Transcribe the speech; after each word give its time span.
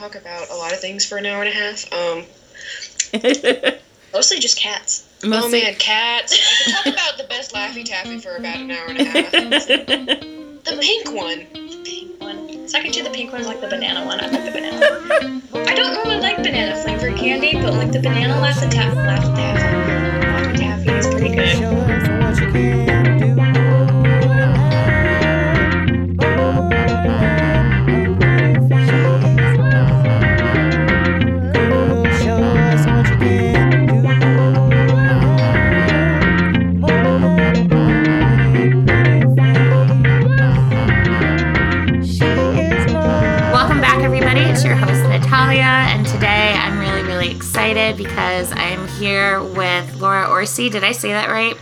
talk 0.00 0.14
about 0.14 0.48
a 0.50 0.54
lot 0.54 0.72
of 0.72 0.80
things 0.80 1.04
for 1.04 1.18
an 1.18 1.26
hour 1.26 1.42
and 1.42 1.48
a 1.48 1.52
half. 1.52 1.92
Um, 1.92 2.24
mostly 4.14 4.38
just 4.38 4.58
cats. 4.58 5.06
Mostly- 5.22 5.60
Oh 5.60 5.62
man, 5.64 5.74
cats. 5.74 6.32
I 6.32 6.36
could 6.64 6.72
talk 6.72 6.86
about 6.94 7.18
the 7.18 7.24
best 7.24 7.52
Laffy 7.52 7.84
Taffy 7.84 8.18
for 8.18 8.36
about 8.36 8.56
an 8.56 8.70
hour 8.70 8.86
and 8.86 8.98
a 8.98 9.04
half. 9.04 10.26
The 10.62 10.76
pink 10.78 11.10
one. 11.14 11.46
The 11.54 11.82
pink 11.84 12.20
one. 12.20 12.68
Second 12.68 12.92
to 12.92 13.02
the 13.02 13.08
pink 13.10 13.32
one 13.32 13.40
is 13.40 13.46
like 13.46 13.60
the 13.62 13.66
banana 13.66 14.04
one. 14.06 14.20
I 14.20 14.26
like 14.28 14.44
the 14.44 14.50
banana 14.50 15.42
one. 15.50 15.66
I 15.66 15.74
don't 15.74 15.96
really 16.04 16.20
like 16.20 16.36
banana 16.36 16.76
flavored 16.82 17.16
candy, 17.16 17.54
but 17.54 17.72
like 17.74 17.92
the 17.92 17.98
banana 18.00 18.34
Laffy 18.34 18.70
Taffy, 18.70 18.96
Laffy 18.96 19.34
Taffy, 19.34 19.64
Laffy 20.26 20.58
Taffy 20.58 20.90
is 20.92 21.06
pretty 21.06 21.34
good. 21.34 22.99
Here 49.00 49.42
with 49.42 49.98
Laura 49.98 50.28
Orsi. 50.28 50.68
Did 50.68 50.84
I 50.84 50.92
say 50.92 51.10
that 51.12 51.30
right? 51.30 51.56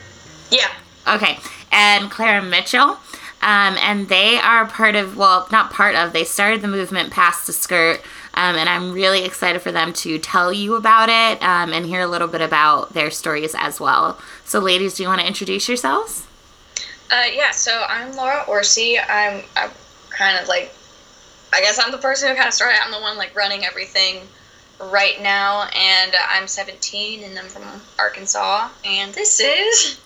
Yeah. 0.51 0.69
Okay, 1.07 1.39
and 1.71 2.11
Clara 2.11 2.43
Mitchell. 2.43 2.99
Um, 3.41 3.77
and 3.79 4.09
they 4.09 4.37
are 4.39 4.67
part 4.67 4.97
of, 4.97 5.17
well, 5.17 5.47
not 5.53 5.73
part 5.73 5.95
of, 5.95 6.13
they 6.13 6.25
started 6.25 6.61
the 6.61 6.67
movement 6.67 7.13
Past 7.13 7.47
the 7.47 7.53
Skirt. 7.53 8.03
Um, 8.35 8.57
and 8.57 8.69
I'm 8.69 8.93
really 8.93 9.25
excited 9.25 9.63
for 9.63 9.71
them 9.71 9.93
to 9.93 10.19
tell 10.19 10.53
you 10.53 10.75
about 10.75 11.09
it 11.09 11.41
um, 11.41 11.73
and 11.73 11.87
hear 11.87 12.01
a 12.01 12.09
little 12.09 12.27
bit 12.27 12.41
about 12.41 12.95
their 12.95 13.13
stories 13.13 13.55
as 13.57 13.79
well. 13.79 14.19
So, 14.45 14.59
ladies, 14.59 14.95
do 14.95 15.05
you 15.05 15.09
want 15.09 15.21
to 15.21 15.27
introduce 15.27 15.69
yourselves? 15.69 16.27
Uh, 17.13 17.27
yeah, 17.33 17.53
so 17.53 17.85
I'm 17.89 18.17
Laura 18.17 18.45
Orsi. 18.49 18.99
I'm, 18.99 19.45
I'm 19.57 19.71
kind 20.11 20.37
of 20.43 20.49
like, 20.49 20.75
I 21.53 21.61
guess 21.61 21.79
I'm 21.79 21.93
the 21.93 21.99
person 21.99 22.29
who 22.29 22.35
kind 22.35 22.49
of 22.49 22.55
started. 22.55 22.81
I'm 22.85 22.91
the 22.91 23.01
one 23.01 23.17
like 23.17 23.37
running 23.37 23.65
everything 23.65 24.23
right 24.81 25.21
now, 25.23 25.65
and 25.75 26.15
I'm 26.31 26.47
17, 26.47 27.25
and 27.25 27.39
I'm 27.39 27.47
from 27.47 27.63
Arkansas. 27.99 28.69
And 28.85 29.13
this 29.15 29.41
is. 29.41 30.01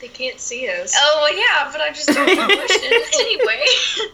They 0.00 0.08
can't 0.08 0.38
see 0.38 0.68
us. 0.68 0.94
Oh 0.96 1.18
well, 1.22 1.36
yeah, 1.36 1.70
but 1.72 1.80
I 1.80 1.90
just 1.90 2.08
don't 2.08 2.28
it 2.28 3.14
anyway. 3.98 4.12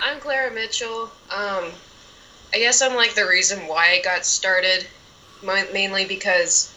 I'm 0.00 0.20
Clara 0.20 0.52
Mitchell. 0.52 1.10
Um, 1.30 1.72
I 2.52 2.58
guess 2.58 2.80
I'm 2.82 2.94
like 2.94 3.14
the 3.14 3.26
reason 3.26 3.66
why 3.66 3.90
I 3.98 4.00
got 4.02 4.24
started, 4.24 4.86
mainly 5.42 6.04
because 6.04 6.72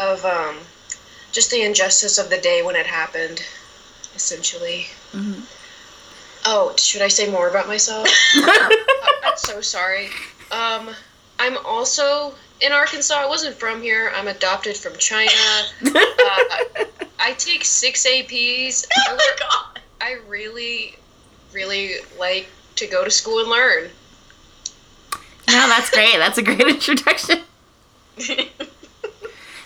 of 0.00 0.24
um, 0.24 0.56
just 1.32 1.50
the 1.50 1.62
injustice 1.62 2.18
of 2.18 2.30
the 2.30 2.38
day 2.38 2.62
when 2.62 2.76
it 2.76 2.86
happened, 2.86 3.42
essentially. 4.14 4.86
Mhm. 5.12 5.42
Oh, 6.44 6.74
should 6.76 7.02
I 7.02 7.08
say 7.08 7.28
more 7.28 7.48
about 7.48 7.66
myself? 7.66 8.06
I'm 8.36 9.36
so 9.36 9.60
sorry. 9.60 10.10
Um, 10.52 10.90
I'm 11.38 11.56
also 11.64 12.34
in 12.60 12.72
Arkansas. 12.72 13.14
I 13.14 13.26
wasn't 13.26 13.56
from 13.56 13.82
here. 13.82 14.12
I'm 14.14 14.28
adopted 14.28 14.76
from 14.76 14.96
China. 14.98 15.30
Uh, 15.94 16.84
I 17.18 17.32
take 17.38 17.64
six 17.64 18.06
APs. 18.06 18.86
oh 19.08 19.16
my 19.16 19.30
god. 19.38 19.80
I 20.00 20.18
really, 20.28 20.96
really 21.52 21.94
like 22.18 22.48
to 22.76 22.86
go 22.86 23.04
to 23.04 23.10
school 23.10 23.40
and 23.40 23.48
learn. 23.48 23.90
No, 25.48 25.68
that's 25.68 25.90
great. 25.90 26.16
That's 26.18 26.38
a 26.38 26.42
great 26.42 26.60
introduction. 26.68 27.40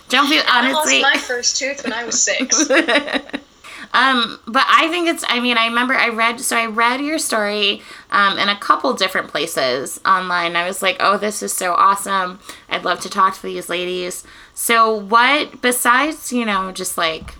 Don't 0.09 0.27
feel 0.27 0.43
I 0.47 0.71
lost 0.71 1.01
my 1.01 1.17
first 1.17 1.57
tooth 1.57 1.83
when 1.83 1.93
I 1.93 2.05
was 2.05 2.21
six. 2.21 2.67
Um, 3.93 4.39
but 4.47 4.65
I 4.67 4.87
think 4.89 5.07
it's. 5.07 5.23
I 5.27 5.39
mean, 5.39 5.57
I 5.57 5.67
remember 5.67 5.93
I 5.93 6.09
read. 6.09 6.39
So 6.39 6.57
I 6.57 6.65
read 6.67 7.01
your 7.01 7.19
story 7.19 7.81
um, 8.11 8.37
in 8.37 8.49
a 8.49 8.57
couple 8.57 8.93
different 8.93 9.27
places 9.27 9.99
online. 10.05 10.55
I 10.55 10.65
was 10.65 10.81
like, 10.81 10.97
oh, 10.99 11.17
this 11.17 11.43
is 11.43 11.53
so 11.53 11.73
awesome. 11.73 12.39
I'd 12.69 12.85
love 12.85 13.01
to 13.01 13.09
talk 13.09 13.35
to 13.35 13.41
these 13.41 13.69
ladies. 13.69 14.23
So 14.53 14.93
what 14.93 15.61
besides, 15.61 16.31
you 16.31 16.45
know, 16.45 16.71
just 16.71 16.97
like 16.97 17.35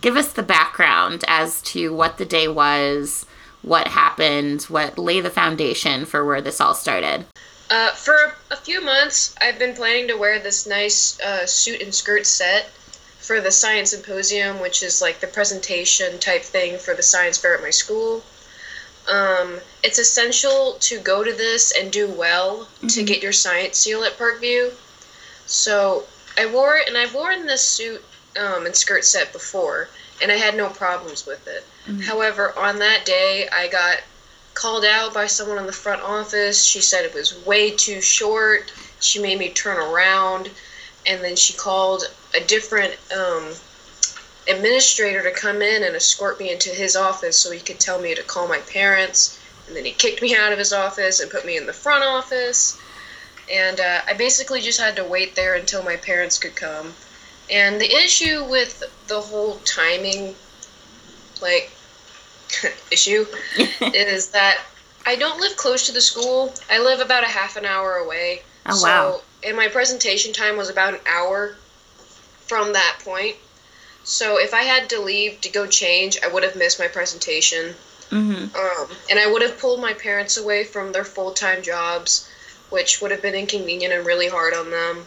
give 0.00 0.16
us 0.16 0.32
the 0.32 0.42
background 0.42 1.24
as 1.26 1.60
to 1.62 1.92
what 1.92 2.18
the 2.18 2.24
day 2.24 2.46
was, 2.46 3.26
what 3.62 3.88
happened, 3.88 4.62
what 4.64 4.98
lay 4.98 5.20
the 5.20 5.30
foundation 5.30 6.04
for 6.04 6.24
where 6.24 6.40
this 6.40 6.60
all 6.60 6.74
started. 6.74 7.26
Uh, 7.70 7.90
for 7.90 8.34
a 8.50 8.56
few 8.56 8.80
months, 8.80 9.34
I've 9.40 9.58
been 9.58 9.74
planning 9.74 10.08
to 10.08 10.14
wear 10.14 10.38
this 10.38 10.66
nice 10.66 11.20
uh, 11.20 11.44
suit 11.44 11.82
and 11.82 11.94
skirt 11.94 12.26
set 12.26 12.70
for 13.28 13.42
the 13.42 13.50
science 13.50 13.90
symposium, 13.90 14.58
which 14.58 14.82
is 14.82 15.02
like 15.02 15.20
the 15.20 15.26
presentation 15.26 16.18
type 16.18 16.42
thing 16.42 16.78
for 16.78 16.94
the 16.94 17.02
science 17.02 17.36
fair 17.36 17.54
at 17.54 17.62
my 17.62 17.68
school. 17.68 18.24
Um, 19.06 19.60
it's 19.82 19.98
essential 19.98 20.78
to 20.80 20.98
go 21.00 21.22
to 21.22 21.32
this 21.34 21.70
and 21.78 21.92
do 21.92 22.06
well 22.08 22.68
to 22.80 22.86
Mhm. 23.02 23.06
get 23.06 23.22
your 23.22 23.34
science 23.34 23.78
seal 23.78 24.02
at 24.02 24.18
Parkview. 24.18 24.72
So 25.46 26.06
I 26.38 26.46
wore 26.46 26.76
it, 26.78 26.88
and 26.88 26.96
I've 26.96 27.12
worn 27.14 27.46
this 27.46 27.62
suit 27.62 28.02
um, 28.36 28.64
and 28.66 28.74
skirt 28.76 29.04
set 29.04 29.32
before, 29.32 29.88
and 30.22 30.30
I 30.32 30.36
had 30.36 30.54
no 30.54 30.68
problems 30.70 31.26
with 31.26 31.46
it. 31.48 31.64
Mhm. 31.86 32.04
However, 32.04 32.56
on 32.56 32.78
that 32.78 33.04
day, 33.04 33.46
I 33.48 33.66
got 33.68 33.98
called 34.54 34.84
out 34.86 35.12
by 35.12 35.26
someone 35.26 35.58
in 35.58 35.66
the 35.66 35.72
front 35.72 36.02
office. 36.02 36.64
She 36.64 36.80
said 36.80 37.04
it 37.04 37.12
was 37.14 37.34
way 37.34 37.72
too 37.72 38.00
short. 38.00 38.70
She 39.00 39.18
made 39.18 39.38
me 39.38 39.50
turn 39.50 39.76
around, 39.76 40.50
and 41.04 41.22
then 41.22 41.36
she 41.36 41.52
called 41.52 42.08
a 42.34 42.40
different 42.40 42.96
um, 43.16 43.52
administrator 44.48 45.22
to 45.22 45.30
come 45.30 45.62
in 45.62 45.82
and 45.82 45.94
escort 45.94 46.38
me 46.38 46.52
into 46.52 46.70
his 46.70 46.96
office 46.96 47.38
so 47.38 47.50
he 47.50 47.60
could 47.60 47.80
tell 47.80 48.00
me 48.00 48.14
to 48.14 48.22
call 48.22 48.48
my 48.48 48.58
parents. 48.58 49.38
And 49.66 49.76
then 49.76 49.84
he 49.84 49.92
kicked 49.92 50.22
me 50.22 50.34
out 50.34 50.52
of 50.52 50.58
his 50.58 50.72
office 50.72 51.20
and 51.20 51.30
put 51.30 51.44
me 51.44 51.56
in 51.56 51.66
the 51.66 51.72
front 51.72 52.04
office. 52.04 52.78
And 53.52 53.80
uh, 53.80 54.00
I 54.06 54.14
basically 54.14 54.60
just 54.60 54.80
had 54.80 54.96
to 54.96 55.04
wait 55.04 55.34
there 55.34 55.54
until 55.54 55.82
my 55.82 55.96
parents 55.96 56.38
could 56.38 56.54
come. 56.54 56.94
And 57.50 57.80
the 57.80 57.90
issue 57.90 58.44
with 58.44 58.82
the 59.06 59.20
whole 59.20 59.56
timing, 59.64 60.34
like, 61.40 61.70
issue 62.90 63.26
is 63.80 64.30
that 64.30 64.60
I 65.06 65.16
don't 65.16 65.40
live 65.40 65.56
close 65.56 65.86
to 65.86 65.92
the 65.92 66.00
school. 66.00 66.52
I 66.70 66.78
live 66.78 67.00
about 67.00 67.24
a 67.24 67.28
half 67.28 67.56
an 67.56 67.64
hour 67.64 67.96
away. 67.96 68.42
Oh, 68.66 68.74
so, 68.74 68.86
wow. 68.86 69.20
And 69.44 69.56
my 69.56 69.68
presentation 69.68 70.32
time 70.32 70.56
was 70.56 70.68
about 70.68 70.94
an 70.94 71.00
hour 71.06 71.56
from 72.48 72.72
that 72.72 72.98
point. 73.04 73.36
So 74.04 74.38
if 74.38 74.54
I 74.54 74.62
had 74.62 74.88
to 74.90 75.00
leave 75.00 75.40
to 75.42 75.50
go 75.50 75.66
change, 75.66 76.18
I 76.24 76.28
would 76.28 76.42
have 76.42 76.56
missed 76.56 76.78
my 76.78 76.88
presentation. 76.88 77.74
Mm-hmm. 78.10 78.56
Um, 78.56 78.96
and 79.10 79.18
I 79.18 79.30
would 79.30 79.42
have 79.42 79.58
pulled 79.58 79.80
my 79.80 79.92
parents 79.92 80.38
away 80.38 80.64
from 80.64 80.92
their 80.92 81.04
full 81.04 81.32
time 81.32 81.62
jobs, 81.62 82.28
which 82.70 83.00
would 83.00 83.10
have 83.10 83.22
been 83.22 83.34
inconvenient 83.34 83.92
and 83.92 84.06
really 84.06 84.28
hard 84.28 84.54
on 84.54 84.70
them. 84.70 85.04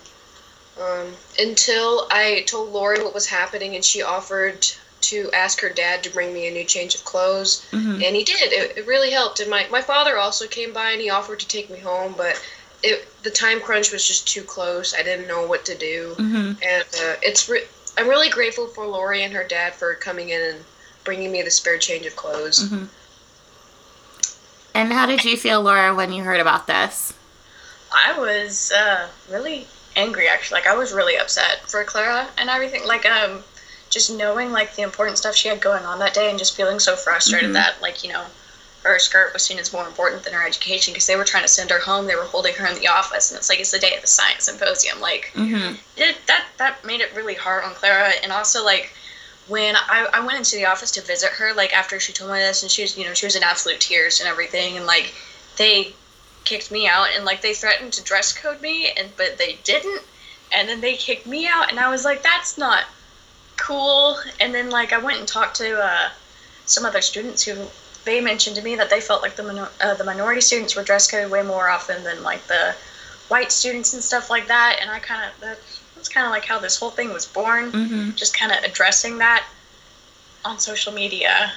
Um, 0.80 1.14
until 1.40 2.08
I 2.12 2.44
told 2.48 2.72
Lori 2.72 3.04
what 3.04 3.14
was 3.14 3.28
happening, 3.28 3.76
and 3.76 3.84
she 3.84 4.02
offered 4.02 4.66
to 5.02 5.30
ask 5.34 5.60
her 5.62 5.70
dad 5.70 6.04
to 6.04 6.10
bring 6.10 6.34
me 6.34 6.48
a 6.48 6.52
new 6.52 6.64
change 6.64 6.96
of 6.96 7.04
clothes. 7.04 7.66
Mm-hmm. 7.72 8.04
And 8.04 8.16
he 8.16 8.24
did. 8.24 8.54
It, 8.54 8.78
it 8.78 8.88
really 8.88 9.12
helped. 9.12 9.40
And 9.40 9.50
my, 9.50 9.68
my 9.72 9.82
father 9.82 10.18
also 10.18 10.48
came 10.48 10.74
by 10.74 10.92
and 10.92 11.02
he 11.02 11.10
offered 11.10 11.40
to 11.40 11.48
take 11.48 11.70
me 11.70 11.80
home, 11.80 12.14
but 12.16 12.42
it, 12.84 13.08
the 13.24 13.30
time 13.30 13.60
crunch 13.62 13.92
was 13.92 14.08
just 14.08 14.28
too 14.28 14.42
close. 14.42 14.94
I 14.94 15.04
didn't 15.04 15.28
know 15.28 15.46
what 15.46 15.66
to 15.66 15.78
do. 15.78 16.16
Mm-hmm. 16.18 16.64
And 16.64 16.84
uh, 16.84 17.16
it's 17.22 17.48
re- 17.50 17.66
I'm 17.98 18.08
really 18.08 18.30
grateful 18.30 18.68
for 18.68 18.86
Lori 18.86 19.24
and 19.24 19.34
her 19.34 19.44
dad 19.44 19.74
for 19.76 19.94
coming 19.96 20.30
in 20.30 20.42
and 20.42 20.64
bringing 21.04 21.32
me 21.32 21.42
the 21.42 21.52
spare 21.52 21.78
change 21.78 22.06
of 22.06 22.16
clothes. 22.16 22.60
Mm-hmm. 22.70 22.86
And 24.74 24.94
how 24.94 25.06
did 25.06 25.24
you 25.26 25.36
feel, 25.36 25.62
Laura, 25.62 25.94
when 25.94 26.14
you 26.14 26.24
heard 26.24 26.40
about 26.40 26.68
this? 26.68 27.14
I 27.92 28.18
was 28.18 28.72
uh, 28.72 29.08
really 29.30 29.68
angry 29.98 30.28
actually. 30.28 30.62
Like 30.62 30.68
I 30.68 30.76
was 30.76 30.94
really 30.94 31.18
upset 31.18 31.60
for 31.68 31.84
Clara 31.84 32.28
and 32.38 32.50
everything. 32.50 32.86
Like 32.86 33.06
um, 33.06 33.44
just 33.90 34.16
knowing 34.16 34.54
like 34.54 34.76
the 34.76 34.82
important 34.84 35.18
stuff 35.18 35.36
she 35.36 35.50
had 35.50 35.60
going 35.60 35.84
on 35.84 36.00
that 36.00 36.14
day 36.14 36.30
and 36.30 36.40
just 36.40 36.56
feeling 36.56 36.80
so 36.80 36.96
frustrated 36.96 37.50
Mhm. 37.50 37.54
that 37.54 37.82
like 37.82 38.04
you 38.04 38.14
know 38.14 38.24
her 38.84 38.98
skirt 38.98 39.34
was 39.34 39.44
seen 39.44 39.60
as 39.60 39.72
more 39.72 39.86
important 39.86 40.24
than 40.24 40.34
her 40.34 40.46
education 40.46 40.94
because 40.94 41.06
they 41.08 41.16
were 41.16 41.24
trying 41.24 41.44
to 41.44 41.48
send 41.50 41.70
her 41.70 41.80
home. 41.80 42.08
They 42.08 42.16
were 42.16 42.24
holding 42.26 42.56
her 42.56 42.66
in 42.66 42.80
the 42.80 42.88
office 42.88 43.30
and 43.32 43.38
it's 43.38 43.48
like 43.50 43.60
it's 43.60 43.72
the 43.72 43.80
day 43.80 43.96
of 43.96 44.02
the 44.02 44.08
science 44.08 44.46
symposium. 44.46 45.00
Like 45.00 45.32
Mm-hmm. 45.36 45.76
it, 45.98 46.18
that 46.28 46.46
that 46.58 46.84
made 46.84 47.02
it 47.02 47.14
really 47.16 47.36
hard 47.36 47.64
on 47.64 47.74
Clara 47.76 48.12
and 48.24 48.32
also 48.32 48.64
like 48.66 48.94
when 49.48 49.76
I, 49.76 50.08
I 50.14 50.20
went 50.26 50.38
into 50.38 50.56
the 50.56 50.66
office 50.66 50.92
to 50.92 51.02
visit 51.02 51.30
her 51.32 51.54
like 51.54 51.76
after 51.76 52.00
she 52.00 52.14
told 52.14 52.32
me 52.32 52.40
this 52.40 52.64
and 52.64 52.72
she 52.72 52.82
was 52.82 52.98
you 52.98 53.06
know 53.06 53.14
she 53.14 53.26
was 53.26 53.36
in 53.36 53.44
absolute 53.44 53.80
tears 53.80 54.20
and 54.20 54.28
everything 54.30 54.78
and 54.78 54.86
like 54.86 55.14
they 55.58 55.94
kicked 56.46 56.72
me 56.72 56.88
out 56.88 57.08
and 57.16 57.24
like 57.26 57.42
they 57.42 57.54
threatened 57.54 57.94
to 57.94 58.04
dress 58.04 58.34
code 58.34 58.62
me 58.62 58.90
and 58.98 59.10
but 59.18 59.38
they 59.38 59.60
didn't 59.64 60.02
and 60.52 60.68
then 60.68 60.82
they 60.82 60.96
kicked 60.96 61.28
me 61.28 61.48
out 61.48 61.70
and 61.70 61.80
I 61.80 61.90
was 61.90 62.04
like 62.04 62.24
that's 62.24 62.58
not 62.58 62.86
cool 63.58 64.18
and 64.40 64.54
then 64.56 64.70
like 64.72 64.92
I 64.94 64.98
went 64.98 65.20
and 65.20 65.28
talked 65.28 65.58
to 65.58 65.80
uh, 65.80 66.10
some 66.66 66.86
other 66.86 67.02
students 67.02 67.44
who 67.44 67.68
they 68.04 68.22
mentioned 68.22 68.56
to 68.56 68.62
me 68.62 68.76
that 68.76 68.90
they 68.90 69.02
felt 69.02 69.22
like 69.22 69.36
the 69.36 69.44
minor- 69.44 69.70
uh, 69.80 69.94
the 69.94 70.04
minority 70.04 70.42
students 70.42 70.76
were 70.76 70.84
dress 70.84 71.10
code 71.10 71.32
way 71.32 71.44
more 71.44 71.70
often 71.70 72.04
than 72.04 72.24
like 72.24 72.46
the 72.48 72.76
white 73.28 73.52
students 73.52 73.94
and 73.94 74.04
stuff 74.04 74.30
like 74.30 74.48
that. 74.48 74.80
And 74.82 74.90
I 74.90 75.00
kind 75.00 75.24
of 75.24 75.40
that, 75.42 75.58
that's 75.96 76.10
kind 76.10 76.26
of 76.26 76.32
like 76.32 76.46
how 76.46 76.60
this 76.60 76.78
whole 76.78 76.92
thing 76.92 77.14
was 77.14 77.26
born. 77.26 77.72
Mm-hmm. 77.72 78.12
Just 78.12 78.38
kind 78.38 78.52
of 78.52 78.64
addressing 78.64 79.20
that 79.20 79.46
on 80.44 80.60
social 80.60 80.94
media. 80.94 81.52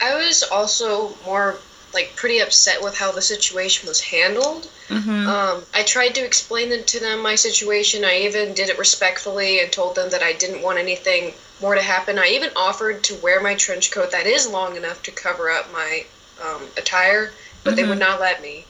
I 0.00 0.16
was 0.16 0.42
also 0.44 1.14
more 1.24 1.56
like 1.92 2.14
pretty 2.16 2.38
upset 2.38 2.82
with 2.82 2.96
how 2.96 3.12
the 3.12 3.22
situation 3.22 3.88
was 3.88 4.00
handled. 4.00 4.70
Mm-hmm. 4.88 5.28
Um, 5.28 5.62
I 5.74 5.82
tried 5.82 6.14
to 6.16 6.24
explain 6.24 6.84
to 6.84 7.00
them 7.00 7.22
my 7.22 7.34
situation. 7.34 8.04
I 8.04 8.20
even 8.20 8.54
did 8.54 8.68
it 8.68 8.78
respectfully 8.78 9.60
and 9.60 9.72
told 9.72 9.96
them 9.96 10.10
that 10.10 10.22
I 10.22 10.34
didn't 10.34 10.62
want 10.62 10.78
anything 10.78 11.32
more 11.60 11.74
to 11.74 11.82
happen. 11.82 12.18
I 12.18 12.28
even 12.28 12.50
offered 12.56 13.02
to 13.04 13.14
wear 13.16 13.40
my 13.40 13.54
trench 13.54 13.90
coat 13.90 14.10
that 14.12 14.26
is 14.26 14.48
long 14.48 14.76
enough 14.76 15.02
to 15.04 15.10
cover 15.10 15.50
up 15.50 15.72
my 15.72 16.04
um, 16.44 16.62
attire, 16.76 17.32
but 17.64 17.76
they 17.76 17.84
would 17.84 17.98
not 17.98 18.20
let 18.20 18.40
me. 18.42 18.64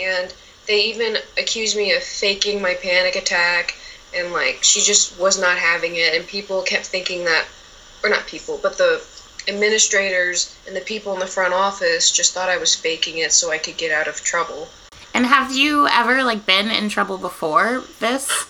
And 0.00 0.32
they 0.66 0.82
even 0.84 1.16
accused 1.38 1.76
me 1.76 1.92
of 1.92 2.02
faking 2.02 2.62
my 2.62 2.74
panic 2.74 3.16
attack, 3.16 3.76
and 4.16 4.32
like 4.32 4.60
she 4.62 4.80
just 4.80 5.18
was 5.18 5.40
not 5.40 5.58
having 5.58 5.96
it. 5.96 6.14
And 6.14 6.26
people 6.26 6.62
kept 6.62 6.86
thinking 6.86 7.24
that, 7.24 7.46
or 8.02 8.10
not 8.10 8.26
people, 8.26 8.58
but 8.62 8.78
the 8.78 9.04
administrators 9.48 10.56
and 10.66 10.76
the 10.76 10.80
people 10.80 11.12
in 11.14 11.18
the 11.18 11.26
front 11.26 11.52
office 11.52 12.10
just 12.12 12.32
thought 12.32 12.48
I 12.48 12.58
was 12.58 12.74
faking 12.74 13.18
it 13.18 13.32
so 13.32 13.50
I 13.50 13.58
could 13.58 13.76
get 13.76 13.92
out 13.92 14.08
of 14.08 14.22
trouble. 14.22 14.68
And 15.14 15.26
have 15.26 15.52
you 15.52 15.88
ever 15.88 16.22
like 16.22 16.46
been 16.46 16.70
in 16.70 16.88
trouble 16.88 17.18
before 17.18 17.82
this? 18.00 18.46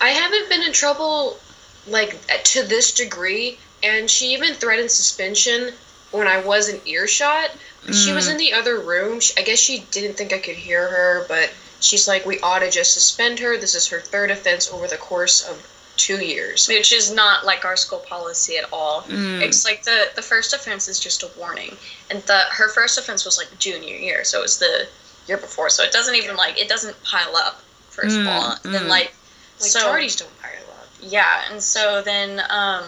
I 0.00 0.10
haven't 0.10 0.48
been 0.48 0.62
in 0.62 0.72
trouble 0.72 1.38
like 1.88 2.16
to 2.44 2.62
this 2.62 2.92
degree, 2.92 3.58
and 3.82 4.10
she 4.10 4.32
even 4.34 4.54
threatened 4.54 4.90
suspension 4.90 5.72
when 6.10 6.26
I 6.26 6.40
was 6.42 6.68
in 6.68 6.80
earshot. 6.86 7.50
She 7.92 8.12
was 8.12 8.26
in 8.26 8.36
the 8.36 8.52
other 8.52 8.80
room. 8.80 9.20
She, 9.20 9.32
I 9.38 9.42
guess 9.42 9.60
she 9.60 9.86
didn't 9.92 10.16
think 10.16 10.32
I 10.32 10.38
could 10.38 10.56
hear 10.56 10.88
her, 10.88 11.24
but 11.28 11.52
she's 11.78 12.08
like, 12.08 12.26
"We 12.26 12.40
ought 12.40 12.58
to 12.60 12.70
just 12.70 12.92
suspend 12.94 13.38
her. 13.38 13.56
This 13.56 13.76
is 13.76 13.86
her 13.88 14.00
third 14.00 14.32
offense 14.32 14.72
over 14.72 14.88
the 14.88 14.96
course 14.96 15.48
of 15.48 15.64
two 15.96 16.16
years." 16.16 16.66
which 16.68 16.92
is 16.92 17.12
not 17.12 17.46
like 17.46 17.64
our 17.64 17.76
school 17.76 18.00
policy 18.00 18.56
at 18.56 18.64
all. 18.72 19.02
Mm. 19.02 19.40
It's 19.40 19.64
like 19.64 19.84
the 19.84 20.08
the 20.16 20.22
first 20.22 20.52
offense 20.52 20.88
is 20.88 20.98
just 20.98 21.22
a 21.22 21.30
warning, 21.38 21.76
and 22.10 22.20
the 22.22 22.40
her 22.50 22.68
first 22.70 22.98
offense 22.98 23.24
was 23.24 23.38
like 23.38 23.56
junior 23.60 23.94
year, 23.94 24.24
so 24.24 24.40
it 24.40 24.42
was 24.42 24.58
the 24.58 24.88
year 25.28 25.36
before. 25.36 25.70
So 25.70 25.84
it 25.84 25.92
doesn't 25.92 26.16
even 26.16 26.34
like 26.36 26.58
it 26.58 26.68
doesn't 26.68 27.00
pile 27.04 27.36
up 27.36 27.62
first 27.90 28.16
Mm, 28.16 28.22
of 28.22 28.26
all. 28.26 28.56
And 28.64 28.74
then 28.74 28.84
mm. 28.84 28.88
like 28.88 29.14
Like 29.60 29.70
so 29.70 29.80
tardies 29.86 30.18
don't 30.18 30.42
pile 30.42 30.50
up. 30.50 30.65
Yeah, 31.08 31.42
and 31.50 31.62
so 31.62 32.02
then 32.02 32.40
um 32.50 32.84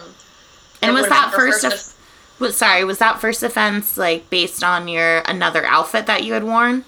And 0.81 0.93
was 0.93 1.07
that 1.07 1.33
first? 1.33 1.63
Of, 1.63 1.95
was, 2.39 2.57
sorry, 2.57 2.83
was 2.83 2.99
that 2.99 3.19
first 3.19 3.43
offense 3.43 3.97
like 3.97 4.29
based 4.29 4.63
on 4.63 4.87
your 4.87 5.19
another 5.25 5.65
outfit 5.65 6.05
that 6.07 6.23
you 6.23 6.33
had 6.33 6.43
worn? 6.43 6.85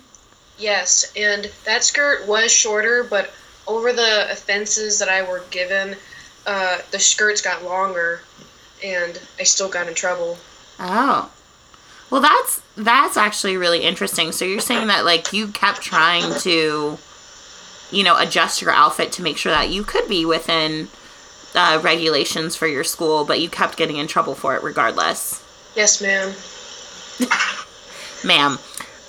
Yes, 0.58 1.12
and 1.16 1.52
that 1.66 1.84
skirt 1.84 2.28
was 2.28 2.52
shorter, 2.52 3.04
but 3.04 3.32
over 3.68 3.92
the 3.92 4.32
offenses 4.32 5.00
that 5.00 5.10
I 5.10 5.28
were 5.28 5.44
given, 5.50 5.96
uh, 6.46 6.78
the 6.92 7.00
skirts 7.00 7.42
got 7.42 7.64
longer, 7.64 8.22
and 8.84 9.20
I 9.40 9.44
still 9.44 9.70
got 9.70 9.88
in 9.88 9.96
trouble. 9.96 10.38
Oh. 10.80 11.32
Well, 12.10 12.22
that's 12.22 12.62
that's 12.76 13.18
actually 13.18 13.58
really 13.58 13.84
interesting. 13.84 14.32
So 14.34 14.46
you're 14.46 14.60
saying 14.60 14.88
that 14.88 15.06
like 15.06 15.32
you 15.34 15.48
kept 15.48 15.82
trying 15.82 16.38
to 16.42 16.98
you 17.92 18.04
know, 18.04 18.18
adjust 18.18 18.62
your 18.62 18.72
outfit 18.72 19.12
to 19.14 19.22
make 19.22 19.38
sure 19.38 19.52
that 19.52 19.70
you 19.70 19.84
could 19.84 20.08
be 20.08 20.26
within 20.26 20.88
uh, 21.56 21.80
regulations 21.84 22.56
for 22.56 22.68
your 22.68 22.84
school, 22.84 23.26
but 23.26 23.40
you 23.42 23.50
kept 23.50 23.78
getting 23.78 23.98
in 23.98 24.08
trouble 24.08 24.36
for 24.36 24.56
it 24.56 24.64
regardless. 24.64 25.44
Yes, 25.76 26.02
ma'am. 26.02 26.34
Ma'am. 28.24 28.52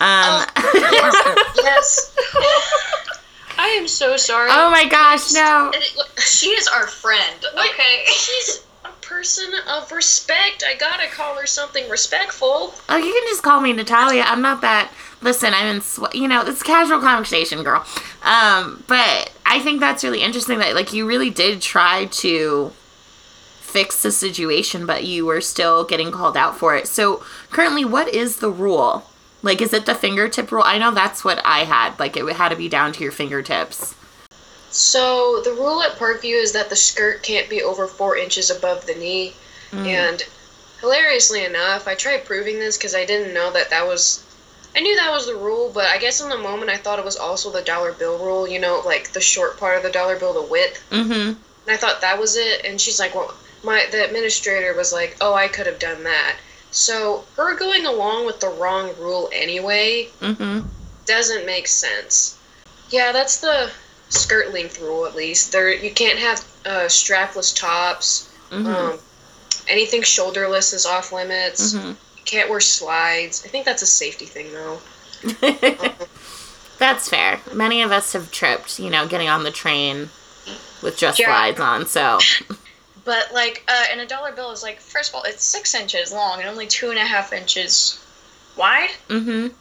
Um 0.00 0.46
yes. 1.56 2.14
I 3.58 3.68
am 3.78 3.86
so 3.86 4.16
sorry. 4.16 4.48
Oh 4.52 4.70
my 4.70 4.86
gosh, 4.88 5.32
no. 5.32 5.70
she 6.18 6.46
is 6.48 6.66
our 6.68 6.86
friend, 6.86 7.36
What? 7.52 7.70
okay? 7.70 8.02
She's 8.06 8.58
a 8.58 8.71
person 9.12 9.52
of 9.68 9.92
respect. 9.92 10.64
I 10.66 10.74
gotta 10.74 11.06
call 11.08 11.38
her 11.38 11.46
something 11.46 11.88
respectful. 11.88 12.74
Oh, 12.88 12.96
you 12.96 13.12
can 13.12 13.22
just 13.28 13.42
call 13.42 13.60
me 13.60 13.72
Natalia. 13.72 14.24
I'm 14.26 14.40
not 14.40 14.62
that. 14.62 14.90
Listen, 15.20 15.52
I'm 15.54 15.76
in. 15.76 15.80
Sw- 15.82 16.14
you 16.14 16.26
know, 16.26 16.42
it's 16.42 16.62
casual 16.62 17.00
conversation, 17.00 17.62
girl. 17.62 17.84
Um, 18.22 18.82
but 18.86 19.32
I 19.44 19.60
think 19.60 19.80
that's 19.80 20.02
really 20.02 20.22
interesting 20.22 20.58
that 20.58 20.74
like 20.74 20.92
you 20.92 21.06
really 21.06 21.30
did 21.30 21.60
try 21.60 22.06
to 22.06 22.72
fix 23.60 24.02
the 24.02 24.10
situation, 24.10 24.86
but 24.86 25.04
you 25.04 25.26
were 25.26 25.40
still 25.40 25.84
getting 25.84 26.10
called 26.10 26.36
out 26.36 26.56
for 26.56 26.74
it. 26.74 26.88
So 26.88 27.22
currently, 27.50 27.84
what 27.84 28.08
is 28.08 28.36
the 28.36 28.50
rule? 28.50 29.04
Like, 29.42 29.60
is 29.60 29.72
it 29.72 29.86
the 29.86 29.94
fingertip 29.94 30.50
rule? 30.52 30.62
I 30.64 30.78
know 30.78 30.92
that's 30.92 31.24
what 31.24 31.40
I 31.44 31.60
had. 31.60 31.98
Like, 31.98 32.16
it 32.16 32.24
had 32.36 32.50
to 32.50 32.56
be 32.56 32.68
down 32.68 32.92
to 32.92 33.02
your 33.02 33.12
fingertips. 33.12 33.94
So 34.72 35.42
the 35.42 35.52
rule 35.52 35.82
at 35.82 35.98
Parkview 35.98 36.42
is 36.42 36.52
that 36.52 36.70
the 36.70 36.76
skirt 36.76 37.22
can't 37.22 37.48
be 37.48 37.62
over 37.62 37.86
four 37.86 38.16
inches 38.16 38.50
above 38.50 38.86
the 38.86 38.94
knee. 38.94 39.34
Mm. 39.70 39.86
And 39.86 40.22
hilariously 40.80 41.44
enough, 41.44 41.86
I 41.86 41.94
tried 41.94 42.24
proving 42.24 42.58
this 42.58 42.78
because 42.78 42.94
I 42.94 43.04
didn't 43.04 43.34
know 43.34 43.52
that 43.52 43.70
that 43.70 43.86
was. 43.86 44.24
I 44.74 44.80
knew 44.80 44.96
that 44.96 45.10
was 45.12 45.26
the 45.26 45.36
rule, 45.36 45.70
but 45.72 45.84
I 45.84 45.98
guess 45.98 46.22
in 46.22 46.30
the 46.30 46.38
moment 46.38 46.70
I 46.70 46.78
thought 46.78 46.98
it 46.98 47.04
was 47.04 47.18
also 47.18 47.52
the 47.52 47.60
dollar 47.60 47.92
bill 47.92 48.18
rule. 48.18 48.48
You 48.48 48.58
know, 48.58 48.82
like 48.84 49.12
the 49.12 49.20
short 49.20 49.58
part 49.58 49.76
of 49.76 49.82
the 49.82 49.90
dollar 49.90 50.18
bill, 50.18 50.32
the 50.32 50.42
width. 50.42 50.82
Mm-hmm. 50.90 51.12
And 51.12 51.38
I 51.68 51.76
thought 51.76 52.00
that 52.00 52.18
was 52.18 52.36
it. 52.36 52.64
And 52.64 52.80
she's 52.80 52.98
like, 52.98 53.14
well, 53.14 53.34
my 53.62 53.86
the 53.90 54.04
administrator 54.04 54.74
was 54.74 54.92
like, 54.92 55.18
oh, 55.20 55.34
I 55.34 55.48
could 55.48 55.66
have 55.66 55.78
done 55.78 56.04
that. 56.04 56.36
So 56.70 57.24
her 57.36 57.54
going 57.54 57.84
along 57.84 58.24
with 58.24 58.40
the 58.40 58.48
wrong 58.48 58.92
rule 58.98 59.28
anyway 59.34 60.08
Mm-hmm. 60.20 60.66
doesn't 61.04 61.44
make 61.44 61.68
sense. 61.68 62.38
Yeah, 62.88 63.12
that's 63.12 63.40
the 63.40 63.70
skirt 64.12 64.52
length 64.52 64.80
rule 64.80 65.06
at 65.06 65.14
least. 65.14 65.52
There, 65.52 65.72
you 65.72 65.90
can't 65.92 66.18
have 66.18 66.38
uh, 66.66 66.86
strapless 66.86 67.54
tops. 67.58 68.32
Mm-hmm. 68.50 68.66
Um, 68.66 68.98
anything 69.68 70.02
shoulderless 70.02 70.72
is 70.74 70.86
off 70.86 71.12
limits. 71.12 71.74
mm-hmm. 71.74 71.88
You 71.88 72.24
can't 72.24 72.50
wear 72.50 72.60
slides. 72.60 73.42
I 73.44 73.48
think 73.48 73.64
that's 73.64 73.82
a 73.82 73.86
safety 73.86 74.26
thing 74.26 74.52
though. 74.52 74.78
That's 76.78 77.08
fair. 77.08 77.38
Many 77.54 77.82
of 77.82 77.92
us 77.92 78.12
have 78.12 78.32
tripped, 78.32 78.80
you 78.80 78.90
know, 78.90 79.06
getting 79.06 79.28
on 79.28 79.44
the 79.44 79.52
train 79.52 80.08
with 80.82 80.96
just 80.96 81.18
Yeah. 81.20 81.26
slides 81.26 81.60
on. 81.60 81.86
So, 81.86 82.18
But 83.04 83.32
like, 83.32 83.62
uh, 83.68 83.84
and 83.92 84.00
a 84.00 84.06
dollar 84.06 84.32
bill 84.32 84.50
is 84.50 84.62
like, 84.64 84.80
first 84.80 85.10
of 85.10 85.14
all, 85.16 85.22
it's 85.24 85.44
six 85.44 85.74
inches 85.74 86.12
long 86.12 86.40
and 86.40 86.48
only 86.48 86.66
two 86.66 86.90
and 86.90 86.98
a 86.98 87.04
half 87.04 87.32
inches 87.32 88.04
wide, 88.56 88.90
mm-hmm, 89.08 89.28
and 89.28 89.52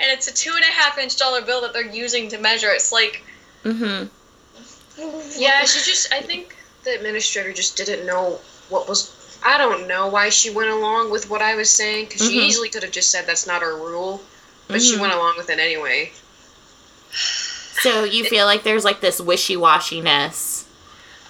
it's 0.00 0.28
a 0.28 0.34
two 0.34 0.52
and 0.54 0.62
a 0.64 0.72
half 0.72 0.98
inch 0.98 1.16
dollar 1.16 1.40
bill 1.42 1.60
that 1.62 1.72
they're 1.72 1.86
using 1.92 2.28
to 2.30 2.38
measure. 2.38 2.70
It's 2.70 2.90
like, 2.92 3.22
mm-hmm. 3.64 5.40
Yeah, 5.40 5.64
she 5.64 5.80
just. 5.90 6.12
I 6.12 6.20
think 6.20 6.56
the 6.84 6.94
administrator 6.94 7.52
just 7.52 7.76
didn't 7.76 8.06
know 8.06 8.38
what 8.68 8.88
was. 8.88 9.10
I 9.44 9.58
don't 9.58 9.86
know 9.88 10.08
why 10.08 10.28
she 10.30 10.50
went 10.50 10.70
along 10.70 11.10
with 11.10 11.28
what 11.28 11.42
I 11.42 11.54
was 11.56 11.68
saying 11.70 12.06
because 12.06 12.22
she 12.26 12.38
Mhm. 12.38 12.44
easily 12.46 12.68
could 12.68 12.82
have 12.82 12.92
just 12.92 13.10
said 13.10 13.26
that's 13.26 13.46
not 13.46 13.62
our 13.62 13.76
rule, 13.76 14.22
but 14.68 14.80
she 14.80 14.94
Mhm. 14.96 15.00
went 15.00 15.12
along 15.12 15.36
with 15.36 15.50
it 15.50 15.58
anyway. 15.58 16.12
So 17.82 18.04
you 18.04 18.24
feel 18.24 18.46
like 18.46 18.62
there's 18.62 18.84
like 18.84 19.00
this 19.00 19.20
wishy 19.20 19.56
washiness. 19.56 20.62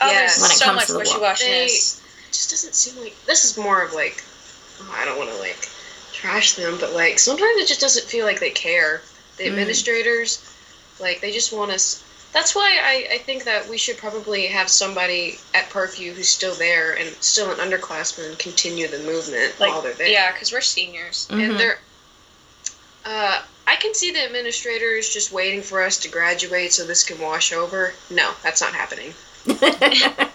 oh, 0.01 0.07
Yeah. 0.11 0.19
there's 0.27 0.41
When 0.41 0.51
it 0.51 0.57
so 0.59 0.65
comes 0.67 0.77
much 0.77 0.87
to 0.89 0.93
the 0.93 0.99
wishy 1.01 1.13
wall. 1.19 1.21
washiness. 1.35 1.99
It 2.29 2.33
just 2.33 2.51
doesn't 2.51 2.75
seem 2.75 3.03
like 3.03 3.15
this 3.27 3.45
is 3.45 3.57
more 3.57 3.83
of 3.83 3.93
like. 3.95 4.23
oh, 4.81 4.95
I 4.97 5.05
don't 5.05 5.17
want 5.19 5.31
to 5.31 5.37
like 5.37 5.69
trash 6.13 6.55
them, 6.55 6.77
but 6.79 6.93
like 6.93 7.19
sometimes 7.19 7.57
it 7.63 7.67
just 7.69 7.81
doesn't 7.81 8.07
feel 8.07 8.27
like 8.27 8.39
they 8.41 8.51
care. 8.51 9.03
The 9.39 9.45
Mm. 9.45 9.51
administrators, 9.51 10.39
like 11.01 11.21
they 11.21 11.33
just 11.33 11.53
want 11.53 11.71
us. 11.73 12.01
That's 12.35 12.55
why 12.55 12.79
I, 12.83 13.15
I 13.15 13.19
think 13.19 13.45
that 13.45 13.69
we 13.71 13.79
should 13.79 13.97
probably 13.97 14.47
have 14.49 14.69
somebody 14.69 15.39
at 15.55 15.71
Parkview 15.71 16.13
who's 16.13 16.29
still 16.29 16.55
there 16.57 16.93
and 16.99 17.09
still 17.21 17.51
an 17.53 17.59
underclassman 17.59 18.37
continue 18.39 18.89
the 18.89 18.99
movement 18.99 19.55
Like, 19.61 19.71
while 19.71 19.81
they're 19.83 19.95
there. 19.95 20.09
yeah, 20.09 20.33
because 20.33 20.53
we're 20.53 20.61
seniors. 20.61 21.29
Mhm. 21.31 21.51
and 21.51 21.61
they're 21.61 21.79
uh 23.07 23.41
I 23.67 23.77
can 23.77 23.95
see 23.95 24.11
the 24.13 24.23
administrators 24.25 25.09
just 25.09 25.33
waiting 25.33 25.63
for 25.63 25.83
us 25.83 25.97
to 26.01 26.11
graduate 26.11 26.73
so 26.73 26.85
this 26.85 27.03
can 27.05 27.19
wash 27.21 27.53
over. 27.53 27.95
No, 28.11 28.33
that's 28.43 28.61
not 28.61 28.75
happening. 28.75 29.15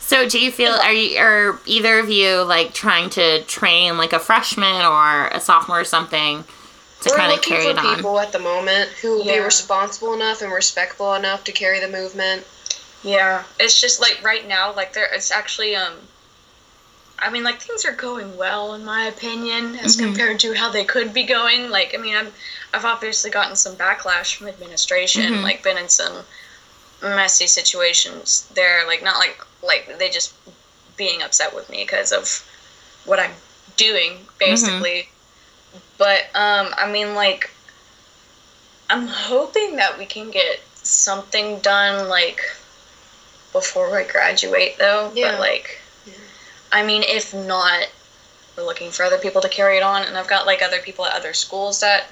so 0.00 0.28
do 0.28 0.38
you 0.38 0.50
feel 0.50 0.72
are 0.72 0.92
you 0.92 1.18
are 1.18 1.58
either 1.66 1.98
of 1.98 2.08
you 2.10 2.42
like 2.42 2.72
trying 2.72 3.10
to 3.10 3.42
train 3.44 3.96
like 3.98 4.12
a 4.12 4.18
freshman 4.18 4.84
or 4.84 5.26
a 5.28 5.40
sophomore 5.40 5.80
or 5.80 5.84
something 5.84 6.44
to 7.02 7.10
We're 7.10 7.16
kind 7.16 7.30
of 7.32 7.36
looking 7.38 7.56
carry 7.56 7.66
it 7.66 7.78
for 7.78 7.86
on? 7.86 7.96
people 7.96 8.20
at 8.20 8.32
the 8.32 8.38
moment 8.38 8.90
who 9.00 9.18
will 9.18 9.24
be 9.24 9.38
responsible 9.38 10.14
enough 10.14 10.42
and 10.42 10.52
respectful 10.52 11.14
enough 11.14 11.44
to 11.44 11.52
carry 11.52 11.80
the 11.80 11.88
movement. 11.88 12.44
Yeah, 13.02 13.42
it's 13.58 13.80
just 13.80 14.00
like 14.00 14.20
right 14.22 14.46
now, 14.46 14.72
like 14.74 14.92
there, 14.92 15.08
it's 15.12 15.30
actually 15.30 15.74
um. 15.76 15.94
I 17.18 17.30
mean, 17.30 17.44
like 17.44 17.60
things 17.60 17.84
are 17.84 17.92
going 17.92 18.36
well 18.36 18.74
in 18.74 18.84
my 18.84 19.04
opinion, 19.06 19.76
as 19.76 19.96
Mhm. 19.96 20.00
compared 20.06 20.40
to 20.40 20.54
how 20.54 20.70
they 20.70 20.84
could 20.84 21.14
be 21.14 21.22
going. 21.22 21.70
Like, 21.70 21.94
I 21.94 21.98
mean, 21.98 22.16
I'm, 22.16 22.32
I've 22.74 22.84
obviously 22.84 23.30
gotten 23.30 23.54
some 23.54 23.76
backlash 23.76 24.34
from 24.36 24.48
administration, 24.48 25.34
Mhm. 25.34 25.42
like 25.42 25.62
been 25.62 25.78
in 25.78 25.88
some 25.88 26.24
messy 27.00 27.46
situations 27.46 28.44
there. 28.54 28.84
Like, 28.86 29.02
not 29.04 29.18
like 29.18 29.40
like 29.62 29.98
they 29.98 30.08
just 30.10 30.32
being 30.96 31.22
upset 31.22 31.54
with 31.54 31.68
me 31.70 31.84
because 31.84 32.10
of 32.12 32.44
what 33.04 33.20
I'm 33.20 33.34
doing, 33.76 34.26
basically. 34.38 35.08
But 35.98 36.24
um, 36.34 36.74
I 36.76 36.90
mean, 36.90 37.14
like, 37.14 37.50
I'm 38.90 39.06
hoping 39.06 39.76
that 39.76 39.98
we 39.98 40.06
can 40.06 40.30
get 40.30 40.60
something 40.82 41.60
done 41.60 42.08
like 42.08 42.40
before 43.52 43.96
I 43.98 44.04
graduate, 44.04 44.78
though. 44.78 45.12
Yeah. 45.14 45.32
But 45.32 45.40
like, 45.40 45.78
Yeah. 46.06 46.14
I 46.72 46.82
mean, 46.84 47.02
if 47.02 47.32
not, 47.34 47.86
we're 48.56 48.64
looking 48.64 48.90
for 48.90 49.04
other 49.04 49.18
people 49.18 49.40
to 49.42 49.48
carry 49.48 49.76
it 49.76 49.82
on, 49.82 50.02
and 50.02 50.16
I've 50.16 50.28
got 50.28 50.46
like 50.46 50.62
other 50.62 50.80
people 50.80 51.06
at 51.06 51.14
other 51.14 51.34
schools 51.34 51.80
that 51.80 52.06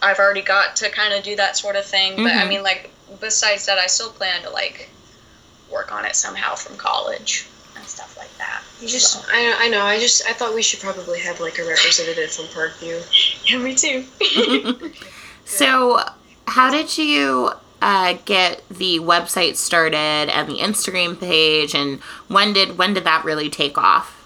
I've 0.00 0.18
already 0.18 0.42
got 0.42 0.76
to 0.76 0.90
kind 0.90 1.12
of 1.14 1.22
do 1.22 1.36
that 1.36 1.56
sort 1.56 1.76
of 1.76 1.84
thing. 1.84 2.16
But 2.16 2.32
I 2.32 2.44
Mhm. 2.44 2.48
mean, 2.48 2.62
like, 2.62 2.90
besides 3.20 3.66
that, 3.66 3.78
I 3.78 3.86
still 3.86 4.10
plan 4.10 4.42
to 4.42 4.50
like 4.50 4.88
work 5.70 5.92
on 5.92 6.04
it 6.04 6.14
somehow 6.14 6.54
from 6.54 6.76
college 6.76 7.46
and 7.76 7.84
stuff 7.84 8.16
like 8.16 8.36
that. 8.38 8.62
You 8.80 8.88
just, 8.88 9.12
So- 9.12 9.20
I, 9.32 9.56
I 9.60 9.68
know. 9.68 9.82
I 9.82 9.98
just, 9.98 10.26
I 10.28 10.32
thought 10.32 10.54
we 10.54 10.62
should 10.62 10.80
probably 10.80 11.20
have 11.20 11.40
like 11.40 11.58
a 11.58 11.64
representative 11.64 12.30
from 12.30 12.46
Parkview. 12.46 13.02
yeah, 13.50 13.58
me 13.58 13.74
too. 13.74 14.90
So, 15.44 15.98
how 16.46 16.70
did 16.70 16.96
you 16.96 17.50
uh, 17.82 18.16
get 18.24 18.62
the 18.70 19.00
website 19.00 19.56
started 19.56 19.96
and 19.98 20.48
the 20.48 20.58
Instagram 20.58 21.18
page, 21.18 21.74
and 21.74 22.00
when 22.28 22.52
did 22.52 22.78
when 22.78 22.94
did 22.94 23.04
that 23.04 23.24
really 23.24 23.50
take 23.50 23.76
off? 23.76 24.18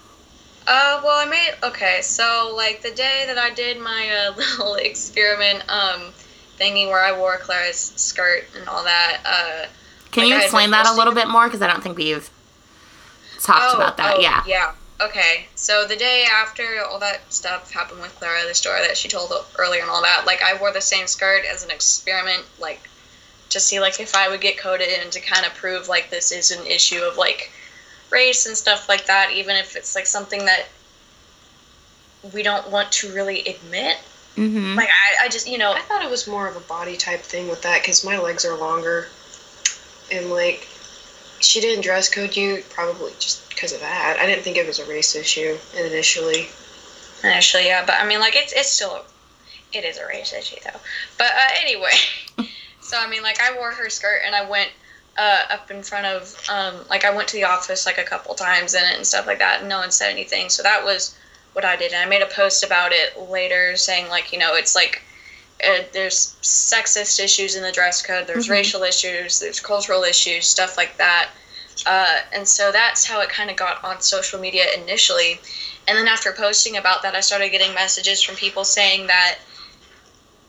Uh, 0.67 1.01
well, 1.03 1.25
I 1.25 1.29
made 1.29 1.55
okay. 1.63 1.99
So 2.01 2.53
like 2.55 2.81
the 2.81 2.91
day 2.91 3.23
that 3.27 3.37
I 3.37 3.49
did 3.49 3.79
my 3.79 4.09
uh, 4.29 4.35
little 4.37 4.75
experiment, 4.75 5.63
um, 5.69 6.13
thingy 6.59 6.87
where 6.87 7.03
I 7.03 7.17
wore 7.17 7.37
Clara's 7.37 7.77
skirt 7.77 8.45
and 8.57 8.67
all 8.69 8.83
that. 8.83 9.21
Uh, 9.25 9.67
Can 10.11 10.23
Like 10.23 10.29
you 10.33 10.37
explain 10.37 10.65
been 10.65 10.71
that 10.71 10.87
a 10.87 10.93
little 10.93 11.13
bit 11.13 11.27
more? 11.27 11.45
Because 11.45 11.61
I 11.61 11.67
don't 11.67 11.81
think 11.81 11.97
we've 11.97 12.29
talked 13.45 13.73
oh, 13.73 13.77
about 13.77 13.97
that. 13.97 14.15
oh, 14.17 14.19
yeah. 14.19 14.43
Yeah. 14.45 14.73
Okay. 14.99 15.47
So 15.55 15.85
the 15.85 15.95
day 15.95 16.25
after 16.31 16.63
all 16.89 16.99
that 16.99 17.21
stuff 17.31 17.71
happened 17.71 18.01
with 18.01 18.15
Clara, 18.15 18.47
the 18.47 18.55
story 18.55 18.81
that 18.81 18.97
she 18.97 19.07
told 19.07 19.31
earlier 19.57 19.81
and 19.81 19.89
all 19.89 20.01
that, 20.01 20.23
like 20.25 20.41
I 20.41 20.59
wore 20.59 20.71
the 20.71 20.81
same 20.81 21.07
skirt 21.07 21.43
as 21.45 21.63
an 21.63 21.71
experiment, 21.71 22.43
like 22.59 22.89
to 23.49 23.59
see 23.59 23.79
like 23.79 23.99
if 23.99 24.15
I 24.15 24.29
would 24.29 24.41
get 24.41 24.57
coded 24.57 24.89
and 25.01 25.11
to 25.11 25.19
kind 25.19 25.45
of 25.45 25.53
prove 25.53 25.87
like 25.87 26.09
this 26.09 26.31
is 26.31 26.51
an 26.51 26.65
issue 26.65 27.01
of 27.01 27.17
like 27.17 27.51
race 28.09 28.45
and 28.45 28.57
stuff 28.57 28.89
like 28.89 29.05
that, 29.05 29.31
even 29.33 29.55
if 29.55 29.75
it's 29.75 29.95
like 29.95 30.05
something 30.05 30.45
that 30.45 30.67
we 32.33 32.43
don't 32.43 32.69
want 32.71 32.91
to 32.91 33.13
really 33.13 33.41
admit. 33.41 33.97
Mm-hmm. 34.35 34.75
Like 34.75 34.89
I, 34.89 35.25
I 35.25 35.29
just 35.29 35.47
you 35.47 35.57
know 35.57 35.71
I 35.73 35.79
thought 35.79 36.03
it 36.03 36.09
was 36.09 36.27
more 36.27 36.47
of 36.47 36.55
a 36.55 36.61
body 36.61 36.95
type 36.95 37.21
thing 37.21 37.47
with 37.47 37.61
that 37.63 37.81
because 37.81 38.05
my 38.05 38.17
legs 38.17 38.45
are 38.45 38.55
longer, 38.55 39.07
and 40.11 40.29
like, 40.29 40.67
she 41.39 41.61
didn't 41.61 41.83
dress 41.83 42.09
code 42.09 42.35
you 42.35 42.63
probably 42.69 43.11
just 43.19 43.47
because 43.49 43.73
of 43.73 43.79
that. 43.81 44.17
I 44.19 44.25
didn't 44.25 44.43
think 44.43 44.57
it 44.57 44.67
was 44.67 44.79
a 44.79 44.85
race 44.85 45.15
issue 45.15 45.57
initially. 45.77 46.47
Initially, 47.23 47.65
yeah, 47.65 47.85
but 47.85 47.95
I 47.95 48.07
mean, 48.07 48.19
like, 48.19 48.35
it's 48.35 48.53
it's 48.53 48.69
still, 48.69 49.03
it 49.73 49.83
is 49.83 49.97
a 49.97 50.05
race 50.07 50.33
issue 50.33 50.57
though. 50.63 50.79
But 51.17 51.27
uh, 51.27 51.47
anyway, 51.61 51.91
so 52.81 52.97
I 52.97 53.07
mean, 53.07 53.23
like, 53.23 53.39
I 53.41 53.55
wore 53.55 53.71
her 53.71 53.89
skirt 53.89 54.21
and 54.25 54.35
I 54.35 54.47
went 54.49 54.69
uh, 55.17 55.41
up 55.49 55.71
in 55.71 55.81
front 55.81 56.05
of, 56.05 56.35
um, 56.49 56.75
like, 56.89 57.05
I 57.05 57.15
went 57.15 57.27
to 57.29 57.35
the 57.35 57.45
office 57.45 57.85
like 57.85 57.97
a 57.97 58.03
couple 58.03 58.35
times 58.35 58.75
in 58.75 58.83
it 58.83 58.95
and 58.95 59.05
stuff 59.05 59.25
like 59.25 59.39
that, 59.39 59.61
and 59.61 59.69
no 59.69 59.79
one 59.79 59.91
said 59.91 60.11
anything. 60.11 60.49
So 60.49 60.63
that 60.63 60.83
was 60.83 61.17
what 61.53 61.65
I 61.65 61.75
did, 61.75 61.91
and 61.93 62.01
I 62.01 62.05
made 62.05 62.21
a 62.21 62.27
post 62.27 62.63
about 62.63 62.91
it 62.91 63.29
later, 63.29 63.75
saying 63.75 64.09
like, 64.09 64.31
you 64.31 64.39
know, 64.39 64.55
it's 64.55 64.75
like. 64.75 65.03
Uh, 65.65 65.79
there's 65.91 66.35
sexist 66.43 67.19
issues 67.19 67.55
in 67.55 67.63
the 67.63 67.71
dress 67.71 68.01
code. 68.01 68.27
There's 68.27 68.47
Mhm. 68.47 68.51
racial 68.51 68.83
issues. 68.83 69.39
There's 69.39 69.59
cultural 69.59 70.03
issues, 70.03 70.47
stuff 70.47 70.77
like 70.77 70.97
that. 70.97 71.29
Uh, 71.85 72.19
and 72.31 72.47
so 72.47 72.71
that's 72.71 73.05
how 73.05 73.21
it 73.21 73.29
kind 73.29 73.49
of 73.49 73.55
got 73.55 73.83
on 73.83 74.01
social 74.01 74.39
media 74.39 74.71
initially. 74.73 75.39
And 75.87 75.97
then 75.97 76.07
after 76.07 76.31
posting 76.31 76.77
about 76.77 77.01
that, 77.03 77.15
I 77.15 77.21
started 77.21 77.49
getting 77.49 77.73
messages 77.73 78.21
from 78.21 78.35
people 78.35 78.65
saying 78.65 79.07
that 79.07 79.37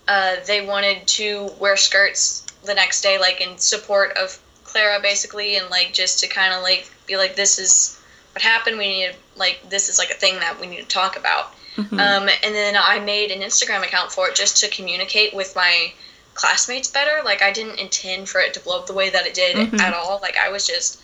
uh, 0.09 0.37
they 0.47 0.61
wanted 0.63 1.07
to 1.07 1.51
wear 1.59 1.77
skirts 1.77 2.43
the 2.65 2.75
next 2.75 3.03
day, 3.03 3.19
like 3.19 3.41
in 3.41 3.59
support 3.59 4.17
of 4.17 4.39
Clara, 4.65 5.01
basically, 5.01 5.57
and 5.57 5.71
like 5.71 5.93
just 5.93 6.19
to 6.21 6.27
kind 6.27 6.53
of 6.53 6.63
like 6.63 6.91
be 7.07 7.17
like, 7.17 7.37
this 7.37 7.59
is 7.59 7.99
what 8.33 8.43
happened. 8.43 8.79
We 8.79 8.89
need 8.89 9.13
to, 9.13 9.15
like, 9.37 9.69
this 9.69 9.89
is 9.89 9.99
like 9.99 10.11
a 10.11 10.15
thing 10.15 10.41
that 10.41 10.59
we 10.61 10.67
need 10.67 10.79
to 10.81 10.87
talk 10.87 11.17
about. 11.17 11.55
Mhm. 11.79 11.93
Um, 12.01 12.29
and 12.43 12.55
then 12.55 12.77
I 12.77 12.99
made 12.99 13.31
an 13.31 13.41
Instagram 13.41 13.85
account 13.85 14.11
for 14.11 14.29
it 14.29 14.35
just 14.35 14.57
to 14.59 14.69
communicate 14.69 15.33
with 15.33 15.55
my 15.55 15.93
classmates 16.35 16.89
better. 16.89 17.23
Like 17.25 17.41
I 17.41 17.53
didn't 17.53 17.79
intend 17.79 18.29
for 18.29 18.41
it 18.41 18.53
to 18.55 18.61
blow 18.61 18.79
up 18.81 18.87
the 18.87 18.93
way 18.95 19.11
that 19.11 19.27
it 19.27 19.35
did 19.35 19.57
Mhm. 19.57 19.81
at 19.81 19.95
all. 19.95 20.19
Like 20.21 20.37
I 20.37 20.49
was 20.49 20.67
just 20.67 20.99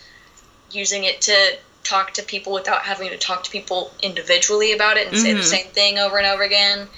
using 0.73 1.05
it 1.05 1.21
to 1.23 1.57
talk 1.85 2.13
to 2.15 2.23
people 2.23 2.53
without 2.53 2.83
having 2.83 3.11
to 3.11 3.17
talk 3.19 3.45
to 3.45 3.51
people 3.51 3.93
individually 4.03 4.73
about 4.73 4.97
it 4.97 5.07
and 5.07 5.17
say 5.19 5.33
the 5.33 5.41
Mhm. 5.41 5.45
same 5.45 5.69
thing 5.69 5.99
over 5.99 6.19
and 6.19 6.27
over 6.27 6.43
again. 6.43 6.89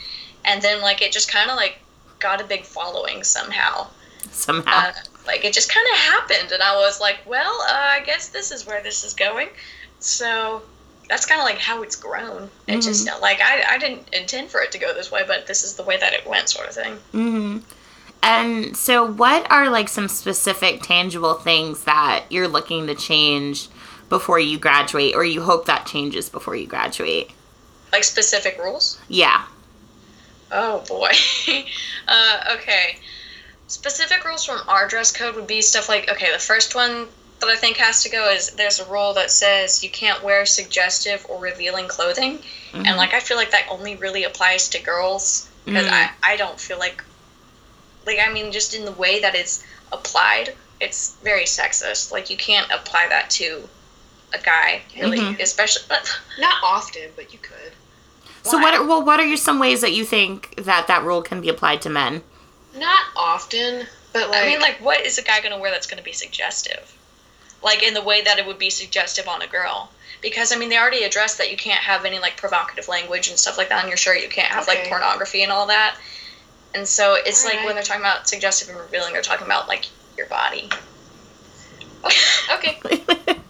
And 0.45 0.63
then 0.63 0.81
like 0.81 1.03
it 1.03 1.13
just 1.13 1.31
kind 1.31 1.51
of 1.51 1.57
like 1.57 1.79
got 2.19 2.41
a 2.41 2.45
big 2.45 2.65
following 2.65 3.25
somehow. 3.25 3.89
Somehow. 4.33 4.89
Uh, 4.89 4.93
like 5.27 5.45
it 5.45 5.53
just 5.53 5.69
kind 5.69 5.87
of 5.93 5.99
happened, 5.99 6.53
and 6.53 6.63
I 6.63 6.77
was 6.77 7.01
like, 7.01 7.19
well, 7.27 7.61
uh, 7.69 7.73
I 7.75 8.01
guess 8.01 8.29
this 8.29 8.51
is 8.53 8.65
where 8.65 8.81
this 8.83 9.03
is 9.05 9.13
going. 9.13 9.49
So 9.99 10.63
that's 11.09 11.27
kind 11.27 11.41
of 11.41 11.45
like 11.45 11.59
how 11.59 11.83
it's 11.83 11.97
grown. 11.97 12.51
It 12.67 12.81
just 12.81 13.07
like 13.21 13.41
I, 13.41 13.63
I 13.75 13.79
didn't 13.79 14.13
intend 14.13 14.51
for 14.51 14.61
it 14.61 14.73
to 14.73 14.79
go 14.79 14.93
this 14.95 15.11
way, 15.11 15.23
but 15.27 15.47
this 15.47 15.63
is 15.63 15.75
the 15.75 15.83
way 15.83 15.97
that 15.99 16.13
it 16.13 16.27
went, 16.27 16.49
sort 16.49 16.69
of 16.69 16.75
thing. 16.75 16.95
hmm 17.13 17.59
And 18.23 18.77
so, 18.77 19.05
what 19.05 19.51
are 19.51 19.71
like 19.71 19.89
some 19.89 20.09
specific 20.09 20.83
tangible 20.83 21.35
things 21.35 21.85
that 21.85 22.25
you're 22.31 22.49
looking 22.49 22.87
to 22.89 22.95
change 22.95 23.69
before 24.09 24.39
you 24.39 24.59
graduate, 24.59 25.15
or 25.15 25.25
you 25.25 25.43
hope 25.43 25.67
that 25.67 25.87
changes 25.87 26.29
before 26.29 26.57
you 26.57 26.67
graduate? 26.67 27.31
Like 27.93 28.05
specific 28.05 28.59
rules. 28.59 28.99
Yeah. 29.09 29.45
Oh 30.51 30.85
boy. 30.89 31.11
uh, 32.09 32.55
okay. 32.57 32.99
Specific 33.69 34.25
rules 34.25 34.45
from 34.45 34.61
our 34.69 34.87
dress 34.87 35.13
code 35.13 35.35
would 35.35 35.47
be 35.47 35.61
stuff 35.61 35.89
like 35.89 36.11
okay, 36.11 36.33
the 36.33 36.39
first 36.39 36.75
one 36.75 37.07
that 37.41 37.49
I 37.51 37.57
think 37.57 37.77
has 37.77 38.03
to 38.05 38.09
go 38.11 38.31
is 38.31 38.51
there's 38.51 38.81
a 38.81 38.85
rule 38.91 39.13
that 39.15 39.31
says 39.31 39.83
you 39.85 39.91
can't 39.91 40.23
wear 40.23 40.47
suggestive 40.47 41.25
or 41.29 41.39
revealing 41.41 41.87
clothing. 41.89 42.39
Mhm. 42.73 42.87
And 42.87 42.97
like 42.97 43.13
I 43.15 43.21
feel 43.21 43.37
like 43.37 43.51
that 43.51 43.67
only 43.69 43.97
really 43.97 44.25
applies 44.25 44.69
to 44.71 44.79
girls 44.83 45.49
because 45.65 45.87
Mm. 45.87 45.93
I, 45.93 46.11
I 46.23 46.37
don't 46.37 46.59
feel 46.59 46.79
like 46.79 47.03
like 48.07 48.19
I 48.21 48.33
mean 48.33 48.53
just 48.53 48.75
in 48.75 48.85
the 48.85 48.93
way 48.93 49.21
that 49.21 49.35
it's 49.35 49.65
applied, 49.93 50.55
it's 50.81 51.13
very 51.23 51.45
sexist. 51.45 52.11
Like 52.13 52.31
you 52.31 52.37
can't 52.37 52.71
apply 52.71 53.09
that 53.09 53.29
to 53.31 53.69
a 54.33 54.39
guy 54.39 54.83
really, 54.99 55.19
Mhm. 55.19 55.41
especially 55.41 55.83
Not 56.39 56.55
often, 56.63 57.11
but 57.17 57.33
you 57.33 57.39
could. 57.39 57.73
So, 58.43 58.59
what? 58.59 58.75
Are, 58.75 58.85
well, 58.85 59.03
what 59.05 59.19
are 59.19 59.27
your, 59.27 59.37
some 59.37 59.59
ways 59.59 59.81
that 59.81 59.93
you 59.93 60.05
think 60.05 60.55
that 60.57 60.87
that 60.87 61.03
rule 61.03 61.21
can 61.21 61.41
be 61.41 61.49
applied 61.49 61.83
to 61.83 61.89
men? 61.91 62.23
Not 62.77 63.07
often, 63.17 63.87
but 64.13 64.31
like, 64.31 64.45
I 64.45 64.47
mean, 64.47 64.61
like, 64.61 64.77
what 64.81 65.01
is 65.05 65.19
a 65.19 65.23
guy 65.23 65.41
going 65.41 65.51
to 65.53 65.59
wear 65.59 65.73
that's 65.73 65.89
going 65.89 65.99
to 65.99 66.05
be 66.05 66.13
suggestive? 66.13 66.93
Like, 67.67 67.83
in 67.83 67.95
the 67.95 68.03
way 68.03 68.23
that 68.23 68.39
it 68.39 68.47
would 68.47 68.61
be 68.61 68.71
suggestive 68.71 69.27
on 69.27 69.43
a 69.43 69.49
girl. 69.49 69.91
Because, 70.23 70.53
I 70.53 70.57
mean, 70.57 70.69
they 70.69 70.79
already 70.79 71.03
addressed 71.03 71.39
that 71.39 71.51
you 71.51 71.57
can't 71.57 71.81
have 71.81 72.05
any, 72.05 72.21
like, 72.21 72.37
provocative 72.37 72.87
language 72.87 73.29
and 73.29 73.37
stuff 73.37 73.59
like 73.59 73.71
that 73.71 73.83
on 73.83 73.89
your 73.89 73.97
shirt. 73.97 74.23
You 74.23 74.29
can't 74.29 74.53
have, 74.53 74.69
like, 74.69 74.87
pornography 74.87 75.43
and 75.43 75.51
all 75.51 75.67
that. 75.67 75.97
And 76.77 76.87
so 76.87 77.15
it's 77.15 77.45
like 77.45 77.55
Alright. 77.55 77.67
when 77.67 77.75
they're 77.75 77.83
talking 77.83 78.03
about 78.03 78.29
suggestive 78.29 78.69
and 78.69 78.79
revealing, 78.79 79.13
they're 79.13 79.21
talking 79.21 79.47
about, 79.47 79.67
like, 79.67 79.87
your 80.17 80.29
body. 80.29 80.71
okay. 82.55 82.79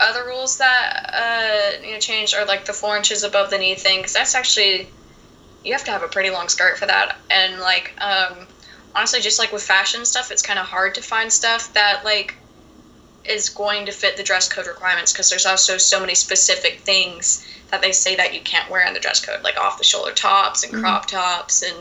Other 0.00 0.24
rules 0.24 0.58
that, 0.58 1.10
uh, 1.14 1.86
you 1.86 1.92
know, 1.92 2.00
changed 2.00 2.34
are, 2.34 2.44
like, 2.44 2.64
the 2.64 2.72
four 2.72 2.96
inches 2.96 3.22
above 3.22 3.50
the 3.50 3.58
knee 3.58 3.76
thing. 3.76 4.00
Because 4.00 4.14
that's 4.14 4.34
actually, 4.34 4.88
you 5.62 5.72
have 5.74 5.84
to 5.84 5.92
have 5.92 6.02
a 6.02 6.08
pretty 6.08 6.30
long 6.30 6.48
skirt 6.48 6.76
for 6.76 6.86
that. 6.86 7.16
And, 7.30 7.60
like, 7.60 7.94
um, 8.00 8.48
honestly, 8.94 9.20
just 9.20 9.38
like 9.38 9.52
with 9.52 9.62
fashion 9.62 10.04
stuff, 10.04 10.30
it's 10.30 10.42
kind 10.42 10.58
of 10.58 10.66
hard 10.66 10.96
to 10.96 11.02
find 11.02 11.32
stuff 11.32 11.72
that 11.74 12.04
like 12.04 12.34
is 13.24 13.48
going 13.48 13.86
to 13.86 13.92
fit 13.92 14.16
the 14.16 14.22
dress 14.22 14.48
code 14.48 14.66
requirements 14.66 15.12
because 15.12 15.30
there's 15.30 15.46
also 15.46 15.78
so 15.78 15.98
many 16.00 16.14
specific 16.14 16.80
things 16.80 17.44
that 17.70 17.80
they 17.80 17.92
say 17.92 18.14
that 18.16 18.34
you 18.34 18.40
can't 18.40 18.70
wear 18.70 18.86
in 18.86 18.92
the 18.94 19.00
dress 19.00 19.24
code, 19.24 19.42
like 19.42 19.58
off 19.58 19.78
the 19.78 19.84
shoulder 19.84 20.12
tops 20.12 20.62
and 20.62 20.72
Mhm. 20.72 20.80
crop 20.80 21.06
tops 21.06 21.62
and 21.62 21.76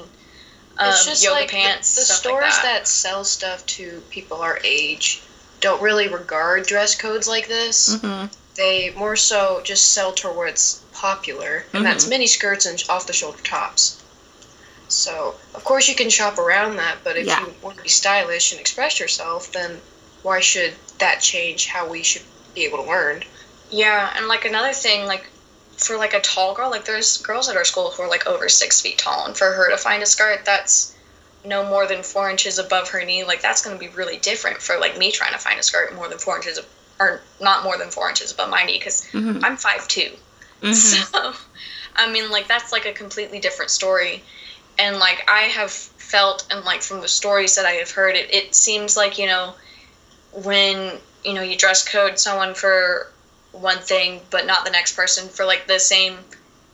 um, 0.78 0.90
it's 0.90 1.06
just 1.06 1.24
yoga 1.24 1.42
like 1.42 1.52
pants. 1.52 1.94
The, 1.96 2.02
stuff 2.02 2.18
stores 2.18 2.42
like 2.44 2.52
that. 2.54 2.64
that. 2.80 2.88
sell 2.88 3.24
stuff 3.24 3.66
to 3.68 4.02
people 4.10 4.42
our 4.42 4.60
age 4.64 5.22
don't 5.60 5.82
really 5.82 6.08
regard 6.08 6.66
dress 6.66 6.96
codes 6.96 7.28
like 7.28 7.48
this. 7.48 7.96
hmm 8.02 8.26
They 8.56 8.92
more 8.96 9.16
so 9.16 9.62
just 9.64 9.92
sell 9.94 10.14
to 10.14 10.30
what's 10.30 10.80
popular, 10.92 11.66
and 11.74 11.86
that's 11.86 12.06
Mhm. 12.06 12.10
mini 12.10 12.28
skirts 12.28 12.66
and 12.66 12.84
off 12.90 13.06
the 13.08 13.14
shoulder 13.14 13.40
tops. 13.44 13.98
So, 14.88 15.36
of 15.56 15.64
course, 15.64 15.88
you 15.88 15.96
can 15.96 16.10
shop 16.10 16.38
around 16.38 16.76
that, 16.78 17.04
but 17.04 17.18
if 17.18 17.26
Yeah. 17.26 17.40
you 17.42 17.56
want 17.62 17.78
to 17.78 17.84
be 17.84 17.90
stylish 17.90 18.52
and 18.52 18.62
express 18.62 19.00
yourself, 19.00 19.52
then 19.52 19.82
why 20.24 20.40
should 20.40 20.74
that 21.00 21.22
change 21.22 21.68
how 21.68 21.88
we 21.88 22.02
should 22.04 22.24
be 22.56 22.66
able 22.66 22.80
to 22.80 22.90
learn? 22.90 23.24
Yeah, 23.70 24.12
and 24.16 24.28
like 24.28 24.46
another 24.46 24.74
thing, 24.74 25.06
like 25.06 25.30
for 25.78 25.98
like 25.98 26.14
a 26.14 26.22
tall 26.22 26.54
girl, 26.56 26.70
like 26.72 26.86
there's 26.86 27.18
girls 27.18 27.50
at 27.50 27.58
our 27.58 27.66
school 27.66 27.92
who 27.92 28.04
are 28.04 28.10
like 28.10 28.26
over 28.28 28.50
six 28.50 28.82
feet 28.82 28.98
tall, 28.98 29.26
and 29.26 29.38
for 29.38 29.52
her 29.52 29.70
to 29.70 29.78
find 29.78 30.02
a 30.02 30.06
skirt 30.06 30.46
that's 30.46 30.96
no 31.46 31.66
more 31.66 31.86
than 31.88 32.04
four 32.04 32.30
inches 32.30 32.58
above 32.58 32.90
her 32.90 33.04
knee, 33.04 33.24
like 33.24 33.42
that's 33.42 33.64
going 33.64 33.76
to 33.76 33.80
be 33.80 33.94
really 33.94 34.18
different 34.18 34.62
for 34.62 34.80
like 34.80 34.98
me 34.98 35.12
trying 35.12 35.34
to 35.34 35.40
find 35.40 35.60
a 35.60 35.64
skirt 35.64 35.94
more 35.96 36.08
than 36.08 36.18
four 36.18 36.38
inches, 36.38 36.60
or 37.00 37.22
not 37.42 37.64
more 37.64 37.78
than 37.78 37.90
four 37.92 38.10
inches 38.10 38.32
above 38.32 38.50
my 38.50 38.64
knee, 38.64 38.78
because 38.78 39.06
hmm 39.12 39.40
I'm 39.44 39.58
five 39.58 39.88
two. 39.88 40.10
hmm 40.62 40.72
So, 40.72 41.34
I 41.96 42.12
mean, 42.12 42.32
like 42.32 42.48
that's 42.48 42.72
like 42.72 42.86
a 42.86 42.94
completely 42.94 43.40
different 43.40 43.72
story, 43.72 44.24
and 44.78 44.98
like 45.00 45.28
I 45.28 45.42
have 45.44 45.72
felt 45.72 46.46
and 46.50 46.64
like 46.64 46.82
from 46.82 47.02
the 47.02 47.08
stories 47.08 47.56
that 47.56 47.66
I 47.66 47.72
have 47.74 47.92
heard, 47.92 48.16
it 48.16 48.34
it 48.34 48.56
seems 48.56 48.96
like 48.96 49.18
you 49.18 49.26
know 49.26 49.56
when 50.34 50.98
you 51.24 51.34
know 51.34 51.42
you 51.42 51.58
dress 51.58 51.88
code 51.88 52.20
someone 52.20 52.54
for 52.54 53.12
one 53.52 53.78
thing 53.80 54.20
but 54.32 54.46
not 54.46 54.66
the 54.66 54.72
next 54.72 54.96
person 54.96 55.30
for 55.30 55.46
like 55.46 55.68
the 55.68 55.80
same 55.80 56.18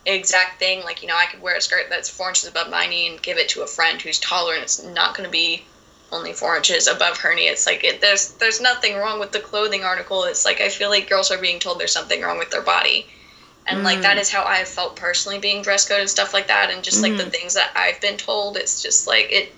exact 0.06 0.60
thing. 0.60 0.84
Like 0.84 1.02
you 1.02 1.08
know 1.08 1.18
i 1.18 1.26
could 1.26 1.42
wear 1.42 1.56
a 1.56 1.62
skirt 1.62 1.88
that's 1.90 2.10
four 2.10 2.30
inches 2.30 2.50
above 2.50 2.70
my 2.70 2.88
knee 2.88 3.10
and 3.10 3.22
give 3.22 3.38
it 3.38 3.50
to 3.50 3.62
a 3.62 3.68
friend 3.68 4.02
who's 4.02 4.20
taller 4.20 4.54
and 4.54 4.64
it's 4.64 4.84
not 4.84 5.16
going 5.16 5.28
to 5.28 5.32
be 5.32 5.64
only 6.12 6.34
four 6.34 6.58
inches 6.58 6.88
above 6.88 7.18
her 7.18 7.36
knee 7.36 7.48
it's 7.48 7.68
like 7.68 7.84
it, 7.84 8.02
there's 8.02 8.34
there's 8.34 8.60
nothing 8.60 8.96
wrong 8.96 9.20
with 9.20 9.32
the 9.32 9.40
clothing 9.40 9.84
article. 9.84 10.24
It's 10.24 10.46
like 10.46 10.62
i 10.62 10.70
feel 10.70 10.90
like 10.90 11.10
girls 11.10 11.32
are 11.32 11.38
being 11.38 11.60
told 11.60 11.80
there's 11.80 11.94
something 11.94 12.22
wrong 12.22 12.38
with 12.38 12.52
their 12.52 12.62
body. 12.62 13.06
And 13.68 13.84
like 13.84 14.00
mm. 14.00 14.04
that 14.04 14.18
is 14.18 14.32
how 14.32 14.44
i 14.44 14.56
have 14.56 14.68
felt 14.68 14.96
personally 14.96 15.38
being 15.38 15.62
dress 15.62 15.88
code 15.88 16.00
and 16.00 16.10
stuff 16.10 16.34
like 16.34 16.48
that. 16.48 16.72
And 16.72 16.84
just 16.84 17.04
like 17.04 17.18
the 17.18 17.24
mm. 17.24 17.32
things 17.32 17.54
that 17.54 17.72
i've 17.76 18.02
been 18.02 18.18
told 18.18 18.58
it's 18.58 18.82
just 18.82 19.06
like 19.06 19.28
it 19.32 19.54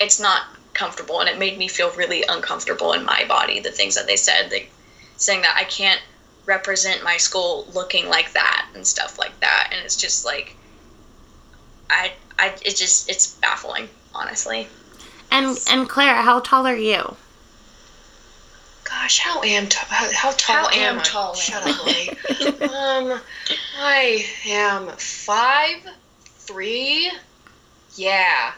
it's 0.00 0.20
not 0.20 0.42
comfortable 0.74 1.20
and 1.20 1.28
it 1.28 1.38
made 1.38 1.56
me 1.56 1.68
feel 1.68 1.90
really 1.92 2.24
uncomfortable 2.28 2.92
in 2.92 3.04
my 3.04 3.24
body 3.26 3.60
the 3.60 3.70
things 3.70 3.94
that 3.94 4.06
they 4.06 4.16
said 4.16 4.50
like 4.50 4.70
saying 5.16 5.40
that 5.42 5.56
i 5.58 5.64
can't 5.64 6.00
represent 6.46 7.02
my 7.02 7.16
school 7.16 7.66
looking 7.72 8.08
like 8.08 8.32
that 8.32 8.68
and 8.74 8.86
stuff 8.86 9.18
like 9.18 9.38
that 9.40 9.70
and 9.72 9.80
it's 9.84 9.96
just 9.96 10.24
like 10.24 10.54
i 11.90 12.12
i 12.38 12.48
it 12.64 12.76
just 12.76 13.08
it's 13.08 13.34
baffling 13.36 13.88
honestly 14.14 14.66
And 15.30 15.58
and 15.70 15.88
Claire, 15.88 16.14
how 16.22 16.40
tall 16.40 16.66
are 16.66 16.76
you? 16.76 17.16
Gosh, 18.84 19.18
how 19.18 19.42
am 19.42 19.66
t- 19.68 19.78
how, 19.88 20.08
how 20.12 20.30
tall 20.36 20.68
How 20.68 20.68
am 20.68 20.94
am 20.94 20.98
I? 21.00 21.02
tall 21.02 21.30
am 21.30 21.36
Shut 21.36 21.62
up, 21.66 21.84
Lily. 21.84 22.08
um, 22.62 23.20
I 23.80 24.24
am 24.46 24.88
five 24.96 25.82
three. 26.46 27.10
Yeah, 27.96 28.52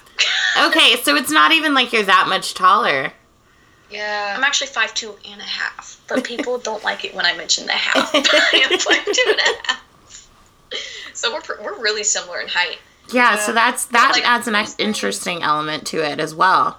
Okay, 0.58 0.96
so 1.02 1.14
it's 1.16 1.30
not 1.30 1.52
even 1.52 1.74
like 1.74 1.92
you're 1.92 2.02
that 2.04 2.26
much 2.28 2.54
taller. 2.54 3.12
yeah. 3.90 4.34
i'm 4.36 4.42
actually 4.44 4.66
five 4.68 4.92
two 4.94 5.14
and 5.30 5.40
a 5.40 5.44
half 5.44 6.00
but 6.08 6.24
people 6.32 6.58
don't 6.58 6.82
like 6.84 7.04
it 7.04 7.14
when 7.14 7.26
i 7.26 7.36
mention 7.36 7.66
the 7.66 7.72
half 7.72 8.10
i 8.14 8.68
am 8.70 8.78
five 8.78 9.04
two 9.04 9.24
and 9.28 9.38
a 9.40 9.68
half 9.68 10.28
so 11.12 11.32
we're, 11.32 11.62
we're 11.64 11.80
really 11.82 12.02
similar 12.04 12.40
in 12.40 12.48
height 12.48 12.78
Yeah, 13.12 13.36
so 13.36 13.52
that's 13.52 13.84
that 13.86 14.12
Like, 14.14 14.26
adds 14.26 14.48
an 14.48 14.56
interesting 14.78 15.42
element 15.42 15.86
to 15.88 15.98
it 16.04 16.18
as 16.20 16.34
well. 16.34 16.78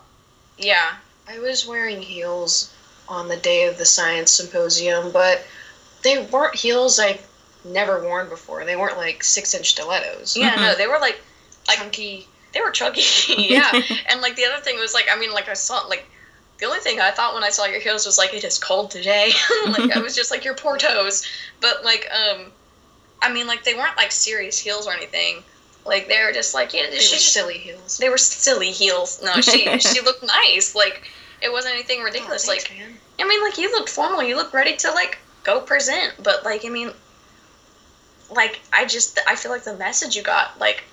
yeah 0.57 0.95
I 1.29 1.39
was 1.39 1.67
wearing 1.67 2.01
heels 2.01 2.73
on 3.09 3.27
the 3.29 3.37
day 3.37 3.65
of 3.65 3.77
the 3.77 3.85
science 3.85 4.31
symposium, 4.31 5.11
but 5.11 5.43
they 6.03 6.25
weren't 6.25 6.55
heels 6.55 6.99
I've 6.99 7.25
never 7.65 8.01
worn 8.01 8.29
before. 8.29 8.63
They 8.63 8.75
weren't 8.77 8.95
like 8.97 9.23
six 9.23 9.53
inch 9.53 9.69
stilettos. 9.71 10.35
yeah 10.37 10.55
no 10.55 10.75
they 10.75 10.87
were 10.87 10.99
like 10.99 11.19
like 11.67 11.77
Chunky. 11.79 12.27
They 12.57 12.63
were 12.63 12.71
chunky 12.71 13.01
yeah 13.37 13.71
and 14.09 14.21
like 14.21 14.35
the 14.35 14.45
other 14.45 14.61
thing 14.63 14.77
was 14.79 14.93
like 14.93 15.05
i 15.11 15.17
mean 15.19 15.31
like 15.31 15.47
i 15.47 15.53
saw 15.53 15.85
like 15.87 16.05
the 16.57 16.65
only 16.65 16.79
thing 16.79 16.99
i 16.99 17.11
thought 17.11 17.35
when 17.35 17.43
i 17.43 17.49
saw 17.49 17.65
your 17.65 17.79
heels 17.79 18.05
was 18.05 18.17
like 18.17 18.33
it 18.33 18.43
is 18.43 18.57
cold 18.57 18.89
today 18.89 19.31
like 19.67 19.95
i 19.95 19.99
was 19.99 20.15
just 20.15 20.31
like 20.31 20.43
your 20.43 20.55
poor 20.55 20.77
toes 20.77 21.23
but 21.61 21.83
like 21.85 22.07
um 22.11 22.47
i 23.21 23.31
mean 23.31 23.45
like 23.45 23.63
they 23.63 23.75
weren't 23.75 23.95
like 23.97 24.11
serious 24.11 24.57
heels 24.57 24.87
or 24.87 24.93
anything 24.93 25.43
like 25.85 26.07
they 26.07 26.19
were 26.23 26.31
just 26.33 26.53
like 26.55 26.73
yeah 26.73 26.89
They 26.89 26.97
she 26.97 27.13
were 27.15 27.19
just, 27.19 27.33
silly 27.33 27.57
heels. 27.59 27.97
they 27.99 28.09
were 28.09 28.17
silly 28.17 28.71
heels 28.71 29.21
no 29.23 29.33
she 29.41 29.77
she 29.79 30.01
looked 30.01 30.23
nice 30.23 30.73
like 30.73 31.09
it 31.41 31.51
wasn't 31.51 31.75
anything 31.75 32.01
ridiculous 32.01 32.47
Oh, 32.47 32.51
like 32.51 32.71
man. 32.75 32.97
I 33.19 33.27
mean, 33.27 33.41
like 33.41 33.57
you 33.57 33.71
looked 33.71 33.89
formal. 33.89 34.23
You 34.23 34.35
looked 34.35 34.53
ready 34.53 34.75
to 34.77 34.91
like 34.91 35.17
go 35.43 35.59
present. 35.59 36.13
But 36.21 36.43
like, 36.45 36.65
I 36.65 36.69
mean, 36.69 36.91
like 38.29 38.59
I 38.73 38.85
just 38.85 39.19
I 39.27 39.35
feel 39.35 39.51
like 39.51 39.63
the 39.63 39.75
message 39.75 40.15
you 40.15 40.23
got 40.23 40.59
like 40.59 40.83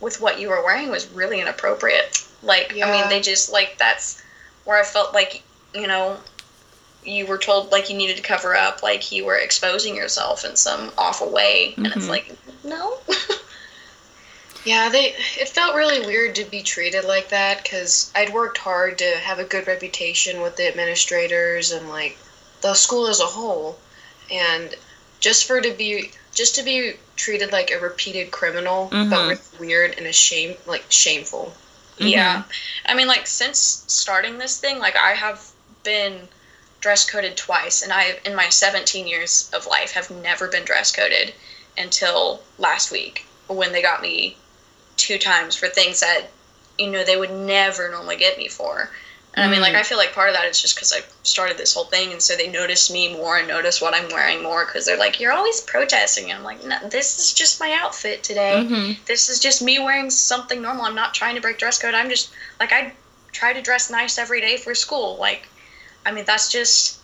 with 0.00 0.20
what 0.20 0.40
you 0.40 0.48
were 0.48 0.64
wearing 0.64 0.90
was 0.90 1.06
really 1.10 1.40
inappropriate. 1.40 2.26
Like, 2.42 2.72
I 2.72 2.90
mean, 2.90 3.08
they 3.08 3.20
just 3.20 3.52
like 3.52 3.76
that's 3.78 4.22
where 4.64 4.78
I 4.80 4.84
felt 4.84 5.12
like 5.14 5.42
you 5.74 5.86
know 5.86 6.18
you 7.04 7.26
were 7.26 7.38
told 7.38 7.70
like 7.72 7.88
you 7.90 7.96
needed 7.96 8.16
to 8.16 8.22
cover 8.22 8.54
up, 8.54 8.82
like 8.82 9.12
you 9.12 9.24
were 9.24 9.36
exposing 9.36 9.94
yourself 9.96 10.44
in 10.44 10.56
some 10.56 10.92
awful 10.98 11.30
way, 11.30 11.74
and 11.76 11.86
it's 11.86 12.06
Mhm. 12.06 12.08
like 12.08 12.36
no. 12.64 12.98
Yeah, 14.64 14.90
they. 14.90 15.14
It 15.38 15.48
felt 15.48 15.74
really 15.74 16.04
weird 16.04 16.34
to 16.34 16.44
be 16.44 16.62
treated 16.62 17.04
like 17.04 17.30
that 17.30 17.62
because 17.62 18.12
I'd 18.14 18.30
worked 18.32 18.58
hard 18.58 18.98
to 18.98 19.16
have 19.16 19.38
a 19.38 19.44
good 19.44 19.66
reputation 19.66 20.42
with 20.42 20.56
the 20.56 20.68
administrators 20.68 21.72
and 21.72 21.88
like 21.88 22.18
the 22.60 22.74
school 22.74 23.06
as 23.06 23.20
a 23.20 23.24
whole, 23.24 23.78
and 24.30 24.74
just 25.18 25.46
for 25.46 25.62
to 25.62 25.70
be 25.72 26.10
just 26.34 26.54
to 26.54 26.62
be 26.62 26.94
treated 27.16 27.52
like 27.52 27.70
a 27.70 27.78
repeated 27.78 28.30
criminal 28.30 28.88
Mhm. 28.90 29.10
but 29.10 29.28
really 29.28 29.40
weird 29.58 29.94
and 29.98 30.06
a 30.06 30.12
shame 30.12 30.56
like 30.66 30.84
shameful. 30.88 31.54
Yeah. 31.98 32.44
I 32.86 32.94
mean, 32.94 33.08
like, 33.08 33.26
since 33.26 33.84
starting 33.86 34.38
this 34.38 34.56
thing, 34.56 34.78
like, 34.78 34.96
I 34.96 35.12
have 35.12 35.44
been 35.82 36.28
dress 36.80 37.04
coded 37.04 37.36
twice, 37.36 37.82
and 37.82 37.92
I, 37.92 38.18
in 38.24 38.34
my 38.34 38.48
17 38.48 39.06
years 39.06 39.50
of 39.52 39.66
life, 39.66 39.92
have 39.92 40.10
never 40.10 40.48
been 40.48 40.64
dress 40.64 40.92
coded 40.92 41.34
until 41.76 42.42
last 42.58 42.90
week 42.90 43.26
when 43.48 43.72
they 43.72 43.82
got 43.82 44.00
me 44.00 44.36
two 44.96 45.18
times 45.18 45.56
for 45.56 45.68
things 45.68 46.00
that, 46.00 46.30
you 46.78 46.86
know, 46.86 47.04
they 47.04 47.18
would 47.18 47.30
never 47.32 47.90
normally 47.90 48.16
get 48.16 48.38
me 48.38 48.48
for. 48.48 48.90
And 49.34 49.44
I 49.44 49.48
mean, 49.48 49.60
like, 49.60 49.74
Mm. 49.74 49.78
I 49.78 49.82
feel 49.84 49.96
like 49.98 50.12
part 50.12 50.28
of 50.28 50.34
that 50.34 50.46
is 50.46 50.60
just 50.60 50.74
because 50.74 50.92
I 50.92 51.02
started 51.22 51.56
this 51.56 51.72
whole 51.72 51.84
thing, 51.84 52.10
and 52.12 52.20
so 52.20 52.36
they 52.36 52.48
notice 52.48 52.90
me 52.90 53.12
more 53.14 53.38
and 53.38 53.46
notice 53.46 53.80
what 53.80 53.94
I'm 53.94 54.08
wearing 54.08 54.42
more 54.42 54.64
because 54.66 54.84
they're 54.86 54.96
like, 54.96 55.20
you're 55.20 55.32
always 55.32 55.60
protesting. 55.60 56.30
And 56.30 56.38
I'm 56.38 56.44
like, 56.44 56.64
no, 56.64 56.76
this 56.88 57.18
is 57.18 57.32
just 57.32 57.60
my 57.60 57.72
outfit 57.72 58.22
today 58.24 58.64
hmm 58.66 58.92
this 59.06 59.28
is 59.28 59.40
just 59.40 59.62
me 59.62 59.78
wearing 59.78 60.10
something 60.10 60.60
normal. 60.62 60.84
I'm 60.84 60.94
not 60.94 61.14
trying 61.14 61.34
to 61.36 61.40
break 61.40 61.58
dress 61.58 61.78
code. 61.78 61.94
I'm 61.94 62.10
just 62.10 62.30
like 62.60 62.72
I 62.72 62.92
try 63.32 63.52
to 63.52 63.62
dress 63.62 63.90
nice 63.90 64.18
every 64.18 64.40
day 64.40 64.56
for 64.56 64.74
school. 64.74 65.16
Like, 65.18 65.46
I 66.04 66.12
mean, 66.12 66.24
that's 66.24 66.50
just 66.50 66.98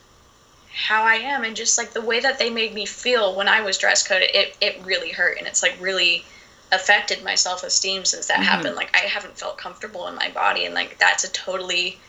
how 0.72 1.02
I 1.04 1.14
am, 1.14 1.44
and 1.44 1.56
just 1.56 1.78
like 1.78 1.92
the 1.92 2.00
way 2.00 2.20
that 2.20 2.38
they 2.38 2.50
made 2.50 2.74
me 2.74 2.86
feel 2.86 3.34
when 3.34 3.48
I 3.48 3.60
was 3.62 3.78
dress 3.78 4.06
coded, 4.06 4.30
it 4.34 4.56
it 4.60 4.84
really 4.84 5.10
hurt, 5.12 5.38
and 5.38 5.46
it's 5.46 5.62
like 5.62 5.76
really 5.80 6.24
affected 6.72 7.22
my 7.24 7.34
self 7.34 7.62
esteem 7.62 8.04
since 8.04 8.26
that 8.26 8.40
Mhm. 8.40 8.44
happened. 8.44 8.76
Like, 8.76 8.94
I 8.94 9.06
haven't 9.06 9.38
felt 9.38 9.58
comfortable 9.58 10.06
in 10.08 10.14
my 10.16 10.28
body, 10.30 10.64
and 10.64 10.74
like 10.74 10.98
that's 10.98 11.24
a 11.24 11.28
totally 11.30 12.00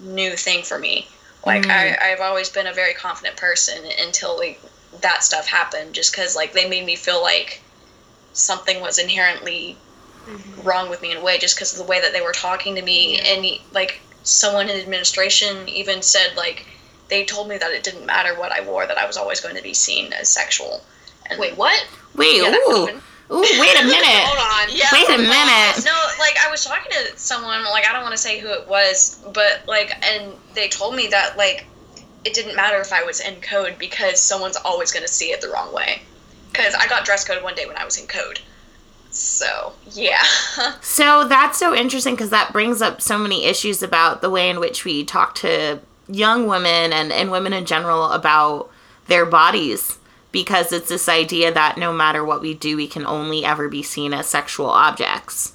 new 0.00 0.36
thing 0.36 0.62
for 0.62 0.78
me. 0.78 1.06
Like, 1.44 1.64
Mm. 1.64 1.70
I 1.70 2.12
I've 2.12 2.20
always 2.20 2.48
been 2.48 2.66
a 2.66 2.72
very 2.72 2.94
confident 2.94 3.36
person 3.36 3.84
until 4.00 4.36
like 4.38 4.60
that 5.00 5.24
stuff 5.24 5.46
happened, 5.46 5.94
just 5.94 6.12
because 6.12 6.36
like 6.36 6.52
they 6.52 6.68
made 6.68 6.84
me 6.86 6.96
feel 6.96 7.20
like 7.22 7.60
something 8.32 8.80
was 8.80 8.98
inherently 8.98 9.76
wrong 10.62 10.88
with 10.88 11.02
me 11.02 11.10
in 11.10 11.16
a 11.16 11.20
way 11.20 11.36
just 11.38 11.56
because 11.56 11.72
of 11.72 11.78
the 11.78 11.84
way 11.84 12.00
that 12.00 12.12
they 12.12 12.20
were 12.20 12.32
talking 12.32 12.76
to 12.76 12.82
me 12.82 13.16
Yeah. 13.16 13.22
and 13.34 13.58
like 13.72 14.00
someone 14.22 14.68
in 14.68 14.80
administration 14.80 15.68
even 15.68 16.00
said 16.00 16.36
like 16.36 16.64
they 17.08 17.24
told 17.24 17.48
me 17.48 17.58
that 17.58 17.72
it 17.72 17.82
didn't 17.82 18.06
matter 18.06 18.38
what 18.38 18.52
I 18.52 18.60
wore 18.60 18.86
that 18.86 18.96
I 18.96 19.04
was 19.04 19.16
always 19.16 19.40
going 19.40 19.56
to 19.56 19.62
be 19.62 19.74
seen 19.74 20.12
as 20.12 20.28
sexual. 20.28 20.80
And 21.26 21.38
Wait, 21.40 21.56
what? 21.56 21.84
Wait, 22.14 22.36
Yeah, 22.36 22.54
ooh, 22.54 22.86
happened. 22.86 23.02
Ooh, 23.32 23.60
wait 23.60 23.80
a 23.80 23.84
minute. 23.84 24.04
Hold 24.28 24.68
on. 24.68 24.76
Yeah. 24.76 24.88
Wait 24.92 25.08
a 25.08 25.18
minute. 25.18 25.84
No, 25.84 25.96
like 26.18 26.36
I 26.44 26.50
was 26.50 26.64
talking 26.64 26.92
to 26.92 27.18
someone, 27.18 27.64
like 27.64 27.86
I 27.86 27.92
don't 27.92 28.02
want 28.02 28.14
to 28.14 28.20
say 28.20 28.38
who 28.38 28.48
it 28.48 28.68
was, 28.68 29.24
but 29.32 29.62
like, 29.66 29.92
and 30.04 30.32
they 30.54 30.68
told 30.68 30.94
me 30.94 31.08
that 31.08 31.36
like 31.36 31.66
it 32.24 32.34
didn't 32.34 32.54
matter 32.54 32.78
if 32.80 32.92
I 32.92 33.02
was 33.02 33.20
in 33.20 33.40
code 33.40 33.76
because 33.78 34.20
someone's 34.20 34.56
always 34.56 34.92
going 34.92 35.04
to 35.04 35.12
see 35.12 35.26
it 35.26 35.40
the 35.40 35.48
wrong 35.48 35.72
way. 35.74 36.02
Because 36.52 36.74
I 36.74 36.86
got 36.86 37.04
dress 37.04 37.24
code 37.26 37.42
one 37.42 37.54
day 37.54 37.66
when 37.66 37.76
I 37.76 37.84
was 37.84 37.98
in 37.98 38.06
code. 38.06 38.40
So 39.10 39.72
yeah. 39.90 40.22
So 40.80 41.26
that's 41.26 41.58
so 41.58 41.74
interesting 41.74 42.14
because 42.14 42.30
that 42.30 42.52
brings 42.52 42.82
up 42.82 43.00
so 43.00 43.18
many 43.18 43.46
issues 43.46 43.82
about 43.82 44.20
the 44.20 44.30
way 44.30 44.50
in 44.50 44.60
which 44.60 44.84
we 44.84 45.04
talk 45.04 45.34
to 45.36 45.80
young 46.08 46.46
women 46.46 46.92
and, 46.92 47.12
and 47.12 47.30
women 47.30 47.52
in 47.52 47.64
general 47.64 48.10
about 48.10 48.70
their 49.06 49.24
bodies 49.24 49.98
because 50.32 50.72
it's 50.72 50.88
this 50.88 51.08
idea 51.08 51.52
that 51.52 51.78
no 51.78 51.92
matter 51.92 52.24
what 52.24 52.40
we 52.40 52.54
do, 52.54 52.76
we 52.76 52.88
can 52.88 53.06
only 53.06 53.44
ever 53.44 53.68
be 53.68 53.82
seen 53.82 54.12
as 54.14 54.26
sexual 54.26 54.66
objects. 54.70 55.52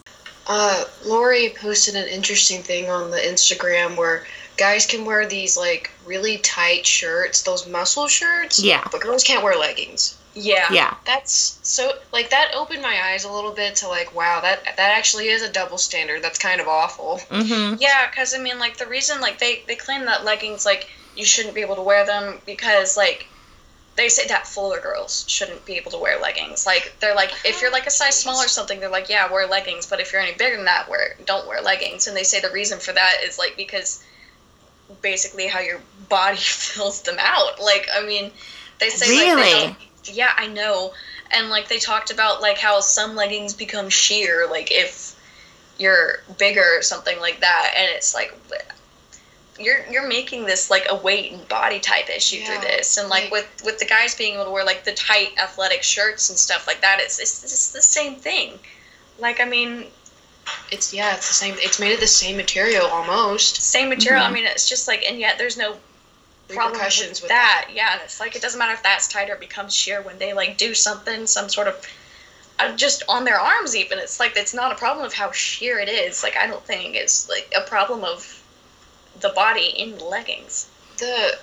Uh, 0.47 0.85
Lori 1.05 1.53
posted 1.59 1.95
an 1.95 2.07
interesting 2.07 2.61
thing 2.61 2.89
on 2.89 3.11
the 3.11 3.17
Instagram 3.17 3.97
where 3.97 4.25
guys 4.55 4.85
can 4.85 5.03
wear 5.03 5.27
these 5.27 5.57
like 5.57 5.91
really 6.05 6.37
tight 6.37 6.85
shirts, 6.85 7.43
those 7.43 7.67
muscle 7.67 8.07
shirts. 8.07 8.57
Yeah. 8.63 8.87
But 8.91 9.01
girls 9.01 9.23
can't 9.23 9.43
wear 9.43 9.57
leggings. 9.59 10.17
yeah. 10.33 10.71
Yeah. 10.71 10.95
That's 11.05 11.59
so 11.63 11.91
like 12.13 12.29
that 12.29 12.51
opened 12.55 12.81
my 12.81 12.97
eyes 13.11 13.25
a 13.25 13.31
little 13.31 13.51
bit 13.51 13.75
to 13.77 13.87
like 13.89 14.15
wow 14.15 14.39
that 14.41 14.63
that 14.63 14.97
actually 14.97 15.27
is 15.27 15.41
a 15.41 15.51
double 15.51 15.77
standard. 15.77 16.21
That's 16.23 16.39
kind 16.39 16.61
of 16.61 16.67
awful. 16.67 17.19
Mm-hmm. 17.29 17.75
Yeah, 17.79 18.09
because 18.09 18.33
I 18.33 18.37
mean, 18.37 18.57
like 18.59 18.77
the 18.77 18.85
reason, 18.87 19.19
like 19.19 19.39
they 19.39 19.63
they 19.67 19.75
claim 19.75 20.05
that 20.05 20.23
leggings, 20.23 20.65
like 20.65 20.87
you 21.15 21.25
shouldn't 21.25 21.55
be 21.55 21.61
able 21.61 21.75
to 21.75 21.81
wear 21.81 22.05
them 22.05 22.39
because 22.45 22.95
like 22.95 23.27
they 23.97 24.09
say 24.09 24.27
that 24.27 24.47
fuller 24.47 24.79
girls 24.79 25.25
shouldn't 25.27 25.65
be 25.65 25.73
able 25.73 25.91
to 25.91 25.97
wear 25.97 26.19
leggings. 26.21 26.65
Like 26.65 26.93
they're 26.99 27.15
like 27.15 27.31
if 27.43 27.61
you're 27.61 27.71
like 27.71 27.87
a 27.87 27.91
size 27.91 28.17
small 28.17 28.37
or 28.37 28.47
something, 28.47 28.79
they're 28.79 28.89
like 28.89 29.09
yeah 29.09 29.29
wear 29.31 29.47
leggings, 29.47 29.87
but 29.87 29.99
if 29.99 30.13
you're 30.13 30.21
any 30.21 30.37
bigger 30.37 30.55
than 30.55 30.65
that, 30.65 30.87
wear 30.87 31.15
don't 31.25 31.47
wear 31.47 31.61
leggings. 31.61 32.07
And 32.07 32.15
they 32.15 32.23
say 32.23 32.39
the 32.39 32.51
reason 32.51 32.79
for 32.79 32.93
that 32.93 33.15
is 33.25 33.37
like 33.39 33.57
because 33.57 34.03
basically 35.01 35.47
how 35.47 35.59
your 35.59 35.81
body 36.09 36.37
fills 36.37 37.01
them 37.01 37.17
out. 37.19 37.59
Like 37.61 37.87
I 37.93 38.05
mean, 38.05 38.31
they 38.79 38.89
say 38.89 39.33
like 39.33 39.43
they 39.43 39.65
don't, 39.65 40.15
yeah, 40.15 40.31
I 40.37 40.47
know. 40.47 40.93
and 41.31 41.49
like 41.49 41.67
they 41.67 41.79
talked 41.79 42.11
about 42.11 42.41
like 42.41 42.57
how 42.57 42.79
some 42.79 43.15
leggings 43.15 43.53
become 43.53 43.89
sheer 43.89 44.47
like 44.49 44.71
if 44.71 45.15
you're 45.77 46.19
bigger 46.37 46.65
or 46.77 46.81
something 46.81 47.19
like 47.19 47.39
that 47.41 47.73
and 47.75 47.89
it's 47.95 48.13
like 48.15 48.33
you're 49.59 49.85
you're 49.91 50.07
making 50.07 50.45
this 50.45 50.69
like 50.69 50.85
a 50.89 50.95
weight 50.95 51.31
and 51.31 51.47
body 51.47 51.79
type 51.79 52.09
issue 52.09 52.37
Yeah, 52.37 52.45
through 52.59 52.67
this 52.69 52.97
and 52.97 53.09
like, 53.09 53.23
like- 53.25 53.31
with 53.31 53.61
with 53.65 53.79
the 53.79 53.85
guys 53.85 54.15
being 54.15 54.35
able 54.35 54.45
to 54.45 54.51
wear 54.51 54.63
like 54.65 54.83
the 54.83 54.93
tight 54.93 55.29
athletic 55.41 55.83
shirts 55.83 56.29
and 56.29 56.37
stuff 56.37 56.67
like 56.67 56.81
that 56.81 56.99
it's 56.99 57.19
it's, 57.19 57.43
it's 57.43 57.71
the 57.71 57.81
same 57.81 58.15
thing 58.15 58.59
like 59.19 59.39
i 59.39 59.45
mean 59.45 59.85
It's 60.71 60.93
yeah, 60.93 61.15
it's 61.15 61.27
the 61.27 61.33
same. 61.33 61.55
It's 61.59 61.79
made 61.79 61.93
of 61.93 61.99
the 61.99 62.07
same 62.07 62.37
material 62.37 62.87
almost. 62.87 63.61
same 63.61 63.89
material 63.89 64.23
Mhm. 64.23 64.29
i 64.29 64.31
mean 64.31 64.45
it's 64.45 64.67
just 64.69 64.87
like 64.87 65.03
and 65.09 65.19
yet 65.19 65.37
there's 65.37 65.57
no 65.57 65.77
problem 66.49 66.71
with, 66.73 66.79
Repercussions 66.81 67.21
with 67.21 67.29
that. 67.29 67.67
yeah 67.73 67.93
and 67.93 68.01
it's 68.03 68.19
like 68.21 68.35
it 68.35 68.41
doesn't 68.41 68.57
matter 68.59 68.73
if 68.73 68.81
that's 68.83 69.07
tight 69.09 69.29
or 69.29 69.33
it 69.33 69.39
becomes 69.41 69.73
sheer 69.75 70.01
when 70.01 70.17
they 70.19 70.31
like 70.33 70.57
do 70.57 70.73
something 70.73 71.27
some 71.27 71.49
sort 71.49 71.67
of 71.67 71.75
uh, 72.59 72.73
just 72.75 73.03
on 73.09 73.25
their 73.25 73.39
arms 73.39 73.75
even 73.75 73.99
it's 73.99 74.19
like 74.19 74.37
it's 74.37 74.53
not 74.53 74.71
a 74.71 74.75
problem 74.75 75.05
of 75.05 75.13
how 75.13 75.31
sheer 75.31 75.77
it 75.79 75.89
is 75.89 76.23
like 76.23 76.37
i 76.37 76.47
don't 76.47 76.65
think 76.65 76.95
it's 76.95 77.27
like 77.27 77.51
a 77.55 77.61
problem 77.61 78.03
of 78.05 78.36
the 79.21 79.29
body 79.29 79.73
in 79.77 79.97
leggings 79.99 80.67
The 80.97 81.37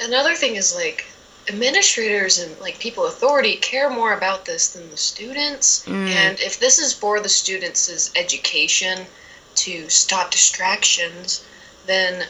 another 0.00 0.34
thing 0.34 0.56
is 0.56 0.74
like 0.74 1.04
administrators 1.48 2.38
and 2.38 2.58
like 2.60 2.78
people 2.78 3.06
authority 3.06 3.56
care 3.56 3.90
more 3.90 4.12
about 4.16 4.44
this 4.44 4.72
than 4.72 4.90
the 4.90 4.96
students. 4.96 5.84
Mm. 5.86 6.08
And 6.08 6.40
if 6.40 6.58
this 6.60 6.78
is 6.78 6.92
for 6.92 7.20
the 7.20 7.28
students' 7.28 8.12
education 8.16 9.06
to 9.56 9.88
stop 9.88 10.30
distractions, 10.30 11.44
then 11.86 12.24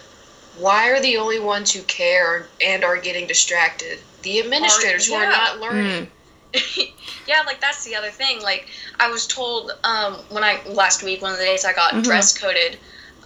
why 0.58 0.88
are 0.88 1.00
the 1.00 1.16
only 1.16 1.38
ones 1.38 1.72
who 1.72 1.82
care 1.82 2.48
and 2.64 2.84
are 2.84 2.96
getting 2.96 3.26
distracted? 3.26 3.98
The 4.22 4.40
administrators 4.40 5.06
who 5.06 5.14
are 5.14 5.26
not 5.26 5.60
learning. 5.60 6.08
yeah, 7.26 7.42
like 7.46 7.60
that's 7.60 7.84
the 7.84 7.94
other 7.94 8.10
thing. 8.10 8.42
Like 8.42 8.66
I 9.00 9.08
was 9.10 9.26
told 9.26 9.72
um, 9.84 10.14
when 10.30 10.44
I 10.44 10.60
last 10.66 11.02
week, 11.02 11.22
one 11.22 11.32
of 11.32 11.38
the 11.38 11.44
days 11.44 11.64
I 11.64 11.72
got 11.72 11.94
Mhm. 11.94 12.04
dress 12.04 12.36
coded, 12.36 12.78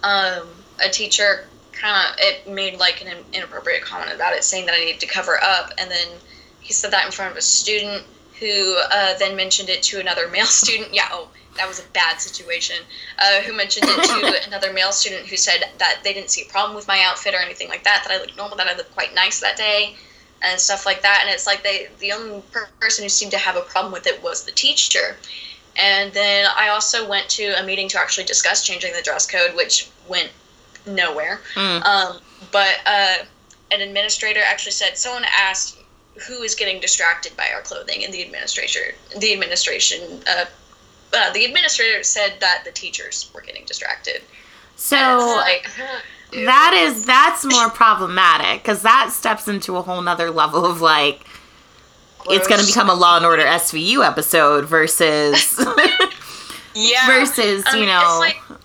um, 0.03 0.63
a 0.83 0.89
teacher 0.89 1.47
kind 1.71 1.95
of 1.95 2.15
it 2.19 2.47
made 2.47 2.77
like 2.79 3.05
an 3.05 3.13
inappropriate 3.33 3.83
comment 3.83 4.13
about 4.13 4.33
it, 4.33 4.43
saying 4.43 4.65
that 4.65 4.75
I 4.75 4.79
needed 4.79 4.99
to 5.01 5.07
cover 5.07 5.41
up, 5.41 5.71
and 5.77 5.89
then 5.89 6.07
he 6.59 6.73
said 6.73 6.91
that 6.91 7.05
in 7.05 7.11
front 7.11 7.31
of 7.31 7.37
a 7.37 7.41
student 7.41 8.03
who 8.39 8.77
uh, 8.91 9.17
then 9.17 9.35
mentioned 9.35 9.69
it 9.69 9.81
to 9.83 9.99
another 9.99 10.27
male 10.27 10.45
student. 10.61 10.93
Yeah, 10.93 11.07
oh, 11.11 11.29
that 11.57 11.67
was 11.67 11.79
a 11.79 11.89
bad 11.93 12.19
situation. 12.19 12.77
Uh, 13.17 13.41
who 13.41 13.53
mentioned 13.53 13.85
it 13.87 14.03
to 14.03 14.47
another 14.47 14.73
male 14.73 14.91
student 14.91 15.27
who 15.27 15.37
said 15.37 15.63
that 15.77 15.99
they 16.03 16.13
didn't 16.13 16.29
see 16.29 16.43
a 16.43 16.51
problem 16.51 16.75
with 16.75 16.87
my 16.87 17.03
outfit 17.03 17.33
or 17.33 17.39
anything 17.39 17.69
like 17.69 17.83
that. 17.83 18.03
That 18.05 18.13
I 18.13 18.19
looked 18.19 18.37
normal. 18.37 18.57
That 18.57 18.67
I 18.67 18.75
looked 18.75 18.93
quite 18.93 19.13
nice 19.15 19.39
that 19.39 19.57
day 19.57 19.95
and 20.41 20.59
stuff 20.59 20.85
like 20.85 21.01
that. 21.01 21.21
And 21.23 21.33
it's 21.33 21.47
like 21.47 21.63
they 21.63 21.87
the 21.99 22.11
only 22.11 22.41
per- 22.51 22.69
person 22.79 23.03
who 23.03 23.09
seemed 23.09 23.31
to 23.31 23.37
have 23.37 23.55
a 23.55 23.61
problem 23.61 23.93
with 23.93 24.07
it 24.07 24.21
was 24.23 24.43
the 24.43 24.51
teacher. 24.51 25.17
And 25.75 26.11
then 26.13 26.47
I 26.55 26.69
also 26.69 27.07
went 27.07 27.29
to 27.29 27.53
a 27.59 27.63
meeting 27.63 27.87
to 27.89 27.99
actually 27.99 28.25
discuss 28.25 28.65
changing 28.65 28.93
the 28.93 29.01
dress 29.01 29.29
code, 29.29 29.55
which 29.55 29.89
went 30.07 30.31
nowhere. 30.87 31.41
Mm. 31.55 31.83
Um, 31.85 32.17
but 32.51 32.75
uh, 32.85 33.15
an 33.71 33.81
administrator 33.81 34.41
actually 34.45 34.71
said 34.71 34.97
someone 34.97 35.25
asked 35.25 35.77
who 36.27 36.41
is 36.41 36.55
getting 36.55 36.81
distracted 36.81 37.35
by 37.37 37.49
our 37.53 37.61
clothing, 37.61 38.03
and 38.03 38.13
the 38.13 38.23
administrator, 38.23 38.95
the 39.19 39.33
administration, 39.33 40.01
uh, 40.27 40.45
uh, 41.13 41.31
the 41.33 41.45
administrator 41.45 42.03
said 42.03 42.33
that 42.39 42.63
the 42.65 42.71
teachers 42.71 43.29
were 43.33 43.41
getting 43.41 43.65
distracted. 43.65 44.21
So 44.75 44.95
like, 44.95 45.69
that 46.33 46.73
is 46.73 47.05
that's 47.05 47.45
more 47.45 47.69
problematic 47.69 48.61
because 48.61 48.81
that 48.81 49.11
steps 49.11 49.47
into 49.47 49.77
a 49.77 49.81
whole 49.81 50.01
nother 50.01 50.31
level 50.31 50.65
of 50.65 50.81
like 50.81 51.25
it's 52.29 52.47
going 52.47 52.59
to 52.59 52.67
become 52.67 52.89
a 52.89 52.93
Law 52.93 53.17
and 53.17 53.25
Order 53.25 53.43
SVU 53.43 54.05
episode 54.05 54.65
versus 54.65 55.57
yeah, 56.75 57.07
versus 57.07 57.63
I 57.67 57.77
you 57.77 57.85
know 57.85 58.17
like, 58.19 58.56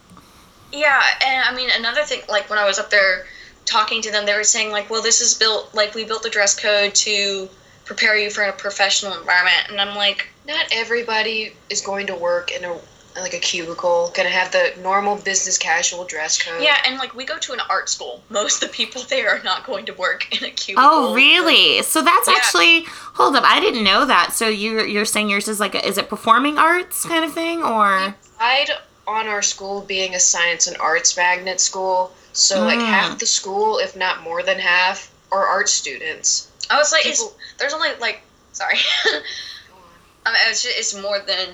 yeah, 0.73 1.03
and 1.25 1.45
I 1.49 1.55
mean 1.55 1.71
another 1.77 2.03
thing, 2.03 2.21
like 2.29 2.49
when 2.51 2.59
I 2.59 2.65
was 2.65 2.79
up 2.79 2.91
there 2.91 3.27
talking 3.65 4.03
to 4.03 4.11
them, 4.11 4.27
they 4.27 4.35
were 4.37 4.45
saying 4.45 4.71
like, 4.73 4.91
well, 4.91 5.03
this 5.03 5.21
is 5.21 5.35
built 5.35 5.75
like 5.75 5.95
we 5.95 6.05
built 6.05 6.23
the 6.23 6.31
dress 6.31 6.59
code 6.59 6.95
to 6.97 7.49
prepare 7.85 8.17
you 8.17 8.31
for 8.31 8.43
a 8.45 8.53
professional 8.53 9.13
environment, 9.19 9.67
and 9.71 9.81
I'm 9.81 9.97
like, 9.97 10.29
not 10.47 10.67
everybody 10.73 11.53
is 11.71 11.81
going 11.81 12.07
to 12.09 12.15
work 12.15 12.51
in 12.53 12.65
a 12.65 12.77
like 13.21 13.35
a 13.35 13.39
cubicle, 13.39 14.11
gonna 14.17 14.31
have 14.31 14.51
the 14.53 14.73
normal 14.81 15.17
business 15.17 15.59
casual 15.59 16.05
dress 16.07 16.43
code. 16.43 16.63
yeah, 16.63 16.79
and 16.87 16.97
like 16.99 17.15
we 17.15 17.27
go 17.27 17.37
to 17.39 17.53
an 17.53 17.61
art 17.69 17.91
school. 17.91 18.23
Most 18.31 18.63
of 18.63 18.71
the 18.71 18.75
people 18.75 19.03
there 19.03 19.29
are 19.37 19.43
not 19.43 19.67
going 19.67 19.85
to 19.87 19.93
work 19.93 20.27
in 20.33 20.43
a 20.49 20.51
cubicle. 20.51 20.83
Oh, 20.91 21.15
really? 21.15 21.83
So 21.83 22.01
that's 22.01 22.27
Yeah. 22.27 22.35
actually 22.37 22.85
hold 23.15 23.37
up. 23.37 23.45
I 23.45 23.61
didn't 23.61 23.85
know 23.85 24.07
that. 24.07 24.33
So 24.33 24.49
you're 24.49 24.87
you're 24.87 25.05
saying 25.05 25.29
yours 25.29 25.47
is 25.47 25.61
like 25.61 25.75
a, 25.75 25.87
is 25.87 25.99
it 25.99 26.09
performing 26.09 26.57
arts 26.57 27.05
kind 27.05 27.23
of 27.25 27.35
thing 27.35 27.63
or? 27.63 28.15
pride 28.39 28.71
on 29.07 29.27
our 29.29 29.43
school 29.43 29.81
being 29.83 30.15
a 30.15 30.21
science 30.21 30.67
and 30.67 30.77
arts 30.79 31.17
magnet 31.17 31.61
school. 31.61 32.13
So 32.33 32.65
like 32.65 32.79
Mm. 32.79 32.87
half 32.87 33.19
the 33.19 33.27
school, 33.27 33.79
if 33.79 33.95
not 33.97 34.23
more 34.23 34.43
than 34.43 34.59
half, 34.59 35.11
are 35.31 35.47
art 35.47 35.69
students. 35.69 36.49
I 36.71 36.77
was 36.79 36.93
like, 36.93 37.03
People- 37.05 37.37
there's 37.59 37.73
only 37.75 37.89
like, 38.01 38.23
sorry, 38.53 38.79
I 39.05 39.13
mean, 40.33 40.37
it's, 40.51 40.63
ju- 40.63 40.71
it's 40.73 40.95
more 40.95 41.19
than 41.21 41.49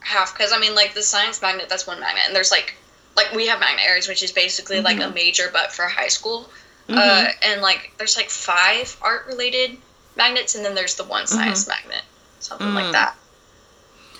half 0.00 0.32
because 0.36 0.52
I 0.52 0.58
mean, 0.58 0.74
like 0.74 0.94
the 0.94 1.02
science 1.02 1.40
magnet, 1.42 1.68
that's 1.68 1.86
one 1.86 2.00
magnet, 2.00 2.24
and 2.26 2.34
there's 2.34 2.50
like, 2.50 2.74
like 3.16 3.32
we 3.32 3.46
have 3.46 3.60
magnet 3.60 3.84
areas, 3.86 4.08
which 4.08 4.22
is 4.22 4.32
basically 4.32 4.80
like 4.80 5.00
a 5.00 5.10
major, 5.10 5.50
but 5.52 5.70
for 5.72 5.86
high 5.86 6.08
school. 6.08 6.48
Uh, 6.88 6.92
Mhm. 6.92 7.34
and 7.42 7.62
like 7.62 7.92
there's 7.98 8.16
like 8.16 8.28
five 8.30 8.96
art 9.00 9.26
related 9.26 9.78
magnets, 10.16 10.54
and 10.54 10.64
then 10.64 10.74
there's 10.74 10.96
the 10.96 11.04
one 11.04 11.26
science 11.26 11.66
magnet, 11.68 12.02
something 12.40 12.68
Mm. 12.68 12.74
like 12.74 12.92
that. 12.92 13.14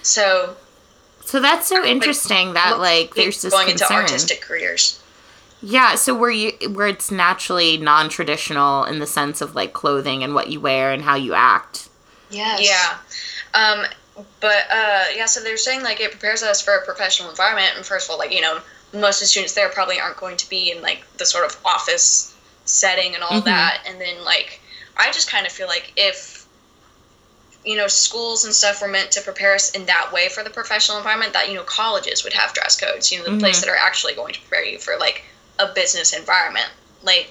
So 0.03 0.57
So 1.27 1.41
that's 1.41 1.67
so 1.67 1.85
interesting 1.85 2.55
that 2.55 2.79
like 2.79 3.15
there's 3.15 3.43
this 3.43 3.53
going 3.53 3.69
concern. 3.69 3.89
into 3.91 4.03
artistic 4.03 4.41
careers. 4.43 5.01
Yeah, 5.63 5.95
so 5.95 6.15
where 6.15 6.31
you 6.31 6.53
where 6.73 6.87
it's 6.87 7.11
naturally 7.11 7.79
non-traditional 7.79 8.85
in 8.85 8.99
the 8.99 9.07
sense 9.07 9.41
of 9.41 9.55
like 9.55 9.73
clothing 9.73 10.23
and 10.23 10.35
what 10.35 10.49
you 10.49 10.61
wear 10.61 10.93
and 10.93 11.03
how 11.03 11.15
you 11.17 11.33
act. 11.35 11.89
Yes. 12.31 12.61
Yeah. 12.69 12.99
Um, 13.55 13.87
but 14.41 14.65
uh, 14.71 15.05
yeah, 15.17 15.25
so 15.27 15.41
they're 15.43 15.57
saying 15.57 15.83
like 15.83 16.01
it 16.01 16.11
prepares 16.11 16.43
us 16.43 16.61
for 16.61 16.75
a 16.75 16.85
professional 16.85 17.31
environment. 17.31 17.73
And 17.77 17.85
first 17.87 18.07
of 18.09 18.13
all, 18.13 18.19
like 18.19 18.33
you 18.33 18.43
know, 18.43 18.61
most 18.93 19.17
of 19.17 19.21
the 19.21 19.27
students 19.27 19.55
there 19.55 19.69
probably 19.71 19.99
aren't 19.99 20.19
going 20.19 20.37
to 20.37 20.49
be 20.49 20.71
in 20.71 20.83
like 20.83 21.05
the 21.17 21.25
sort 21.27 21.47
of 21.47 21.57
office 21.65 22.37
setting 22.67 23.15
and 23.15 23.23
all 23.25 23.41
Mhm. 23.41 23.45
that. 23.47 23.83
And 23.89 24.01
then 24.01 24.23
like, 24.25 24.61
I 24.97 25.11
just 25.13 25.31
kind 25.31 25.47
of 25.47 25.53
feel 25.53 25.67
like 25.67 25.93
if 25.97 26.44
you 27.65 27.77
know 27.77 27.87
schools 27.89 28.45
and 28.45 28.55
stuff 28.55 28.81
were 28.81 28.89
meant 28.89 29.11
to 29.13 29.21
prepare 29.21 29.55
us 29.55 29.71
in 29.71 29.87
that 29.87 30.13
way 30.13 30.29
for 30.29 30.43
the 30.45 30.51
professional 30.51 30.99
environment, 30.99 31.33
that 31.33 31.49
you 31.49 31.55
know 31.55 31.63
colleges 31.65 32.23
would 32.25 32.33
have 32.33 32.53
dress 32.55 32.77
codes. 32.79 33.11
You 33.11 33.19
know, 33.19 33.25
the 33.25 33.31
Mhm. 33.33 33.41
place 33.41 33.61
that 33.61 33.69
are 33.69 33.77
actually 33.77 34.15
going 34.15 34.35
to 34.35 34.41
prepare 34.41 34.65
you 34.65 34.79
for 34.79 34.97
like 34.99 35.23
a 35.59 35.67
business 35.67 36.13
environment, 36.13 36.69
like. 37.03 37.29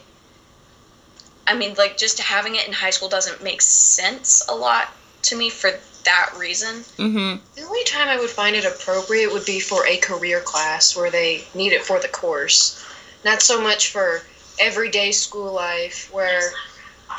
I 1.46 1.56
mean, 1.56 1.76
like 1.78 1.98
just 1.98 2.20
having 2.20 2.56
it 2.56 2.66
in 2.68 2.72
high 2.74 2.92
school 2.92 3.10
doesn't 3.10 3.44
make 3.44 3.62
sense 3.62 4.42
a 4.48 4.56
lot 4.56 4.94
to 5.24 5.36
me 5.36 5.50
for 5.50 5.78
that 6.06 6.34
reason. 6.38 6.86
Mhm. 6.98 7.42
The 7.56 7.64
only 7.64 7.84
time 7.84 8.08
I 8.08 8.18
would 8.18 8.30
find 8.30 8.56
it 8.56 8.64
appropriate 8.66 9.32
would 9.34 9.46
be 9.46 9.60
for 9.60 9.86
a 9.86 9.98
career 9.98 10.40
class 10.40 10.96
where 10.96 11.12
they 11.12 11.46
need 11.54 11.74
it 11.74 11.84
for 11.84 12.00
the 12.00 12.08
course. 12.08 12.80
Not 13.26 13.42
so 13.42 13.60
much 13.60 13.90
for 13.90 14.24
everyday 14.58 15.12
school 15.12 15.52
life 15.52 16.08
where 16.12 16.54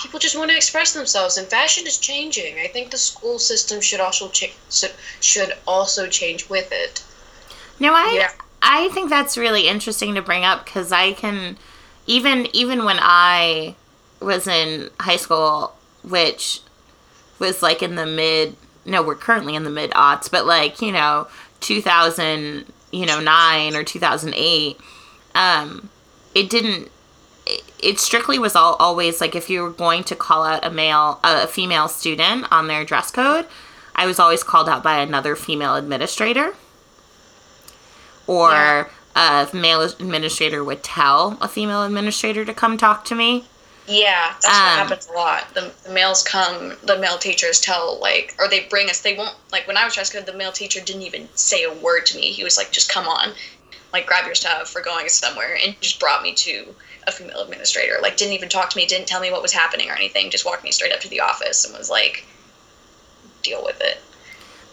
people 0.05 0.21
just 0.21 0.37
want 0.37 0.51
to 0.51 0.57
express 0.57 0.93
themselves 0.93 1.38
and 1.38 1.49
fashion 1.49 1.87
is 1.87 1.97
changing. 1.97 2.59
I 2.59 2.67
think 2.69 2.90
the 2.90 2.99
school 2.99 3.38
system 3.38 3.81
should 3.81 4.01
also 4.01 4.29
cha- 4.29 4.53
should 5.21 5.55
also 5.67 6.07
change 6.09 6.51
with 6.51 6.69
it. 6.71 7.03
No, 7.81 7.95
I 7.95 8.12
Yeah. 8.14 8.31
I 8.61 8.88
think 8.90 9.09
that's 9.09 9.38
really 9.38 9.67
interesting 9.67 10.14
to 10.14 10.21
bring 10.23 10.45
up 10.45 10.67
because 10.67 10.93
I 10.93 11.14
can 11.14 11.57
even 12.07 12.49
even 12.53 12.85
when 12.85 12.99
I 13.01 13.77
was 14.21 14.47
in 14.47 14.90
high 15.01 15.17
school, 15.17 15.75
which 16.03 16.61
was 17.38 17.62
like 17.62 17.83
in 17.83 17.95
the 17.95 18.07
mid 18.07 18.57
no, 18.85 19.03
we're 19.03 19.14
currently 19.14 19.55
in 19.55 19.64
the 19.64 19.71
mid 19.71 19.90
aughts, 19.93 20.31
but 20.31 20.45
like, 20.45 20.83
you 20.83 20.93
know, 20.93 21.29
two 21.61 21.81
thousand, 21.81 22.67
you 22.90 23.07
know, 23.07 23.21
nine 23.21 23.75
or 23.75 23.85
two 23.85 23.99
thousand 23.99 24.35
eight, 24.37 24.77
um, 25.35 25.88
it 26.35 26.51
didn't 26.51 26.90
it, 27.47 27.99
strictly 27.99 28.39
was 28.39 28.57
all 28.57 28.77
always 28.81 29.21
like 29.21 29.35
if 29.35 29.51
you 29.51 29.63
were 29.63 29.71
going 29.71 30.05
to 30.05 30.17
call 30.17 30.45
out 30.45 30.65
a 30.65 30.71
male 30.71 31.21
a 31.25 31.47
female 31.47 31.89
student 31.89 32.47
on 32.51 32.67
their 32.69 32.85
dress 32.85 33.11
code, 33.11 33.47
I 33.95 34.07
was 34.07 34.19
always 34.19 34.43
called 34.43 34.69
out 34.69 34.83
by 34.83 34.99
another 35.01 35.37
female 35.37 35.75
administrator 35.77 36.55
or 38.27 38.51
Yeah. 38.51 38.85
a 39.17 39.49
male 39.55 39.83
administrator 39.83 40.65
would 40.65 40.83
tell 40.83 41.39
a 41.41 41.49
female 41.49 41.83
administrator 41.85 42.45
to 42.45 42.55
come 42.55 42.77
talk 42.77 43.05
to 43.07 43.15
me. 43.15 43.45
Yeah, 43.87 44.33
that's 44.41 44.63
what 44.63 44.73
Um, 44.73 44.79
happens 44.79 45.07
a 45.09 45.13
lot. 45.13 45.53
The, 45.53 45.75
the 45.85 45.91
males 45.91 46.23
come, 46.23 46.79
the 46.83 46.99
male 46.99 47.19
teachers 47.19 47.61
tell, 47.61 47.99
like, 48.01 48.35
or 48.39 48.49
they 48.49 48.61
bring 48.61 48.89
us, 48.89 49.01
they 49.01 49.15
won't, 49.15 49.37
like, 49.53 49.67
when 49.69 49.77
I 49.77 49.85
was 49.85 49.93
dress 49.95 50.11
code, 50.11 50.25
the 50.25 50.33
male 50.33 50.53
teacher 50.53 50.81
didn't 50.81 51.03
even 51.03 51.29
say 51.35 51.65
a 51.65 51.73
word 51.73 52.07
to 52.07 52.17
me. 52.17 52.33
He 52.33 52.43
was 52.45 52.57
like, 52.57 52.71
just 52.71 52.89
come 52.89 53.07
on, 53.07 53.35
like, 53.93 54.07
grab 54.07 54.25
your 54.25 54.35
stuff, 54.35 54.75
we're 54.75 54.83
going 54.83 55.09
somewhere, 55.11 55.59
and 55.63 55.79
just 55.83 56.01
brought 56.01 56.23
me 56.23 56.33
to 56.35 56.75
a 57.07 57.12
female 57.12 57.43
administrator. 57.43 57.99
Like, 58.03 58.17
didn't 58.17 58.35
even 58.35 58.49
talk 58.49 58.71
to 58.71 58.77
me, 58.77 58.87
didn't 58.87 59.09
tell 59.09 59.21
me 59.21 59.31
what 59.31 59.43
was 59.43 59.53
happening 59.53 59.90
or 59.90 59.95
anything, 59.95 60.31
just 60.31 60.45
walked 60.45 60.64
me 60.64 60.71
straight 60.71 60.93
up 60.93 61.01
to 61.01 61.09
the 61.09 61.21
office 61.21 61.64
and 61.64 61.77
was 61.77 61.90
like, 61.90 62.27
deal 63.43 63.64
with 63.64 63.81
it. 63.81 64.01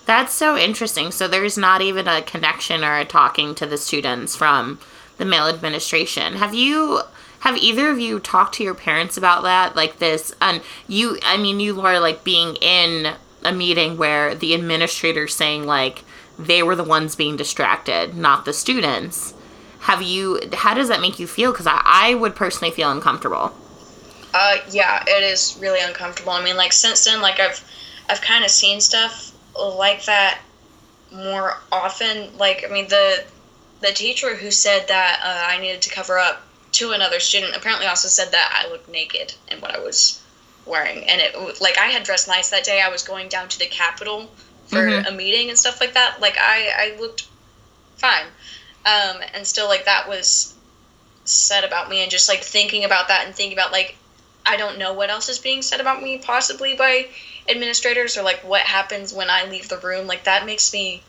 That's 0.05 0.33
so 0.33 0.57
interesting. 0.57 1.11
So 1.11 1.27
there's 1.27 1.57
not 1.57 1.81
even 1.81 2.07
a 2.07 2.21
connection 2.21 2.83
or 2.83 2.97
a 2.97 3.05
talking 3.05 3.53
to 3.55 3.65
the 3.65 3.77
students 3.77 4.35
from 4.35 4.79
the 5.17 5.25
male 5.25 5.47
administration. 5.47 6.33
Have 6.33 6.55
you 6.55 7.01
have 7.41 7.57
either 7.57 7.89
of 7.89 7.99
you 7.99 8.19
talked 8.19 8.55
to 8.55 8.63
your 8.63 8.73
parents 8.73 9.17
about 9.17 9.43
that 9.43 9.75
like 9.75 9.99
this 9.99 10.33
and 10.41 10.61
you 10.87 11.17
I 11.23 11.37
mean 11.37 11.59
you 11.59 11.73
Laura 11.73 11.99
like 11.99 12.23
being 12.23 12.55
in 12.55 13.13
a 13.43 13.51
meeting 13.51 13.97
where 13.97 14.35
the 14.35 14.53
administrator's 14.53 15.35
saying 15.35 15.65
like 15.65 16.03
they 16.37 16.63
were 16.63 16.75
the 16.75 16.83
ones 16.83 17.15
being 17.15 17.35
distracted, 17.35 18.15
not 18.15 18.45
the 18.45 18.53
students. 18.53 19.33
Have 19.81 20.01
you 20.01 20.39
how 20.53 20.73
does 20.73 20.87
that 20.87 21.01
make 21.01 21.19
you 21.19 21.27
feel 21.27 21.53
cuz 21.53 21.67
I, 21.67 21.81
I 21.85 22.13
would 22.13 22.35
personally 22.35 22.73
feel 22.73 22.91
uncomfortable. 22.91 23.53
Uh 24.33 24.57
yeah, 24.69 25.03
it 25.07 25.23
is 25.23 25.57
really 25.59 25.81
uncomfortable. 25.81 26.31
I 26.31 26.43
mean 26.43 26.57
like 26.57 26.73
since 26.73 27.03
then 27.03 27.21
like 27.21 27.39
I've 27.39 27.63
I've 28.09 28.21
kind 28.21 28.43
of 28.43 28.51
seen 28.51 28.81
stuff 28.81 29.31
like 29.57 30.05
that 30.05 30.39
more 31.11 31.57
often. 31.71 32.37
Like, 32.37 32.65
I 32.67 32.71
mean, 32.71 32.87
the 32.87 33.23
the 33.81 33.91
teacher 33.91 34.35
who 34.35 34.51
said 34.51 34.87
that 34.87 35.21
uh, 35.23 35.53
I 35.53 35.59
needed 35.59 35.81
to 35.83 35.89
cover 35.89 36.19
up 36.19 36.43
to 36.73 36.91
another 36.91 37.19
student 37.19 37.55
apparently 37.55 37.87
also 37.87 38.07
said 38.07 38.31
that 38.31 38.63
I 38.63 38.69
looked 38.69 38.89
naked 38.89 39.33
in 39.49 39.59
what 39.59 39.75
I 39.75 39.79
was 39.79 40.21
wearing, 40.65 41.09
and 41.09 41.21
it 41.21 41.61
like 41.61 41.77
I 41.77 41.87
had 41.87 42.03
dressed 42.03 42.27
nice 42.27 42.49
that 42.49 42.63
day. 42.63 42.81
I 42.81 42.89
was 42.89 43.03
going 43.03 43.29
down 43.29 43.47
to 43.49 43.59
the 43.59 43.65
Capitol 43.65 44.29
for 44.67 44.77
mm-hmm. 44.77 45.07
a 45.07 45.11
meeting 45.11 45.49
and 45.49 45.57
stuff 45.57 45.81
like 45.81 45.93
that. 45.93 46.21
Like 46.21 46.37
I 46.39 46.93
I 46.95 46.99
looked 46.99 47.27
fine, 47.97 48.25
um, 48.85 49.21
and 49.33 49.45
still 49.45 49.67
like 49.67 49.85
that 49.85 50.07
was 50.07 50.53
said 51.25 51.63
about 51.63 51.89
me, 51.89 52.01
and 52.01 52.11
just 52.11 52.29
like 52.29 52.43
thinking 52.43 52.83
about 52.83 53.07
that 53.07 53.25
and 53.25 53.35
thinking 53.35 53.57
about 53.57 53.71
like 53.71 53.95
I 54.45 54.57
don't 54.57 54.77
know 54.77 54.93
what 54.93 55.09
else 55.09 55.29
is 55.29 55.39
being 55.39 55.61
said 55.61 55.79
about 55.79 56.01
me 56.01 56.17
possibly 56.17 56.75
by 56.75 57.07
administrators 57.47 58.17
or 58.17 58.23
like 58.23 58.39
what 58.39 58.61
happens 58.61 59.13
when 59.13 59.29
I 59.29 59.45
leave 59.45 59.69
the 59.69 59.77
room, 59.77 60.07
like 60.07 60.23
that 60.23 60.45
makes 60.45 60.73
me 60.73 61.03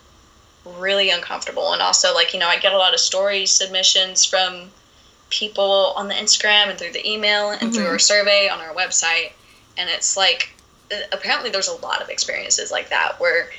really 0.65 1.11
uncomfortable. 1.11 1.73
And 1.73 1.83
also, 1.83 2.15
like, 2.15 2.35
you 2.35 2.41
know, 2.41 2.49
I 2.49 2.59
get 2.59 2.73
a 2.73 2.79
lot 2.79 2.95
of 2.95 3.01
story 3.01 3.47
submissions 3.47 4.25
from 4.25 4.71
people 5.31 5.95
on 5.97 6.09
the 6.09 6.15
Instagram 6.15 6.69
and 6.69 6.79
through 6.79 6.93
the 6.93 7.09
email 7.09 7.51
and 7.51 7.61
mm-hmm. 7.61 7.71
through 7.73 7.87
our 7.87 7.99
survey 7.99 8.49
on 8.49 8.61
our 8.61 8.75
website. 8.75 9.33
And 9.77 9.89
it's 9.89 10.17
like, 10.17 10.55
apparently, 11.13 11.51
there's 11.51 11.69
a 11.69 11.77
lot 11.77 12.03
of 12.03 12.11
experiences 12.11 12.71
like 12.71 12.91
that 12.91 13.19
where 13.19 13.51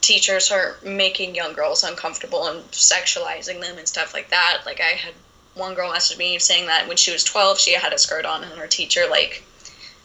teachers 0.00 0.50
are 0.50 0.76
making 0.84 1.34
young 1.34 1.52
girls 1.52 1.84
uncomfortable 1.84 2.46
and 2.46 2.62
sexualizing 2.70 3.60
them 3.60 3.78
and 3.78 3.86
stuff 3.86 4.14
like 4.14 4.30
that. 4.30 4.62
Like, 4.66 4.80
I 4.80 4.96
had 4.96 5.14
one 5.54 5.74
girl 5.74 5.92
message 5.92 6.18
me 6.18 6.38
saying 6.38 6.66
that 6.66 6.88
when 6.88 6.96
she 6.96 7.12
was 7.12 7.24
12, 7.24 7.58
she 7.58 7.74
had 7.74 7.92
a 7.92 7.98
skirt 7.98 8.24
on, 8.24 8.44
and 8.44 8.52
her 8.52 8.66
teacher, 8.66 9.02
like, 9.10 9.44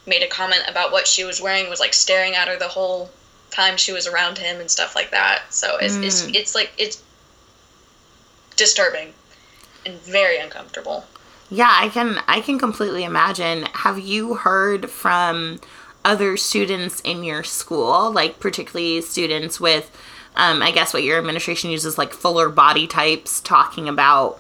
made 0.08 0.22
a 0.22 0.28
comment 0.28 0.64
about 0.68 0.92
what 0.92 1.08
she 1.08 1.24
was 1.24 1.42
wearing 1.42 1.70
was 1.70 1.80
like 1.80 1.94
staring 1.94 2.36
at 2.36 2.48
her 2.48 2.58
the 2.58 2.68
whole 2.68 3.10
time 3.52 3.78
she 3.78 3.92
was 3.92 4.08
around 4.08 4.38
him 4.38 4.60
and 4.60 4.70
stuff 4.70 4.96
like 4.96 5.12
that. 5.12 5.44
So 5.50 5.78
it's 5.78 5.96
mm. 5.96 6.04
it's, 6.04 6.26
it's 6.28 6.56
like 6.56 6.72
it's 6.78 7.02
disturbing 8.56 9.14
and 9.86 9.96
very 10.02 10.38
uncomfortable. 10.38 11.06
Yeah, 11.50 11.72
I 11.72 11.90
can 11.90 12.22
I 12.28 12.42
can 12.42 12.60
completely 12.60 13.04
imagine. 13.04 13.64
Have 13.74 14.00
you 14.00 14.36
heard 14.36 14.90
from 14.90 15.60
other 16.06 16.38
students 16.38 17.02
in 17.02 17.24
your 17.24 17.44
school, 17.44 18.12
like 18.12 18.40
particularly 18.40 19.02
students 19.02 19.60
with 19.60 19.92
um, 20.38 20.62
I 20.62 20.72
guess 20.72 20.94
what 20.94 21.04
your 21.04 21.18
administration 21.18 21.70
uses 21.70 21.98
like 21.98 22.14
fuller 22.14 22.50
body 22.50 22.88
types 22.88 23.42
talking 23.42 23.90
about 23.90 24.40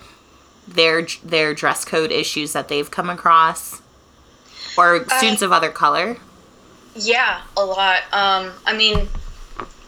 their 0.68 1.08
their 1.24 1.54
dress 1.54 1.84
code 1.86 2.12
issues 2.12 2.54
that 2.54 2.68
they've 2.68 2.90
come 2.90 3.10
across? 3.10 3.82
or 4.78 5.06
students 5.18 5.42
of 5.42 5.52
other 5.52 5.70
color? 5.70 6.18
Yeah, 6.96 7.42
a 7.58 7.66
lot. 7.66 8.02
Um, 8.12 8.52
I 8.66 8.76
mean, 8.76 9.08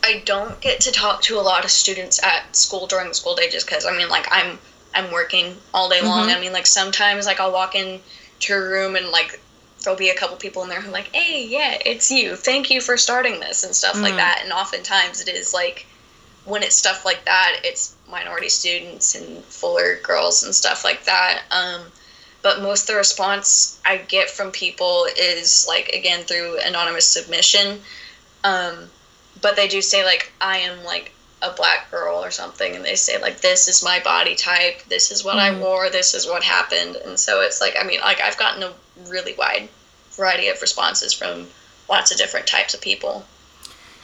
I 0.03 0.21
don't 0.25 0.59
get 0.61 0.81
to 0.81 0.91
talk 0.91 1.21
to 1.23 1.39
a 1.39 1.41
lot 1.41 1.65
of 1.65 1.71
students 1.71 2.21
at 2.23 2.55
school 2.55 2.87
during 2.87 3.07
the 3.09 3.13
school 3.13 3.35
day 3.35 3.49
just 3.49 3.67
because 3.67 3.85
I 3.85 3.95
mean, 3.95 4.09
like 4.09 4.27
I'm 4.31 4.59
I'm 4.93 5.11
working 5.11 5.55
all 5.73 5.89
day 5.89 6.01
long. 6.01 6.27
Mm-hmm. 6.27 6.37
I 6.37 6.41
mean, 6.41 6.53
like 6.53 6.67
sometimes 6.67 7.25
like 7.25 7.39
I'll 7.39 7.51
walk 7.51 7.75
in 7.75 7.99
to 8.41 8.53
a 8.53 8.59
room 8.59 8.95
and 8.95 9.09
like 9.09 9.39
there'll 9.87 9.97
be 9.97 10.09
a 10.09 10.15
couple 10.15 10.35
people 10.35 10.63
in 10.63 10.69
there 10.69 10.81
who 10.81 10.89
are 10.89 10.91
like, 10.91 11.15
"Hey, 11.15 11.47
yeah, 11.47 11.77
it's 11.85 12.11
you. 12.11 12.35
Thank 12.35 12.69
you 12.69 12.81
for 12.81 12.97
starting 12.97 13.39
this" 13.39 13.63
and 13.63 13.73
stuff 13.73 13.93
mm-hmm. 13.93 14.03
like 14.03 14.15
that. 14.15 14.41
And 14.43 14.51
oftentimes 14.51 15.21
it 15.21 15.29
is 15.29 15.53
like 15.53 15.85
when 16.43 16.61
it's 16.61 16.75
stuff 16.75 17.05
like 17.05 17.23
that, 17.23 17.61
it's 17.63 17.95
minority 18.11 18.49
students 18.49 19.15
and 19.15 19.41
fuller 19.45 19.99
girls 20.03 20.43
and 20.43 20.53
stuff 20.53 20.83
like 20.83 21.05
that. 21.05 21.41
Um, 21.51 21.81
but 22.41 22.61
most 22.61 22.81
of 22.81 22.87
the 22.87 22.95
response 22.95 23.79
I 23.85 23.95
get 23.95 24.29
from 24.29 24.51
people 24.51 25.07
is 25.17 25.65
like 25.69 25.87
again 25.89 26.25
through 26.25 26.59
anonymous 26.59 27.05
submission. 27.05 27.79
Um, 28.43 28.89
but 29.41 29.55
they 29.55 29.69
do 29.69 29.81
say 29.81 30.03
like 30.03 30.33
I 30.41 30.57
am 30.57 30.83
like 30.83 31.13
a 31.41 31.51
black 31.51 31.89
girl 31.91 32.21
or 32.21 32.31
something, 32.31 32.75
and 32.75 32.83
they 32.83 32.95
say 32.95 33.21
like 33.21 33.39
this 33.39 33.69
is 33.69 33.81
my 33.81 34.01
body 34.01 34.35
type, 34.35 34.83
this 34.89 35.11
is 35.11 35.23
what 35.23 35.37
mm-hmm. 35.37 35.61
I 35.61 35.63
wore, 35.63 35.89
this 35.89 36.13
is 36.13 36.27
what 36.27 36.43
happened, 36.43 36.97
and 36.97 37.17
so 37.17 37.39
it's 37.39 37.61
like 37.61 37.77
I 37.79 37.85
mean 37.85 38.01
like 38.01 38.19
I've 38.19 38.37
gotten 38.37 38.63
a 38.63 38.73
really 39.09 39.33
wide 39.37 39.69
variety 40.17 40.49
of 40.49 40.61
responses 40.61 41.13
from 41.13 41.47
lots 41.89 42.11
of 42.11 42.17
different 42.17 42.47
types 42.47 42.73
of 42.73 42.81
people. 42.81 43.25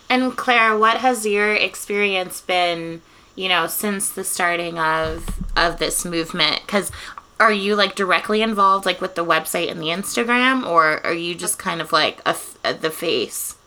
And 0.09 0.37
Claire, 0.37 0.77
what 0.77 0.97
has 0.97 1.25
your 1.25 1.53
experience 1.53 2.39
been? 2.39 3.01
you 3.35 3.49
know 3.49 3.67
since 3.67 4.09
the 4.09 4.23
starting 4.23 4.77
of 4.77 5.25
of 5.55 5.79
this 5.79 6.05
movement 6.05 6.61
because 6.65 6.91
are 7.39 7.51
you 7.51 7.75
like 7.75 7.95
directly 7.95 8.41
involved 8.41 8.85
like 8.85 9.01
with 9.01 9.15
the 9.15 9.25
website 9.25 9.69
and 9.69 9.81
the 9.81 9.87
Instagram 9.87 10.65
or 10.67 11.05
are 11.05 11.13
you 11.13 11.35
just 11.35 11.57
kind 11.59 11.81
of 11.81 11.91
like 11.91 12.21
a, 12.25 12.35
a, 12.63 12.73
the 12.73 12.91
face? 12.91 13.57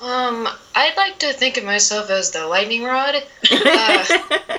Um, 0.00 0.48
I'd 0.74 0.96
like 0.96 1.18
to 1.18 1.32
think 1.34 1.58
of 1.58 1.64
myself 1.64 2.10
as 2.10 2.30
the 2.30 2.46
lightning 2.46 2.84
rod. 2.84 3.16
Uh, 3.52 4.58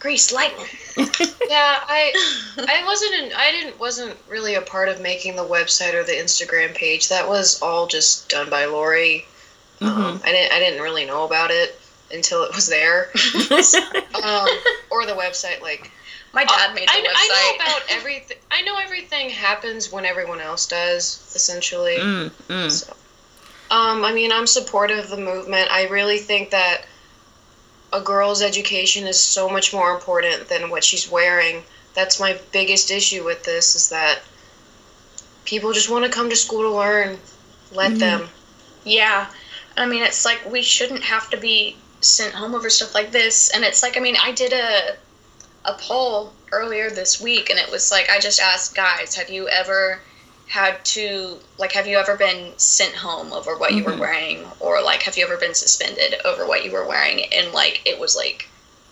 Grease 0.00 0.32
lightning. 0.32 0.66
yeah, 0.96 1.78
I 1.86 2.12
I 2.56 2.82
wasn't 2.86 3.14
in, 3.14 3.32
I 3.36 3.52
didn't 3.52 3.78
wasn't 3.78 4.16
really 4.28 4.54
a 4.54 4.62
part 4.62 4.88
of 4.88 5.00
making 5.00 5.36
the 5.36 5.44
website 5.44 5.94
or 5.94 6.02
the 6.02 6.12
Instagram 6.12 6.74
page. 6.74 7.10
That 7.10 7.28
was 7.28 7.60
all 7.60 7.86
just 7.86 8.28
done 8.30 8.48
by 8.50 8.64
Lori. 8.64 9.26
Um, 9.80 9.88
mm-hmm. 9.88 10.00
Um, 10.00 10.20
I 10.24 10.32
didn't 10.32 10.52
I 10.52 10.58
didn't 10.58 10.82
really 10.82 11.04
know 11.04 11.24
about 11.24 11.50
it 11.50 11.78
until 12.12 12.42
it 12.44 12.54
was 12.54 12.66
there. 12.66 13.10
um, 14.24 14.48
or 14.90 15.04
the 15.04 15.14
website 15.14 15.60
like 15.60 15.92
my 16.32 16.44
dad 16.44 16.70
uh, 16.70 16.74
made 16.74 16.88
the 16.88 16.92
I, 16.92 17.00
website. 17.00 17.12
I 17.12 17.58
know 17.58 17.64
about 17.64 17.82
everything. 17.90 18.36
I 18.50 18.62
know 18.62 18.76
everything 18.78 19.30
happens 19.30 19.92
when 19.92 20.04
everyone 20.04 20.40
else 20.40 20.66
does, 20.66 21.30
essentially. 21.34 21.96
Mm, 21.98 22.30
mm. 22.48 22.70
So, 22.70 22.92
um, 23.70 24.04
I 24.04 24.12
mean, 24.12 24.32
I'm 24.32 24.46
supportive 24.46 24.98
of 24.98 25.10
the 25.10 25.16
movement. 25.16 25.68
I 25.70 25.88
really 25.88 26.18
think 26.18 26.50
that 26.50 26.84
a 27.92 28.00
girl's 28.00 28.42
education 28.42 29.06
is 29.06 29.18
so 29.18 29.48
much 29.48 29.72
more 29.72 29.92
important 29.92 30.48
than 30.48 30.70
what 30.70 30.84
she's 30.84 31.10
wearing. 31.10 31.62
That's 31.94 32.20
my 32.20 32.38
biggest 32.52 32.90
issue 32.90 33.24
with 33.24 33.44
this 33.44 33.74
is 33.74 33.88
that 33.90 34.20
people 35.44 35.72
just 35.72 35.90
want 35.90 36.04
to 36.04 36.10
come 36.10 36.30
to 36.30 36.36
school 36.36 36.62
to 36.62 36.70
learn. 36.70 37.18
Let 37.72 37.90
mm-hmm. 37.90 37.98
them. 37.98 38.28
Yeah. 38.84 39.26
I 39.76 39.86
mean, 39.86 40.02
it's 40.02 40.24
like 40.24 40.44
we 40.50 40.62
shouldn't 40.62 41.02
have 41.04 41.30
to 41.30 41.36
be 41.36 41.76
sent 42.00 42.34
home 42.34 42.54
over 42.54 42.70
stuff 42.70 42.94
like 42.94 43.10
this. 43.10 43.50
And 43.50 43.64
it's 43.64 43.82
like, 43.82 43.96
I 43.96 44.00
mean, 44.00 44.16
I 44.20 44.32
did 44.32 44.52
a 44.52 44.96
a 45.64 45.74
poll 45.74 46.32
earlier 46.52 46.90
this 46.90 47.20
week 47.20 47.50
and 47.50 47.58
it 47.58 47.70
was 47.70 47.90
like 47.90 48.08
I 48.08 48.18
just 48.18 48.40
asked 48.40 48.74
guys, 48.74 49.14
have 49.14 49.30
you 49.30 49.48
ever 49.48 50.00
had 50.50 50.84
to 50.84 51.38
like 51.58 51.72
have 51.72 51.86
you 51.86 51.96
ever 51.96 52.16
been 52.16 52.52
sent 52.58 52.92
home 52.94 53.32
over 53.32 53.56
what 53.56 53.70
mm-hmm. 53.70 53.78
you 53.78 53.84
were 53.84 53.92
mm-hmm. 53.92 54.00
wearing 54.00 54.44
or 54.58 54.82
like 54.82 55.02
have 55.02 55.16
you 55.16 55.24
ever 55.24 55.36
been 55.36 55.54
suspended 55.54 56.14
over 56.24 56.46
what 56.46 56.64
you 56.64 56.72
were 56.72 56.86
wearing 56.86 57.24
and 57.32 57.52
like 57.52 57.80
it 57.86 57.98
was 57.98 58.16
like 58.16 58.48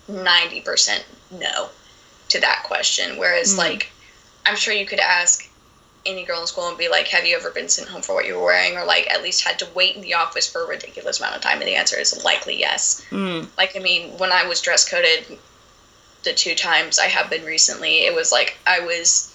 90% 0.08 1.02
no 1.32 1.68
to 2.28 2.40
that 2.40 2.62
question 2.64 3.18
whereas 3.18 3.50
mm-hmm. 3.50 3.58
like 3.58 3.90
I'm 4.46 4.56
sure 4.56 4.72
you 4.72 4.86
could 4.86 5.00
ask 5.00 5.48
any 6.06 6.24
girl 6.24 6.40
in 6.40 6.46
school 6.46 6.68
and 6.68 6.78
be 6.78 6.88
like, 6.88 7.08
Have 7.08 7.26
you 7.26 7.36
ever 7.36 7.50
been 7.50 7.68
sent 7.68 7.88
home 7.88 8.02
for 8.02 8.14
what 8.14 8.26
you 8.26 8.34
were 8.36 8.44
wearing? 8.44 8.76
Or 8.76 8.84
like 8.84 9.10
at 9.10 9.22
least 9.22 9.44
had 9.44 9.58
to 9.58 9.68
wait 9.74 9.94
in 9.94 10.02
the 10.02 10.14
office 10.14 10.50
for 10.50 10.64
a 10.64 10.68
ridiculous 10.68 11.20
amount 11.20 11.36
of 11.36 11.42
time? 11.42 11.60
And 11.60 11.68
the 11.68 11.74
answer 11.74 11.98
is 11.98 12.24
likely 12.24 12.58
yes. 12.58 13.04
Mm. 13.10 13.46
Like, 13.58 13.76
I 13.76 13.80
mean, 13.80 14.16
when 14.18 14.32
I 14.32 14.46
was 14.46 14.60
dress 14.60 14.88
coded, 14.88 15.38
the 16.24 16.32
two 16.32 16.54
times 16.54 16.98
I 16.98 17.06
have 17.06 17.30
been 17.30 17.44
recently, 17.44 18.06
it 18.06 18.14
was 18.14 18.32
like 18.32 18.56
I 18.66 18.80
was 18.80 19.27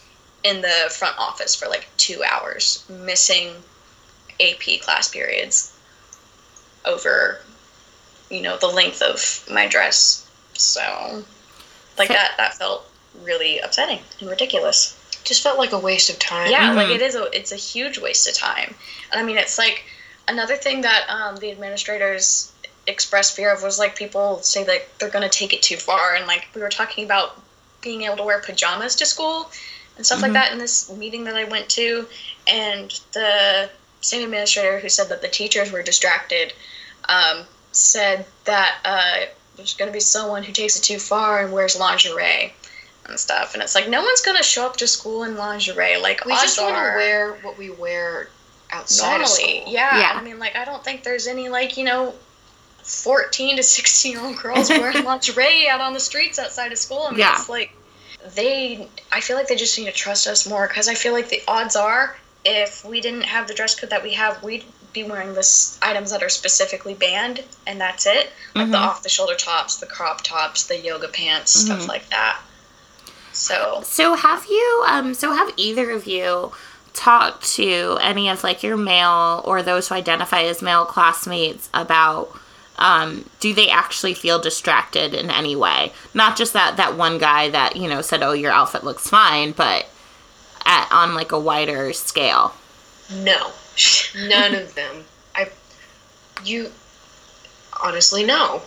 in 0.43 0.61
the 0.61 0.89
front 0.91 1.17
office 1.17 1.55
for 1.55 1.67
like 1.67 1.87
two 1.97 2.23
hours, 2.23 2.85
missing 2.89 3.53
AP 4.39 4.81
class 4.81 5.09
periods 5.09 5.77
over, 6.85 7.39
you 8.29 8.41
know, 8.41 8.57
the 8.57 8.67
length 8.67 9.01
of 9.01 9.47
my 9.53 9.67
dress. 9.67 10.29
So, 10.53 11.23
like 11.97 12.09
that, 12.09 12.33
that 12.37 12.55
felt 12.55 12.89
really 13.23 13.59
upsetting 13.59 13.99
and 14.19 14.29
ridiculous. 14.29 14.99
Just 15.23 15.41
felt 15.41 15.57
like 15.57 15.71
a 15.71 15.79
waste 15.79 16.09
of 16.09 16.19
time. 16.19 16.51
Yeah, 16.51 16.67
mm-hmm. 16.69 16.77
like 16.77 16.89
it 16.89 17.01
is 17.01 17.15
a, 17.15 17.23
it's 17.35 17.51
a 17.51 17.57
huge 17.57 17.97
waste 17.97 18.27
of 18.27 18.35
time. 18.35 18.75
And 19.11 19.21
I 19.21 19.23
mean, 19.23 19.37
it's 19.37 19.57
like 19.57 19.85
another 20.27 20.55
thing 20.55 20.81
that 20.81 21.05
um, 21.09 21.37
the 21.37 21.51
administrators 21.51 22.51
expressed 22.87 23.35
fear 23.35 23.53
of 23.53 23.63
was 23.63 23.79
like 23.79 23.95
people 23.95 24.39
say 24.41 24.63
that 24.65 24.99
they're 24.99 25.09
going 25.09 25.27
to 25.27 25.37
take 25.37 25.53
it 25.53 25.61
too 25.61 25.77
far 25.77 26.15
and 26.15 26.27
like 26.27 26.47
we 26.53 26.61
were 26.61 26.69
talking 26.69 27.05
about 27.05 27.39
being 27.81 28.01
able 28.01 28.17
to 28.17 28.23
wear 28.23 28.41
pajamas 28.41 28.95
to 28.95 29.05
school 29.05 29.49
and 29.97 30.05
stuff 30.05 30.17
mm-hmm. 30.17 30.23
like 30.23 30.33
that 30.33 30.51
in 30.51 30.57
this 30.57 30.91
meeting 30.93 31.23
that 31.25 31.35
I 31.35 31.43
went 31.45 31.69
to 31.69 32.07
and 32.47 32.89
the 33.13 33.69
same 34.01 34.23
administrator 34.23 34.79
who 34.79 34.89
said 34.89 35.09
that 35.09 35.21
the 35.21 35.27
teachers 35.27 35.71
were 35.71 35.83
distracted 35.83 36.53
um, 37.07 37.43
said 37.71 38.25
that 38.45 38.77
uh, 38.85 39.25
there's 39.55 39.73
going 39.73 39.89
to 39.89 39.93
be 39.93 39.99
someone 39.99 40.43
who 40.43 40.51
takes 40.51 40.77
it 40.77 40.83
too 40.83 40.99
far 40.99 41.43
and 41.43 41.53
wears 41.53 41.77
lingerie 41.79 42.53
and 43.07 43.19
stuff. 43.19 43.53
And 43.53 43.63
it's 43.63 43.75
like, 43.75 43.89
no 43.89 44.01
one's 44.01 44.21
going 44.21 44.37
to 44.37 44.43
show 44.43 44.65
up 44.65 44.77
to 44.77 44.87
school 44.87 45.23
in 45.23 45.35
lingerie. 45.35 45.97
Like, 45.97 46.25
We 46.25 46.33
just 46.33 46.59
want 46.59 46.75
to 46.75 46.81
wear 46.81 47.33
what 47.41 47.57
we 47.57 47.69
wear 47.69 48.29
outside 48.71 49.21
of 49.21 49.21
normally. 49.21 49.59
school. 49.59 49.73
Yeah. 49.73 49.99
Yeah. 49.99 50.11
I 50.15 50.23
mean, 50.23 50.39
like, 50.39 50.55
I 50.55 50.65
don't 50.65 50.83
think 50.83 51.03
there's 51.03 51.27
any, 51.27 51.49
like, 51.49 51.77
you 51.77 51.83
know, 51.83 52.13
14 52.83 53.57
to 53.57 53.63
16 53.63 54.11
year 54.11 54.21
old 54.21 54.37
girls 54.37 54.69
wearing 54.69 55.03
lingerie 55.03 55.67
out 55.69 55.81
on 55.81 55.93
the 55.93 55.99
streets 55.99 56.39
outside 56.39 56.71
of 56.71 56.77
school. 56.77 57.03
I 57.07 57.11
mean, 57.11 57.19
Yeah. 57.19 57.35
it's 57.35 57.49
like, 57.49 57.75
they, 58.35 58.87
I 59.11 59.21
feel 59.21 59.35
like 59.35 59.47
they 59.47 59.55
just 59.55 59.77
need 59.77 59.85
to 59.85 59.91
trust 59.91 60.27
us 60.27 60.47
more 60.47 60.67
because 60.67 60.87
I 60.87 60.93
feel 60.95 61.13
like 61.13 61.29
the 61.29 61.41
odds 61.47 61.75
are 61.75 62.15
if 62.45 62.83
we 62.83 62.99
didn't 63.01 63.23
have 63.23 63.47
the 63.47 63.53
dress 63.53 63.79
code 63.79 63.89
that 63.91 64.03
we 64.03 64.13
have, 64.13 64.41
we'd 64.43 64.65
be 64.91 65.03
wearing 65.03 65.33
this 65.33 65.77
items 65.81 66.11
that 66.11 66.21
are 66.21 66.29
specifically 66.29 66.93
banned 66.93 67.43
and 67.65 67.79
that's 67.79 68.05
it. 68.05 68.31
Like 68.53 68.69
the 68.71 68.77
Mhm. 68.77 68.81
off 68.81 69.01
the 69.03 69.09
shoulder 69.09 69.35
tops, 69.35 69.77
the 69.77 69.85
crop 69.87 70.21
tops, 70.23 70.63
the 70.65 70.77
yoga 70.77 71.07
pants, 71.07 71.55
Mhm. 71.55 71.65
stuff 71.65 71.87
like 71.87 72.09
that. 72.09 72.39
So, 73.31 73.81
So 73.85 74.15
have 74.15 74.45
you 74.45 74.83
um 74.87 75.13
so 75.13 75.33
have 75.33 75.51
either 75.57 75.89
of 75.91 76.05
you 76.05 76.51
talked 76.93 77.43
to 77.55 77.97
any 78.01 78.29
of 78.29 78.43
like 78.43 78.61
your 78.61 78.77
male 78.77 79.41
or 79.45 79.63
those 79.63 79.87
who 79.89 79.95
identify 79.95 80.43
as 80.43 80.61
male 80.61 80.85
classmates 80.85 81.69
about 81.73 82.37
um 82.79 83.29
do 83.39 83.53
they 83.53 83.69
actually 83.69 84.13
feel 84.13 84.39
distracted 84.39 85.13
in 85.13 85.29
any 85.29 85.55
way? 85.55 85.91
Not 86.13 86.35
just 86.35 86.53
that 86.53 86.77
that 86.77 86.97
one 86.97 87.17
guy 87.17 87.49
that, 87.49 87.75
you 87.75 87.87
know, 87.87 88.01
said, 88.01 88.23
"Oh, 88.23 88.33
your 88.33 88.51
outfit 88.51 88.83
looks 88.83 89.09
fine," 89.09 89.51
but 89.51 89.87
at 90.65 90.87
on 90.91 91.13
like 91.13 91.31
a 91.31 91.39
wider 91.39 91.93
scale. 91.93 92.53
No, 93.11 93.51
none 94.15 94.55
of 94.55 94.73
them. 94.75 95.05
I, 95.35 95.49
you, 96.43 96.71
honestly, 97.81 98.23
no. 98.23 98.61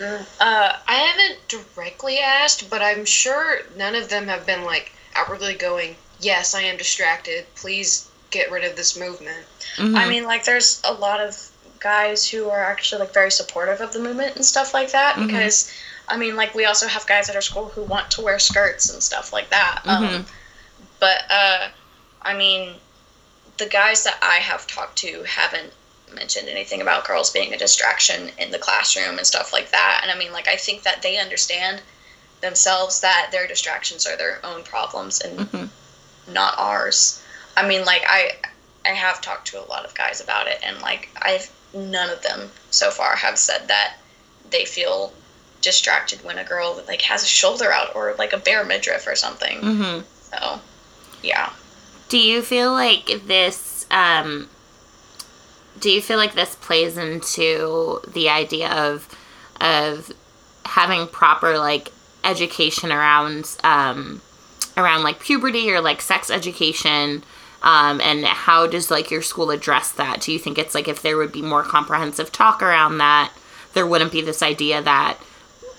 uh, 0.00 0.72
I 0.86 0.94
haven't 0.94 1.38
directly 1.48 2.18
asked, 2.18 2.70
but 2.70 2.82
I'm 2.82 3.04
sure 3.04 3.60
none 3.76 3.94
of 3.94 4.08
them 4.08 4.26
have 4.28 4.46
been 4.46 4.64
like 4.64 4.92
outwardly 5.14 5.54
going, 5.54 5.96
"Yes, 6.20 6.54
I 6.54 6.62
am 6.62 6.76
distracted. 6.76 7.46
Please 7.54 8.08
get 8.30 8.50
rid 8.50 8.64
of 8.64 8.76
this 8.76 8.96
movement." 8.98 9.46
Mhm. 9.76 9.96
I 9.96 10.08
mean, 10.08 10.24
like, 10.24 10.44
there's 10.44 10.80
a 10.84 10.92
lot 10.92 11.20
of 11.20 11.47
guys 11.80 12.28
who 12.28 12.50
are 12.50 12.64
actually 12.64 13.00
like 13.00 13.12
very 13.14 13.30
supportive 13.30 13.80
of 13.80 13.92
the 13.92 13.98
movement 13.98 14.36
and 14.36 14.44
stuff 14.44 14.74
like 14.74 14.92
that. 14.92 15.16
Mhm. 15.16 15.26
Because, 15.26 15.70
I 16.08 16.16
mean, 16.16 16.36
like, 16.36 16.54
we 16.54 16.64
also 16.64 16.86
have 16.86 17.06
guys 17.06 17.28
at 17.28 17.34
our 17.36 17.42
school 17.42 17.68
who 17.68 17.82
want 17.82 18.10
to 18.12 18.20
wear 18.22 18.38
skirts 18.38 18.88
and 18.90 19.02
stuff 19.02 19.32
like 19.32 19.50
that. 19.50 19.82
Mhm. 19.84 19.90
Um, 19.90 20.26
but, 21.00 21.30
uh, 21.30 21.68
I 22.22 22.34
mean, 22.34 22.80
the 23.58 23.66
guys 23.66 24.04
that 24.04 24.18
I 24.22 24.36
have 24.36 24.66
talked 24.66 24.98
to 24.98 25.24
haven't 25.24 25.72
mentioned 26.12 26.48
anything 26.48 26.80
about 26.80 27.04
girls 27.04 27.30
being 27.30 27.52
a 27.52 27.58
distraction 27.58 28.32
in 28.38 28.50
the 28.50 28.58
classroom 28.58 29.18
and 29.18 29.26
stuff 29.26 29.52
like 29.52 29.70
that. 29.72 30.00
And 30.02 30.10
I 30.10 30.14
mean, 30.14 30.32
like, 30.32 30.48
I 30.48 30.56
think 30.56 30.82
that 30.84 31.02
they 31.02 31.18
understand 31.18 31.82
themselves 32.40 33.00
that 33.00 33.28
their 33.32 33.46
distractions 33.46 34.06
are 34.06 34.16
their 34.16 34.40
own 34.44 34.62
problems 34.62 35.20
and 35.20 35.38
Mhm. 35.40 35.68
not 36.28 36.54
ours. 36.56 37.20
I 37.56 37.62
mean, 37.66 37.84
like 37.84 38.04
I 38.08 38.36
I 38.84 38.90
have 38.90 39.20
talked 39.20 39.48
to 39.48 39.60
a 39.60 39.66
lot 39.66 39.84
of 39.84 39.92
guys 39.94 40.20
about 40.20 40.46
it, 40.46 40.60
and 40.62 40.80
like 40.80 41.08
I've 41.20 41.50
none 41.74 42.10
of 42.10 42.22
them 42.22 42.50
so 42.70 42.90
far 42.90 43.16
have 43.16 43.38
said 43.38 43.68
that 43.68 43.96
they 44.50 44.64
feel 44.64 45.12
distracted 45.60 46.22
when 46.24 46.38
a 46.38 46.44
girl 46.44 46.82
like 46.86 47.02
has 47.02 47.22
a 47.22 47.26
shoulder 47.26 47.72
out 47.72 47.94
or 47.94 48.14
like 48.18 48.32
a 48.32 48.38
bare 48.38 48.64
midriff 48.64 49.06
or 49.06 49.16
something. 49.16 49.58
Mm-hmm. 49.60 50.00
So, 50.30 50.60
yeah. 51.22 51.52
Do 52.08 52.18
you 52.18 52.42
feel 52.42 52.72
like 52.72 53.06
this 53.26 53.86
um 53.90 54.48
do 55.80 55.90
you 55.90 56.00
feel 56.00 56.16
like 56.16 56.34
this 56.34 56.56
plays 56.56 56.96
into 56.96 58.00
the 58.12 58.28
idea 58.28 58.70
of 58.70 59.08
of 59.60 60.12
having 60.64 61.06
proper 61.06 61.58
like 61.58 61.90
education 62.24 62.92
around 62.92 63.56
um 63.64 64.20
around 64.76 65.02
like 65.02 65.20
puberty 65.20 65.70
or 65.70 65.80
like 65.80 66.00
sex 66.00 66.30
education 66.30 67.22
um 67.62 68.00
and 68.00 68.24
how 68.24 68.66
does 68.66 68.90
like 68.90 69.10
your 69.10 69.22
school 69.22 69.50
address 69.50 69.92
that? 69.92 70.20
Do 70.20 70.32
you 70.32 70.38
think 70.38 70.58
it's 70.58 70.74
like 70.74 70.88
if 70.88 71.02
there 71.02 71.16
would 71.16 71.32
be 71.32 71.42
more 71.42 71.62
comprehensive 71.62 72.32
talk 72.32 72.62
around 72.62 72.98
that 72.98 73.32
there 73.74 73.86
wouldn't 73.86 74.12
be 74.12 74.20
this 74.20 74.42
idea 74.42 74.82
that 74.82 75.18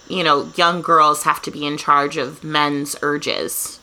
you 0.07 0.23
know 0.23 0.51
young 0.55 0.81
girls 0.81 1.23
have 1.23 1.41
to 1.43 1.51
be 1.51 1.65
in 1.65 1.77
charge 1.77 2.17
of 2.17 2.43
men's 2.43 2.95
urges? 3.01 3.79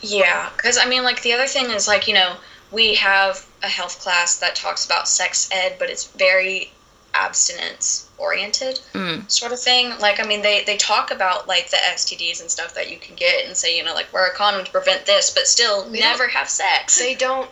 Yeah, 0.00 0.50
because 0.56 0.78
I 0.78 0.86
mean, 0.88 1.04
like 1.04 1.22
the 1.22 1.32
other 1.32 1.46
thing 1.46 1.70
is 1.70 1.86
like 1.86 2.08
you 2.08 2.14
know 2.14 2.34
we 2.70 2.94
have 2.94 3.46
a 3.62 3.68
health 3.68 4.00
class 4.00 4.38
that 4.38 4.56
talks 4.56 4.84
about 4.84 5.06
sex 5.06 5.48
ed, 5.52 5.76
but 5.78 5.90
it's 5.90 6.06
very 6.08 6.72
abstinence 7.14 8.08
oriented 8.22 8.78
Mm. 8.94 9.30
sort 9.30 9.52
of 9.52 9.60
thing. 9.60 9.98
Like 9.98 10.20
I 10.20 10.22
mean, 10.22 10.42
they 10.42 10.62
they 10.64 10.76
talk 10.76 11.10
about 11.10 11.48
like 11.48 11.70
the 11.70 11.76
STDs 11.76 12.40
and 12.40 12.50
stuff 12.50 12.72
that 12.74 12.88
you 12.90 12.96
can 12.98 13.16
get, 13.16 13.44
and 13.46 13.56
say 13.56 13.76
you 13.76 13.82
know 13.82 13.94
like 13.94 14.12
wear 14.12 14.26
a 14.26 14.34
condom 14.34 14.64
to 14.64 14.70
prevent 14.70 15.04
this, 15.06 15.30
but 15.30 15.46
still 15.46 15.84
We 15.90 15.98
never 16.00 16.28
have 16.28 16.48
sex. 16.48 16.98
They 16.98 17.14
don't 17.14 17.50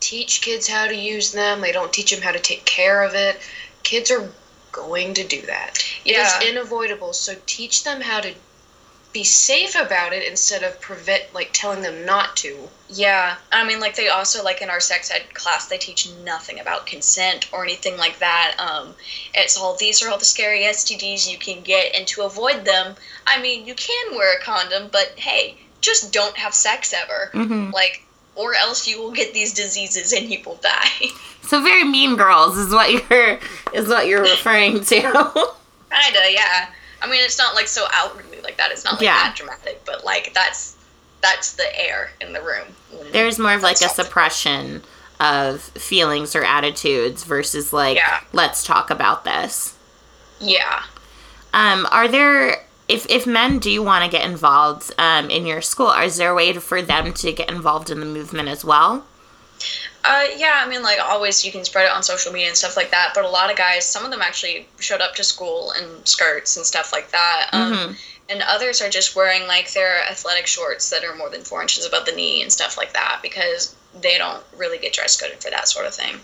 teach 0.00 0.40
kids 0.40 0.68
how 0.68 0.86
to 0.86 0.94
use 0.94 1.32
them. 1.32 1.60
They 1.60 1.72
don't 1.72 1.92
teach 1.92 2.10
them 2.12 2.22
how 2.22 2.30
to 2.32 2.38
take 2.38 2.64
care 2.64 3.02
of 3.02 3.14
it. 3.14 3.40
Kids 3.82 4.10
are 4.10 4.30
going 4.70 5.14
to 5.14 5.24
do 5.24 5.42
that. 5.42 5.84
Yeah. 6.04 6.20
It 6.20 6.26
is 6.26 6.32
Yeah. 6.42 6.48
unavoidable. 6.50 7.12
So 7.12 7.34
teach 7.46 7.82
them 7.82 8.00
how 8.00 8.20
to 8.20 8.32
be 9.12 9.24
safe 9.24 9.74
about 9.74 10.12
it 10.12 10.28
instead 10.28 10.62
of 10.62 10.78
prevent 10.80 11.22
like 11.34 11.50
telling 11.52 11.80
them 11.82 12.04
not 12.04 12.36
to. 12.36 12.68
Yeah, 12.90 13.36
I 13.50 13.64
mean, 13.66 13.80
like 13.80 13.96
they 13.96 14.08
also 14.08 14.42
like 14.44 14.60
in 14.62 14.68
our 14.70 14.80
sex 14.80 15.10
ed 15.10 15.32
class, 15.34 15.66
they 15.68 15.78
teach 15.78 16.08
nothing 16.24 16.60
about 16.60 16.86
consent 16.86 17.48
or 17.52 17.64
anything 17.64 17.96
like 17.96 18.18
that. 18.18 18.54
Um, 18.58 18.94
it's 19.34 19.56
all 19.58 19.76
these 19.76 20.02
are 20.02 20.10
all 20.10 20.18
the 20.18 20.24
scary 20.24 20.60
STDs 20.60 21.30
you 21.30 21.38
can 21.38 21.62
get, 21.62 21.94
and 21.94 22.06
to 22.08 22.22
avoid 22.22 22.64
them, 22.64 22.94
I 23.26 23.40
mean, 23.40 23.66
you 23.66 23.74
can 23.74 24.14
wear 24.16 24.36
a 24.38 24.42
condom, 24.42 24.88
but 24.92 25.12
hey, 25.16 25.56
just 25.80 26.12
don't 26.12 26.36
have 26.36 26.52
sex 26.54 26.92
ever, 26.92 27.30
Mhm. 27.34 27.72
like, 27.72 28.02
or 28.34 28.54
else 28.54 28.86
you 28.86 29.00
will 29.00 29.10
get 29.12 29.32
these 29.32 29.52
diseases 29.54 30.12
and 30.12 30.30
you 30.30 30.42
will 30.44 30.56
die. 30.62 30.90
So 31.48 31.62
very 31.62 31.84
mean 31.84 32.16
girls 32.16 32.58
is 32.58 32.74
what 32.74 32.90
you're 32.92 33.38
is 33.72 33.88
what 33.88 34.06
you're 34.06 34.20
referring 34.20 34.84
to. 34.84 35.00
Kinda, 35.00 36.30
yeah. 36.30 36.68
I 37.02 37.08
mean, 37.08 37.22
it's 37.24 37.38
not 37.38 37.54
like 37.54 37.68
so 37.68 37.86
outwardly 37.92 38.40
like 38.40 38.56
that. 38.58 38.70
It's 38.72 38.84
not 38.84 38.94
like 38.94 39.02
Yeah. 39.02 39.14
that 39.22 39.36
dramatic, 39.36 39.84
but 39.84 40.04
like 40.04 40.32
that's 40.34 40.76
that's 41.20 41.52
the 41.54 41.78
air 41.88 42.10
in 42.20 42.32
the 42.32 42.40
room. 42.42 42.68
There's 43.12 43.38
more 43.38 43.52
of 43.54 43.62
like 43.62 43.80
a 43.80 43.88
suppression 43.88 44.82
of 45.20 45.60
feelings 45.62 46.36
or 46.36 46.44
attitudes 46.44 47.24
versus 47.24 47.72
like 47.72 47.96
Yeah. 47.96 48.20
let's 48.32 48.62
talk 48.64 48.90
about 48.90 49.24
this. 49.24 49.74
yeah. 50.40 50.82
Um, 51.54 51.86
are 51.90 52.06
there 52.08 52.64
if 52.88 53.06
if 53.10 53.26
men 53.26 53.58
do 53.58 53.82
want 53.82 54.04
to 54.04 54.10
get 54.10 54.24
involved 54.26 54.92
um, 54.98 55.28
in 55.30 55.44
your 55.46 55.60
school, 55.62 55.90
is 55.92 56.16
there 56.18 56.30
a 56.30 56.34
way 56.34 56.52
for 56.54 56.82
them 56.82 57.12
to 57.14 57.32
get 57.32 57.48
involved 57.50 57.90
in 57.90 58.00
the 58.00 58.06
movement 58.06 58.48
as 58.48 58.64
well? 58.64 59.04
Uh, 60.04 60.24
yeah, 60.36 60.62
I 60.64 60.68
mean, 60.68 60.82
like 60.82 60.98
always, 61.00 61.44
you 61.44 61.52
can 61.52 61.64
spread 61.64 61.86
it 61.86 61.90
on 61.90 62.02
social 62.02 62.32
media 62.32 62.48
and 62.48 62.56
stuff 62.56 62.76
like 62.76 62.90
that. 62.92 63.12
But 63.14 63.24
a 63.24 63.28
lot 63.28 63.50
of 63.50 63.56
guys, 63.56 63.84
some 63.84 64.04
of 64.04 64.10
them 64.10 64.22
actually 64.22 64.66
showed 64.78 65.00
up 65.00 65.14
to 65.16 65.24
school 65.24 65.72
in 65.72 66.04
skirts 66.06 66.56
and 66.56 66.64
stuff 66.64 66.92
like 66.92 67.10
that. 67.10 67.48
Um, 67.52 67.72
Mhm. 67.72 67.96
And 68.30 68.42
others 68.42 68.82
are 68.82 68.90
just 68.90 69.16
wearing 69.16 69.46
like 69.46 69.72
their 69.72 70.02
athletic 70.04 70.46
shorts 70.46 70.90
that 70.90 71.02
are 71.02 71.14
more 71.14 71.30
than 71.30 71.44
four 71.44 71.62
inches 71.62 71.86
above 71.86 72.04
the 72.04 72.12
knee 72.12 72.42
and 72.42 72.52
stuff 72.52 72.76
like 72.76 72.92
that 72.92 73.20
because 73.22 73.74
they 73.98 74.18
don't 74.18 74.44
really 74.54 74.76
get 74.76 74.92
dress 74.92 75.16
coded 75.18 75.42
for 75.42 75.48
that 75.50 75.66
sort 75.66 75.86
of 75.86 75.94
thing. 75.94 76.20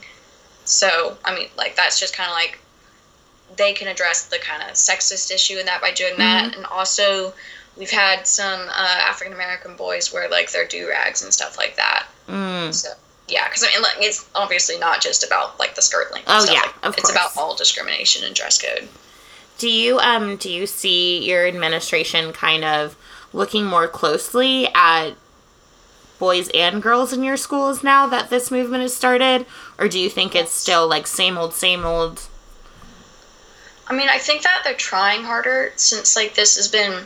So, 0.66 1.16
I 1.24 1.34
mean, 1.34 1.48
like 1.56 1.76
that's 1.76 1.98
just 1.98 2.14
kind 2.14 2.28
of 2.28 2.34
like 2.34 2.58
they 3.56 3.72
can 3.72 3.88
address 3.88 4.26
the 4.26 4.38
kind 4.38 4.62
of 4.62 4.70
sexist 4.74 5.30
issue 5.30 5.58
in 5.58 5.66
that 5.66 5.80
by 5.80 5.92
doing 5.92 6.18
that. 6.18 6.54
And 6.54 6.66
also, 6.66 7.32
we've 7.76 7.90
had 7.90 8.26
some 8.26 8.68
uh, 8.68 8.98
African 9.08 9.32
American 9.32 9.74
boys 9.76 10.12
wear 10.12 10.28
like 10.28 10.52
their 10.52 10.66
do 10.66 10.88
rags 10.88 11.22
and 11.22 11.32
stuff 11.32 11.56
like 11.56 11.76
that. 11.76 12.06
Mm. 12.28 12.72
So 12.74 12.90
yeah, 13.28 13.48
because 13.48 13.64
I 13.64 13.68
mean, 13.68 13.82
like, 13.82 13.96
it's 13.98 14.28
obviously 14.34 14.78
not 14.78 15.00
just 15.00 15.24
about 15.24 15.58
like 15.58 15.74
the 15.74 15.82
skirt 15.82 16.12
length. 16.12 16.26
Oh, 16.28 16.40
stuff 16.40 16.54
yeah, 16.54 16.60
like, 16.62 16.87
of 16.87 16.98
It's 16.98 17.10
about 17.10 17.37
all 17.37 17.56
discrimination 17.56 18.24
and 18.24 18.34
dress 18.34 18.60
code. 18.60 18.88
Do 19.58 19.68
you 19.68 19.99
um 19.99 20.36
do 20.36 20.51
you 20.51 20.66
see 20.66 21.24
your 21.28 21.46
administration 21.46 22.32
kind 22.32 22.64
of 22.64 22.96
looking 23.32 23.64
more 23.64 23.88
closely 23.88 24.68
at 24.74 25.12
boys 26.18 26.49
and 26.55 26.82
girls 26.82 27.12
in 27.12 27.22
your 27.24 27.36
schools 27.36 27.82
now 27.82 28.07
that 28.07 28.30
this 28.30 28.51
movement 28.51 28.82
has 28.82 28.94
started, 28.94 29.46
or 29.78 29.88
do 29.88 29.99
you 29.99 30.09
think 30.09 30.34
it's 30.34 30.53
still 30.53 30.86
like 30.86 31.07
same 31.07 31.38
old, 31.38 31.55
same 31.55 31.84
old? 31.84 32.22
I 33.86 33.94
mean, 33.94 34.09
I 34.09 34.18
think 34.18 34.42
that 34.42 34.62
they're 34.64 34.74
trying 34.74 35.24
harder 35.24 35.72
since 35.76 36.16
like 36.16 36.34
this 36.34 36.57
has 36.57 36.68
been 36.68 37.05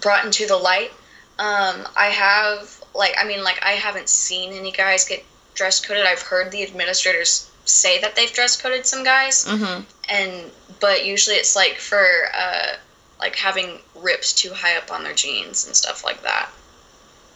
brought 0.00 0.24
into 0.24 0.46
the 0.46 0.56
light. 0.56 0.92
Um, 1.38 1.86
I 1.96 2.06
have 2.06 2.81
like, 2.94 3.14
I 3.18 3.24
mean, 3.24 3.42
like 3.44 3.60
I 3.64 3.72
haven't 3.72 4.08
seen 4.08 4.52
any 4.52 4.72
guys 4.72 5.04
get 5.06 5.24
dress 5.54 5.80
coded. 5.84 6.04
I've 6.06 6.22
heard 6.22 6.50
the 6.50 6.62
administrators 6.62 7.50
say 7.64 8.00
that 8.00 8.16
they've 8.16 8.32
dress 8.32 8.60
coded 8.60 8.86
some 8.86 9.04
guys, 9.04 9.44
Mm-hmm. 9.44 9.82
and 10.08 10.50
but 10.80 11.06
usually 11.06 11.36
it's 11.36 11.54
like 11.54 11.76
for 11.76 12.04
uh, 12.36 12.76
like 13.20 13.36
having 13.36 13.78
rips 13.94 14.32
too 14.32 14.52
high 14.52 14.76
up 14.76 14.90
on 14.90 15.04
their 15.04 15.14
jeans 15.14 15.66
and 15.66 15.76
stuff 15.76 16.04
like 16.04 16.22
that. 16.22 16.50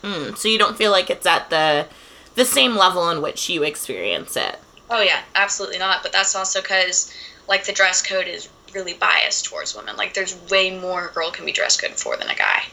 Mm, 0.03 0.37
so 0.37 0.49
you 0.49 0.59
don't 0.59 0.77
feel 0.77 0.91
like 0.91 1.11
it's 1.11 1.27
at 1.27 1.49
the 1.51 1.87
the 2.35 2.45
same 2.45 2.77
level 2.77 3.09
in 3.11 3.23
which 3.23 3.49
you 3.49 3.63
experience 3.63 4.37
it. 4.37 4.59
Oh 4.91 5.01
yeah, 5.01 5.21
absolutely 5.35 5.79
not. 5.79 6.03
But 6.03 6.13
that's 6.13 6.35
also 6.35 6.61
because 6.61 7.13
like 7.49 7.65
the 7.65 7.73
dress 7.73 8.03
code 8.03 8.27
is 8.27 8.49
really 8.75 8.95
biased 8.95 9.45
towards 9.47 9.75
women. 9.77 9.97
Like 9.97 10.13
there's 10.15 10.37
way 10.51 10.77
more 10.79 11.09
a 11.09 11.13
girl 11.13 11.31
can 11.31 11.47
be 11.47 11.53
dress 11.53 11.81
coded 11.81 11.97
for 11.99 12.17
than 12.17 12.29
a 12.29 12.35
guy. 12.35 12.65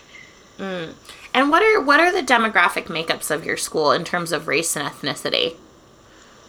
Mm. 0.59 0.93
And 1.33 1.49
what 1.49 1.63
are 1.63 1.81
what 1.81 1.99
are 1.99 2.11
the 2.11 2.21
demographic 2.21 2.85
makeups 2.85 3.31
of 3.31 3.45
your 3.45 3.57
school 3.57 3.91
in 3.91 4.03
terms 4.03 4.31
of 4.31 4.47
race 4.47 4.75
and 4.75 4.87
ethnicity? 4.87 5.55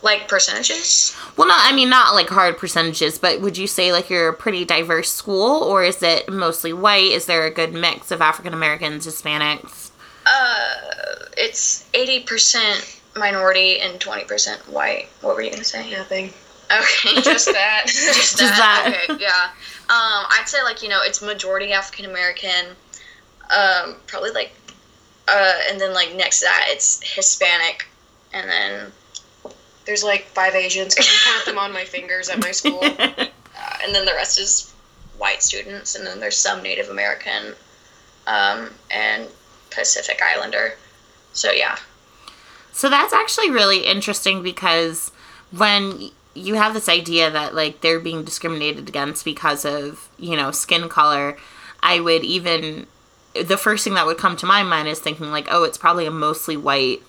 Like 0.03 0.29
percentages? 0.29 1.17
Well, 1.37 1.49
no, 1.49 1.55
I 1.57 1.73
mean 1.75 1.89
not 1.89 2.15
like 2.15 2.29
hard 2.29 2.59
percentages, 2.59 3.19
but 3.19 3.41
would 3.41 3.57
you 3.57 3.67
say 3.67 3.93
like 3.93 4.11
you're 4.11 4.29
a 4.29 4.35
pretty 4.35 4.65
diverse 4.67 5.11
school, 5.11 5.63
or 5.63 5.83
is 5.83 6.03
it 6.03 6.29
mostly 6.31 6.75
white? 6.75 7.11
Is 7.13 7.25
there 7.25 7.47
a 7.47 7.51
good 7.51 7.73
mix 7.73 8.11
of 8.11 8.21
African 8.21 8.53
Americans, 8.53 9.07
Hispanics? 9.07 9.91
Uh, 10.27 11.27
it's 11.39 11.89
eighty 11.95 12.21
percent 12.21 13.01
minority 13.17 13.81
and 13.81 13.99
twenty 13.99 14.25
percent 14.25 14.61
white. 14.69 15.09
What 15.23 15.37
were 15.37 15.43
you 15.43 15.51
gonna 15.51 15.65
say? 15.65 15.91
Nothing. 15.91 16.31
Okay, 16.71 17.21
Just 17.23 17.47
that. 17.47 17.85
just 17.87 18.39
Just 18.39 18.39
that. 18.39 18.93
that. 19.09 19.11
Okay, 19.11 19.23
yeah. 19.23 19.51
Um, 19.89 20.27
I'd 20.31 20.45
say 20.47 20.63
like 20.63 20.83
you 20.83 20.89
know 20.91 21.01
it's 21.03 21.23
majority 21.23 21.73
African 21.73 22.05
American. 22.11 22.77
Um, 23.55 23.97
probably 24.07 24.31
like, 24.33 24.53
uh, 25.29 25.53
and 25.71 25.81
then 25.81 25.95
like 25.95 26.15
next 26.17 26.41
to 26.41 26.47
that 26.47 26.67
it's 26.69 27.01
Hispanic, 27.15 27.87
and 28.33 28.49
then 28.49 28.93
There's 29.87 30.03
like 30.03 30.25
five 30.25 30.55
Asians. 30.55 30.97
I 30.99 31.03
can 31.03 31.35
count 31.35 31.47
them 31.47 31.59
on 31.59 31.73
my 31.73 31.85
fingers 31.85 32.29
at 32.29 32.41
my 32.41 32.51
school. 32.53 32.81
uh, 32.83 33.27
and 33.83 33.95
then 33.95 34.05
the 34.07 34.13
rest 34.15 34.39
is 34.41 34.73
white 35.19 35.43
students, 35.43 35.95
and 35.95 36.07
then 36.07 36.21
there's 36.21 36.37
some 36.37 36.63
Native 36.63 36.89
American, 36.89 37.55
um, 38.27 38.71
and 38.91 39.29
Pacific 39.71 40.21
Islander. 40.23 40.75
So 41.33 41.51
yeah, 41.53 41.77
So 42.73 42.89
that's 42.91 43.13
actually 43.13 43.51
really 43.51 43.81
interesting 43.87 44.43
because 44.43 45.11
when 45.51 46.11
you 46.35 46.55
have 46.55 46.75
this 46.75 46.89
idea 46.89 47.31
that 47.31 47.55
like 47.55 47.81
they're 47.81 48.01
being 48.01 48.25
discriminated 48.25 48.89
against 48.89 49.25
because 49.25 49.65
of, 49.65 50.09
you 50.19 50.37
know, 50.37 50.51
skin 50.51 50.89
color, 50.89 51.37
I 51.83 52.01
would 52.01 52.25
even 52.25 52.87
the 53.35 53.57
first 53.57 53.85
thing 53.85 53.95
that 53.95 54.07
would 54.07 54.19
come 54.19 54.37
to 54.37 54.47
my 54.47 54.63
mind 54.63 54.89
is 54.89 55.01
thinking 55.01 55.31
like, 55.31 55.49
oh, 55.51 55.65
it's 55.65 55.79
probably 55.79 56.07
a 56.07 56.11
mostly 56.11 56.57
white 56.57 57.03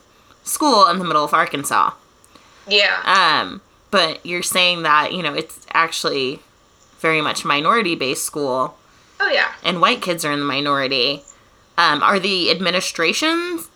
school 0.44 0.88
in 0.88 1.00
the 1.00 1.06
middle 1.06 1.24
of 1.24 1.34
Arkansas. 1.34 1.92
yeah, 2.68 3.02
Um, 3.06 3.62
but 3.92 4.26
you're 4.26 4.44
saying 4.44 4.84
that, 4.84 5.14
you 5.14 5.22
know, 5.24 5.34
it's 5.34 5.66
actually 5.72 6.40
very 7.00 7.22
much 7.22 7.46
minority 7.46 7.96
based 7.96 8.24
school 8.24 8.76
oh 9.20 9.30
yeah. 9.30 9.52
and 9.64 9.80
white 9.80 10.02
kids 10.02 10.26
are 10.26 10.32
in 10.32 10.40
the 10.40 10.46
minority. 10.46 11.22
Um, 11.78 12.02
are 12.02 12.20
the 12.20 12.50
administrations 12.50 13.70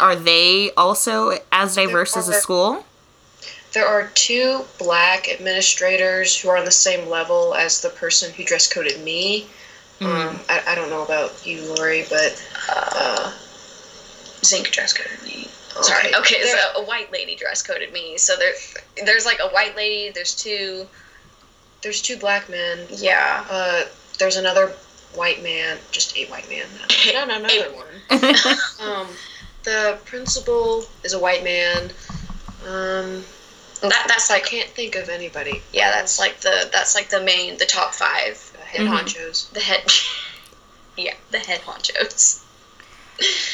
are 0.00 0.16
they 0.16 0.70
also 0.76 1.38
as 1.50 1.74
diverse 1.74 2.16
as 2.16 2.28
a 2.28 2.34
school? 2.34 2.84
There 3.72 3.86
are 3.86 4.10
two 4.14 4.64
black 4.78 5.28
administrators 5.28 6.38
who 6.38 6.50
are 6.50 6.56
on 6.56 6.64
the 6.64 6.70
same 6.70 7.08
level 7.08 7.54
as 7.54 7.80
the 7.80 7.88
person 7.88 8.32
who 8.32 8.44
dress 8.44 8.72
coded 8.72 9.02
me. 9.02 9.46
Um, 10.04 10.40
I, 10.48 10.62
I 10.68 10.74
don't 10.74 10.90
know 10.90 11.02
about 11.02 11.46
you, 11.46 11.62
Lori, 11.74 12.04
but 12.10 12.42
uh, 12.68 13.32
Zinc 14.44 14.70
dress 14.70 14.92
coded 14.92 15.22
me. 15.22 15.48
Sorry. 15.82 16.14
Okay, 16.14 16.42
There- 16.42 16.56
so 16.74 16.82
a 16.82 16.84
white 16.84 17.10
lady 17.12 17.34
dress 17.34 17.62
coded 17.62 17.92
me. 17.92 18.18
So 18.18 18.36
there, 18.36 18.52
there's 19.04 19.24
like 19.24 19.38
a 19.40 19.48
white 19.48 19.76
lady. 19.76 20.10
There's 20.10 20.34
two. 20.34 20.86
there's 21.82 22.02
two 22.02 22.16
black 22.16 22.48
men. 22.48 22.86
Yeah. 22.90 23.44
Uh, 23.48 23.84
there's 24.18 24.36
another 24.36 24.72
white 25.14 25.42
man, 25.42 25.78
just 25.90 26.16
a 26.16 26.26
white 26.26 26.48
man. 26.48 26.66
Not 27.12 27.30
another 27.30 27.72
one. 27.72 28.34
Um, 28.80 29.06
the 29.64 29.98
principal 30.04 30.84
is 31.04 31.12
a 31.12 31.18
white 31.18 31.44
man. 31.44 31.90
Um, 32.66 33.24
That 33.80 34.04
that's 34.08 34.30
I 34.30 34.40
can't 34.40 34.68
think 34.70 34.96
of 34.96 35.08
anybody. 35.08 35.62
yeah. 35.72 35.90
That's 35.92 36.18
like 36.18 36.40
the 36.40 36.68
that's 36.72 36.94
like 36.94 37.08
the 37.10 37.20
main 37.22 37.58
the 37.58 37.66
top 37.66 37.94
five. 37.94 38.51
Head 38.72 38.86
Mhm. 38.86 38.98
honchos. 39.00 39.50
The 39.52 39.60
head. 39.60 39.84
yeah, 40.96 41.14
the 41.30 41.38
head 41.38 41.60
honchos. 41.62 42.40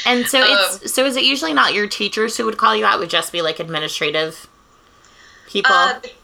and 0.06 0.26
so 0.26 0.40
Um, 0.42 0.78
it's 0.82 0.94
so 0.94 1.04
is 1.04 1.16
it 1.16 1.24
usually 1.24 1.52
not 1.52 1.74
your 1.74 1.86
teachers 1.88 2.36
who 2.36 2.44
would 2.46 2.56
call 2.56 2.74
you 2.76 2.84
out? 2.86 2.94
It 2.94 3.00
would 3.00 3.10
just 3.10 3.32
be 3.32 3.42
like 3.42 3.58
administrative 3.60 4.46
people. 5.48 5.72
Uh, 5.74 5.98
it's- 5.98 6.14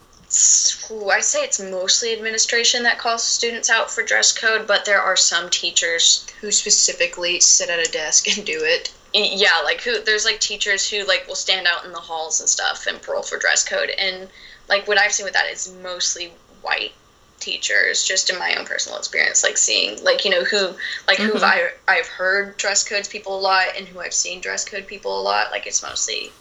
I'd 1.11 1.25
say 1.25 1.45
it's 1.45 1.61
mostly 1.61 2.13
administration 2.13 2.83
that 2.85 2.99
calls 2.99 3.23
students 3.23 3.71
out 3.71 3.91
for 3.91 4.03
dress 4.03 4.33
code, 4.33 4.67
but 4.67 4.85
there 4.85 5.01
are 5.01 5.17
some 5.17 5.49
teachers 5.51 6.27
Who 6.41 6.51
specifically 6.51 7.39
sit 7.41 7.69
at 7.71 7.79
a 7.79 7.91
desk 7.91 8.27
and 8.37 8.45
do 8.45 8.63
it. 8.65 8.91
yeah 9.13 9.61
like 9.63 9.81
who 9.81 10.01
there's 10.03 10.25
like 10.25 10.41
teachers 10.41 10.89
who 10.91 11.05
like 11.05 11.27
will 11.29 11.37
stand 11.37 11.67
out 11.69 11.85
in 11.85 11.93
the 11.93 12.01
halls 12.01 12.41
and 12.41 12.49
stuff 12.49 12.87
and 12.89 13.01
parole 13.01 13.23
for 13.23 13.39
dress 13.39 13.63
code 13.63 13.91
and 13.91 14.29
like 14.69 14.89
what 14.89 14.99
i've 14.99 15.13
seen 15.13 15.23
with 15.25 15.33
that 15.35 15.47
is 15.47 15.73
mostly 15.85 16.33
white 16.63 16.93
teachers 17.45 18.03
just 18.05 18.31
in 18.31 18.39
my 18.39 18.55
own 18.57 18.65
personal 18.65 18.99
experience 18.99 19.43
like 19.43 19.59
seeing 19.59 20.03
like 20.03 20.25
you 20.25 20.31
know 20.31 20.43
who 20.45 20.75
like 21.07 21.19
who 21.19 21.33
Mhm. 21.35 21.43
I, 21.43 21.69
i've 21.89 22.07
heard 22.09 22.57
dress 22.57 22.83
codes 22.89 23.07
people 23.09 23.39
a 23.39 23.43
lot 23.51 23.67
and 23.77 23.87
who 23.87 24.01
i've 24.01 24.15
seen 24.15 24.41
dress 24.41 24.65
code 24.65 24.87
people 24.87 25.21
a 25.21 25.23
lot 25.23 25.51
like 25.51 25.67
it's 25.67 25.83
mostly 25.83 26.33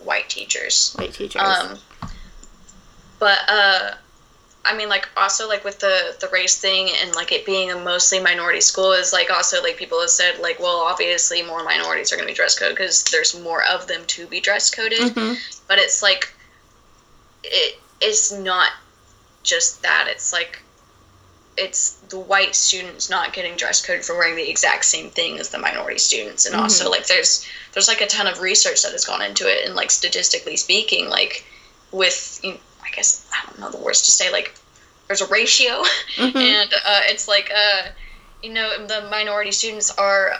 white 0.00 0.28
teachers 0.28 0.92
white 0.98 1.14
teachers. 1.14 1.40
um, 1.42 1.78
but 3.18 3.38
uh, 3.48 3.94
I 4.66 4.74
mean, 4.76 4.88
like 4.88 5.08
also 5.16 5.46
like 5.48 5.62
with 5.64 5.78
the 5.78 6.16
the 6.20 6.28
race 6.28 6.58
thing 6.58 6.88
and 7.02 7.14
like 7.14 7.32
it 7.32 7.44
being 7.46 7.70
a 7.70 7.76
mostly 7.78 8.18
minority 8.20 8.60
school 8.60 8.92
is 8.92 9.12
like 9.12 9.30
also 9.30 9.62
like 9.62 9.76
people 9.76 10.00
have 10.00 10.10
said 10.10 10.38
like 10.40 10.58
well 10.58 10.78
obviously 10.78 11.42
more 11.42 11.62
minorities 11.64 12.12
are 12.12 12.16
going 12.16 12.26
to 12.26 12.32
be 12.32 12.36
dress 12.36 12.58
code 12.58 12.70
because 12.70 13.04
there's 13.04 13.38
more 13.38 13.62
of 13.64 13.86
them 13.86 14.02
to 14.06 14.26
be 14.26 14.40
dress 14.40 14.70
coded. 14.74 15.00
Mhm. 15.00 15.36
But 15.68 15.78
it's 15.78 16.02
like 16.02 16.32
it 17.42 17.78
it's 18.00 18.32
not 18.32 18.70
just 19.44 19.82
that. 19.82 20.08
It's 20.10 20.32
like 20.32 20.60
it's 21.56 21.92
the 22.08 22.18
white 22.18 22.56
students 22.56 23.08
not 23.08 23.32
getting 23.32 23.54
dress 23.56 23.84
code 23.84 24.04
for 24.04 24.16
wearing 24.16 24.34
the 24.34 24.50
exact 24.50 24.84
same 24.84 25.08
thing 25.10 25.38
as 25.38 25.50
the 25.50 25.58
minority 25.58 25.98
students. 25.98 26.46
And 26.46 26.56
also 26.56 26.90
like 26.90 27.06
there's 27.06 27.46
there's 27.72 27.86
like 27.86 28.00
a 28.00 28.06
ton 28.08 28.26
of 28.26 28.40
research 28.40 28.82
that 28.82 28.90
has 28.92 29.04
gone 29.04 29.22
into 29.22 29.46
it. 29.46 29.64
And 29.64 29.76
like 29.76 29.90
statistically 29.92 30.56
speaking 30.56 31.08
like 31.08 31.44
with 31.92 32.40
you 32.42 32.50
know, 32.50 32.58
i 32.82 32.90
guess 32.90 33.24
i 33.32 33.46
don't 33.46 33.60
know 33.60 33.70
the 33.70 33.78
words 33.78 34.02
to 34.02 34.10
say 34.10 34.32
like 34.32 34.54
there's 35.06 35.20
a 35.20 35.26
ratio. 35.26 35.82
Mhm. 36.16 36.34
and 36.34 36.72
uh, 36.72 37.00
it's 37.04 37.28
like 37.28 37.52
uh, 37.54 37.88
you 38.42 38.52
know 38.52 38.86
the 38.86 39.08
minority 39.10 39.52
students 39.52 39.90
are 39.96 40.32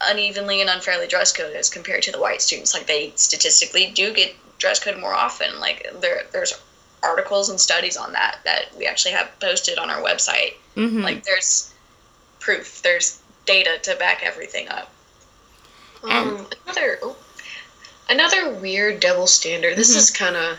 unevenly 0.00 0.60
and 0.60 0.70
unfairly 0.70 1.06
dress 1.06 1.32
coded 1.32 1.56
as 1.56 1.70
compared 1.70 2.02
to 2.04 2.12
the 2.12 2.20
white 2.20 2.40
students. 2.40 2.74
Like 2.74 2.86
they 2.86 3.12
statistically 3.16 3.90
do 3.90 4.12
get 4.12 4.34
dress 4.58 4.82
code 4.82 4.98
more 4.98 5.12
often. 5.12 5.60
Like 5.60 5.86
there 6.00 6.22
there's 6.32 6.54
articles 7.02 7.48
and 7.48 7.60
studies 7.60 7.96
on 7.96 8.12
that 8.12 8.38
that 8.44 8.66
we 8.76 8.86
actually 8.86 9.12
have 9.12 9.28
posted 9.40 9.78
on 9.78 9.90
our 9.90 10.00
website 10.02 10.54
Mhm. 10.76 11.02
like 11.02 11.24
there's 11.24 11.70
proof 12.40 12.80
there's 12.82 13.18
data 13.46 13.78
to 13.82 13.94
back 13.96 14.22
everything 14.22 14.68
up 14.68 14.90
Um, 16.04 16.46
another 16.66 16.98
oh, 17.02 17.16
another 18.08 18.50
weird 18.54 18.98
double 18.98 19.28
standard. 19.28 19.76
This 19.76 19.92
Mhm. 19.94 19.98
is 19.98 20.10
kind 20.10 20.36
of 20.36 20.58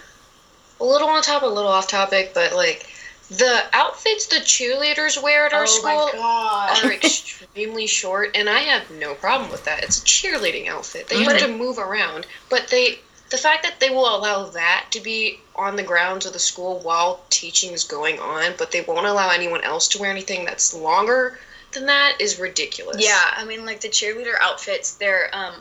a 0.80 0.84
little 0.86 1.10
on 1.10 1.22
top, 1.22 1.44
a 1.44 1.46
little 1.46 1.70
off 1.70 1.88
topic, 1.88 2.34
but 2.34 2.54
like 2.54 2.86
the 3.30 3.66
outfits 3.74 4.28
the 4.28 4.38
cheerleaders 4.38 5.22
wear 5.22 5.46
at 5.46 5.54
our 5.54 5.68
school 5.68 6.10
are 6.14 6.92
extremely 6.94 7.88
short, 7.88 8.32
and 8.36 8.50
I 8.50 8.60
have 8.60 8.90
no 8.92 9.16
problem 9.16 9.52
with 9.52 9.66
that. 9.66 9.84
It's 9.84 9.98
a 10.02 10.06
cheerleading 10.06 10.68
outfit. 10.70 11.10
They 11.10 11.24
have 11.24 11.34
Mhm. 11.34 11.40
to 11.40 11.48
move 11.50 11.78
around, 11.78 12.26
but 12.50 12.70
they 12.70 13.00
the 13.34 13.40
fact 13.40 13.64
that 13.64 13.80
they 13.80 13.90
will 13.90 14.16
allow 14.16 14.46
that 14.46 14.86
to 14.92 15.00
be 15.00 15.40
on 15.56 15.76
the 15.76 15.82
grounds 15.82 16.28
of 16.28 16.34
the 16.34 16.40
school 16.40 16.80
while 16.82 17.26
teaching 17.32 17.72
is 17.72 17.84
going 17.84 18.20
on, 18.20 18.54
but 18.60 18.72
they 18.72 18.82
won't 18.82 19.08
allow 19.08 19.32
anyone 19.32 19.64
else 19.64 19.88
to 19.88 19.98
wear 19.98 20.12
anything 20.12 20.46
that's 20.46 20.72
longer 20.72 21.40
than 21.72 21.88
that 21.88 22.18
is 22.20 22.38
ridiculous. 22.38 23.04
Yeah, 23.04 23.34
I 23.36 23.44
mean, 23.44 23.66
like 23.66 23.82
the 23.82 23.88
cheerleader 23.88 24.36
outfits, 24.40 24.94
they're 24.94 25.32
um, 25.34 25.56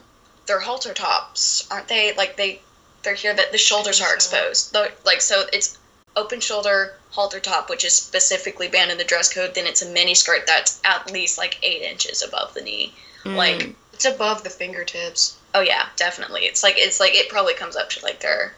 they're 0.45 0.61
halter 0.61 0.93
tops, 0.93 1.67
aren't 1.71 1.89
they? 1.89 2.13
Like 2.13 2.37
they, 2.37 2.61
they're 3.05 3.15
here 3.15 3.33
that 3.33 3.53
the 3.53 3.59
shoulders 3.59 4.03
are 4.03 4.15
exposed. 4.15 4.75
Though, 4.75 4.89
like 5.07 5.23
so, 5.23 5.47
it's 5.51 5.79
open 6.15 6.41
shoulder 6.41 6.97
halter 7.09 7.41
top, 7.41 7.71
which 7.71 7.87
is 7.87 7.95
specifically 7.95 8.69
banned 8.69 8.91
in 8.91 8.99
the 8.99 9.05
dress 9.05 9.33
code. 9.33 9.55
Then 9.55 9.67
it's 9.67 9.81
a 9.81 9.89
mini 9.89 10.15
skirt 10.15 10.47
that's 10.47 10.79
at 10.85 11.11
least 11.11 11.39
like 11.39 11.59
eight 11.63 11.81
inches 11.81 12.21
above 12.21 12.53
the 12.53 12.61
knee. 12.61 12.93
Mm. 13.25 13.37
Like, 13.37 13.75
it's 13.95 14.05
above 14.05 14.45
the 14.45 14.51
fingertips. 14.51 15.39
Oh 15.55 15.61
yeah, 15.61 15.87
definitely. 15.97 16.43
It's 16.43 16.63
like 16.63 16.75
it's 16.79 17.01
like 17.01 17.15
it 17.15 17.29
probably 17.29 17.55
comes 17.55 17.77
up 17.77 17.91
to 17.91 18.03
like 18.05 18.21
their 18.21 18.55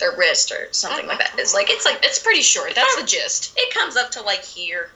their 0.00 0.16
wrist 0.16 0.52
or 0.52 0.72
something 0.72 1.06
like 1.06 1.18
that. 1.18 1.34
It's 1.38 1.54
like 1.54 1.70
it's 1.70 1.84
like 1.84 2.00
It's 2.02 2.18
pretty 2.18 2.42
short. 2.42 2.74
That's 2.74 2.96
the 3.00 3.06
gist. 3.06 3.54
it 3.56 3.72
comes 3.72 3.96
up 3.96 4.10
to 4.12 4.22
like 4.22 4.42
here. 4.42 4.90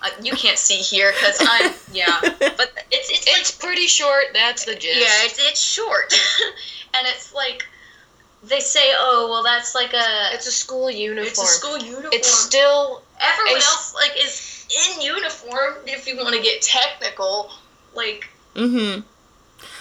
Uh, 0.00 0.08
you 0.22 0.32
can't 0.32 0.58
see 0.58 0.76
here 0.76 1.10
because 1.12 1.38
I'm 1.40 1.72
yeah, 1.92 2.20
but 2.38 2.72
it's 2.92 3.10
it's 3.10 3.26
like 3.26 3.60
pretty 3.60 3.86
short. 3.88 4.26
That's 4.32 4.64
the 4.64 4.74
gist. 4.76 5.00
Yeah, 5.00 5.24
it's, 5.24 5.38
it's 5.40 5.60
short. 5.60 6.12
and 6.94 7.04
it's 7.08 7.34
like, 7.34 7.66
they 8.44 8.60
say, 8.60 8.92
oh, 8.96 9.26
well, 9.28 9.42
that's 9.42 9.74
like 9.74 9.92
a. 9.94 10.34
It's 10.34 10.46
a 10.46 10.52
school 10.52 10.88
uniform. 10.88 11.26
it's 11.26 11.42
a 11.42 11.46
school 11.46 11.78
uniform. 11.78 12.10
It's 12.12 12.28
still 12.32 13.02
Everyone 13.20 13.56
else, 13.56 13.92
like, 13.94 14.12
is 14.16 14.66
in 14.94 15.00
uniform, 15.02 15.74
if 15.86 16.06
you 16.06 16.16
want 16.16 16.32
to 16.36 16.42
get 16.42 16.62
technical. 16.62 17.50
Like, 17.94 18.28
Mm-hmm. 18.54 19.00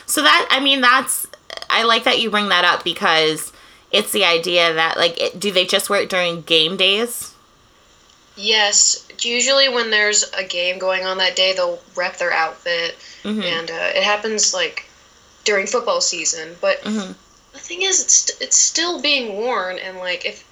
So 0.08 0.24
that 0.24 0.48
I 0.50 0.60
mean 0.60 0.82
that's 0.82 1.28
I 1.70 1.84
like 1.84 2.04
that 2.06 2.20
you 2.20 2.32
bring 2.32 2.50
that 2.50 2.66
up 2.66 2.84
because 2.84 3.54
it's 3.92 4.12
the 4.12 4.26
idea 4.26 4.74
that 4.74 4.98
like 4.98 5.20
it, 5.22 5.40
do 5.40 5.52
they 5.52 5.66
just 5.66 5.90
wear 5.90 6.02
it 6.02 6.10
during 6.10 6.42
game 6.42 6.76
days? 6.78 7.34
Yes, 8.36 9.06
usually 9.20 9.68
when 9.68 9.90
there's 9.90 10.24
a 10.34 10.44
game 10.44 10.78
going 10.78 11.06
on 11.06 11.18
that 11.18 11.36
day, 11.36 11.54
they'll 11.54 11.80
rep 11.96 12.18
their 12.18 12.32
outfit, 12.32 12.96
Mhm. 13.24 13.44
and 13.44 13.72
uh, 13.72 13.92
it 13.96 14.04
happens 14.04 14.54
like 14.54 14.86
during 15.44 15.66
football 15.66 16.02
season. 16.02 16.56
But 16.62 16.82
Mhm. 16.84 17.16
the 17.54 17.60
thing 17.60 17.82
is, 17.82 18.00
it's 18.02 18.30
it's 18.40 18.58
still 18.58 19.02
being 19.02 19.38
worn, 19.38 19.80
and 19.80 19.98
like 20.00 20.26
if 20.26 20.44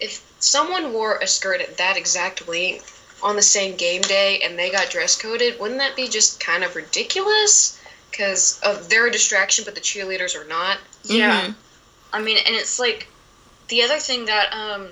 if 0.00 0.22
someone 0.40 0.92
wore 0.92 1.18
a 1.18 1.26
skirt 1.28 1.60
at 1.60 1.76
that 1.76 1.96
exact 1.96 2.48
length 2.48 2.98
on 3.22 3.36
the 3.36 3.42
same 3.42 3.76
game 3.76 4.02
day 4.02 4.40
and 4.40 4.58
they 4.58 4.70
got 4.70 4.90
dress 4.90 5.14
coded, 5.14 5.60
wouldn't 5.60 5.78
that 5.78 5.94
be 5.94 6.08
just 6.08 6.40
kind 6.40 6.64
of 6.64 6.74
ridiculous? 6.74 7.78
Because 8.12 8.60
of 8.62 8.88
they're 8.88 9.06
a 9.08 9.10
distraction, 9.10 9.64
but 9.64 9.74
the 9.74 9.80
cheerleaders 9.80 10.36
are 10.36 10.44
not. 10.46 10.78
Yeah. 11.04 11.46
Mhm. 11.46 11.54
I 12.12 12.20
mean, 12.20 12.36
and 12.36 12.54
it's 12.54 12.78
like 12.78 13.08
the 13.68 13.82
other 13.82 13.98
thing 13.98 14.26
that 14.26 14.52
um 14.52 14.88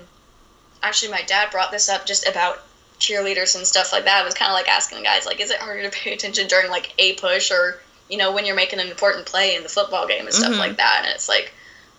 actually 0.83 1.11
my 1.11 1.21
dad 1.21 1.51
brought 1.51 1.71
this 1.71 1.87
up 1.87 2.05
just 2.05 2.27
about 2.27 2.63
cheerleaders 2.99 3.55
and 3.55 3.65
stuff 3.65 3.93
like 3.93 4.05
that. 4.05 4.21
I 4.21 4.25
was 4.25 4.33
kind 4.33 4.51
of 4.51 4.55
like 4.55 4.67
asking 4.67 4.97
the 4.97 5.03
guys 5.03 5.25
like, 5.25 5.39
is 5.39 5.51
it 5.51 5.57
harder 5.59 5.83
to 5.83 5.89
pay 5.89 6.13
attention 6.13 6.47
during 6.47 6.69
like 6.69 6.93
a 6.97 7.13
push 7.13 7.51
or 7.51 7.79
you 8.09 8.17
know 8.17 8.31
when 8.33 8.45
you're 8.45 8.55
making 8.55 8.79
an 8.79 8.87
important 8.89 9.25
play 9.27 9.55
in 9.55 9.63
the 9.63 9.69
football 9.69 10.07
game 10.07 10.25
and 10.25 10.33
stuff 10.35 10.51
Mhm. 10.53 10.57
like 10.59 10.77
that? 10.77 11.03
And 11.05 11.13
it's 11.15 11.29
like 11.29 11.53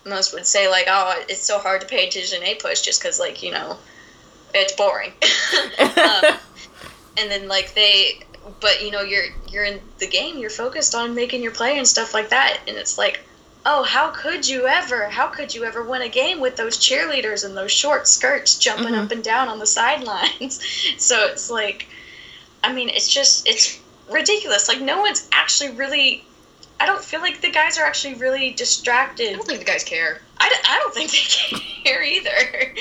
most 0.05 0.33
would 0.33 0.45
say 0.45 0.67
like, 0.69 0.87
oh, 0.89 1.23
it's 1.29 1.41
so 1.41 1.57
hard 1.57 1.79
to 1.81 1.87
pay 1.87 2.07
attention 2.07 2.43
a 2.43 2.55
push 2.55 2.81
just 2.81 3.01
because 3.01 3.17
like 3.19 3.41
you 3.41 3.51
know 3.51 3.77
it's 4.53 4.73
boring. 4.73 5.13
um, 5.79 6.35
and 7.17 7.29
then 7.31 7.47
like 7.47 7.73
they 7.73 8.19
but 8.59 8.83
you 8.83 8.91
know 8.91 9.01
you're 9.01 9.25
you're 9.47 9.63
in 9.63 9.79
the 9.99 10.07
game 10.07 10.37
you're 10.37 10.49
focused 10.49 10.95
on 10.95 11.15
making 11.15 11.41
your 11.41 11.51
play 11.51 11.77
and 11.77 11.87
stuff 11.87 12.13
like 12.13 12.29
that 12.29 12.59
and 12.67 12.77
it's 12.77 12.97
like 12.97 13.21
oh 13.65 13.83
how 13.83 14.09
could 14.11 14.47
you 14.47 14.65
ever 14.67 15.07
how 15.09 15.27
could 15.27 15.53
you 15.53 15.63
ever 15.63 15.83
win 15.83 16.01
a 16.01 16.09
game 16.09 16.41
with 16.41 16.57
those 16.57 16.77
cheerleaders 16.77 17.45
and 17.45 17.55
those 17.55 17.71
short 17.71 18.07
skirts 18.07 18.57
jumping 18.57 18.93
Mhm. 18.93 19.05
up 19.05 19.11
and 19.11 19.23
down 19.23 19.47
on 19.47 19.59
the 19.59 19.65
sidelines 19.67 20.59
so 20.97 21.25
it's 21.27 21.49
like 21.49 21.87
i 22.63 22.73
mean 22.73 22.89
it's 22.89 23.07
just 23.11 23.47
it's 23.47 23.79
ridiculous 24.11 24.67
like 24.67 24.81
no 24.81 24.99
one's 24.99 25.29
actually 25.31 25.71
really 25.71 26.25
i 26.81 26.85
don't 26.85 27.03
feel 27.03 27.21
like 27.21 27.39
the 27.41 27.49
guys 27.51 27.77
are 27.77 27.85
actually 27.85 28.15
really 28.15 28.51
distracted 28.51 29.29
I 29.29 29.33
don't 29.33 29.45
think 29.47 29.59
the 29.59 29.65
guys 29.65 29.83
care. 29.85 30.19
I, 30.39 30.49
d- 30.49 30.55
I 30.67 30.79
don't 30.79 30.93
think 30.93 31.11
they 31.11 31.59
care 31.89 32.03
either. 32.03 32.73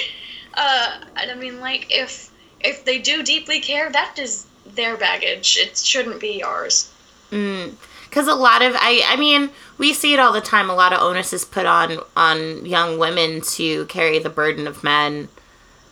Uh, 0.54 0.90
and 1.16 1.30
I 1.30 1.34
mean, 1.36 1.60
like, 1.60 1.86
if 1.90 2.31
if 2.64 2.84
they 2.84 2.98
do 2.98 3.22
deeply 3.22 3.60
care, 3.60 3.90
that 3.90 4.18
is 4.18 4.46
their 4.74 4.96
baggage. 4.96 5.56
It 5.60 5.76
shouldn't 5.76 6.20
be 6.20 6.42
ours. 6.42 6.90
because 7.30 8.28
a 8.28 8.34
lot 8.34 8.60
of 8.60 8.74
I 8.76 9.02
I 9.06 9.16
mean 9.16 9.50
we 9.78 9.94
see 9.94 10.12
it 10.12 10.20
all 10.20 10.32
the 10.32 10.40
time. 10.42 10.68
A 10.68 10.74
lot 10.74 10.92
of 10.92 11.00
onus 11.00 11.32
is 11.32 11.44
put 11.46 11.64
on 11.64 11.98
on 12.14 12.66
young 12.66 12.98
women 12.98 13.40
to 13.40 13.86
carry 13.86 14.18
the 14.18 14.28
burden 14.30 14.66
of 14.66 14.84
men, 14.84 15.28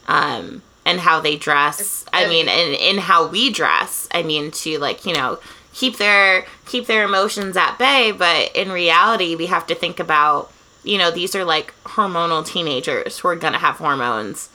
um, 0.07 0.63
and 0.85 1.01
how 1.01 1.21
they 1.21 1.37
dress. 1.37 2.05
I 2.13 2.29
mean, 2.29 2.47
and 2.49 2.75
in 2.75 2.99
how 2.99 3.27
we 3.27 3.51
dress. 3.51 4.07
I 4.13 4.23
mean, 4.23 4.51
to 4.51 4.79
like 4.79 5.07
you 5.07 5.15
know 5.15 5.39
keep 5.73 5.97
their 5.97 6.45
keep 6.67 6.87
their 6.87 7.05
emotions 7.05 7.57
at 7.57 7.79
bay. 7.79 8.13
But 8.13 8.55
in 8.55 8.71
reality, 8.71 9.35
we 9.35 9.47
have 9.47 9.67
to 9.69 9.75
think 9.75 9.99
about 9.99 10.53
you 10.85 10.99
know 10.99 11.11
these 11.11 11.35
are 11.35 11.45
like 11.45 11.73
hormonal 11.85 12.47
teenagers 12.47 13.19
who 13.19 13.29
are 13.29 13.37
gonna 13.37 13.59
have 13.59 13.77
hormones. 13.77 14.50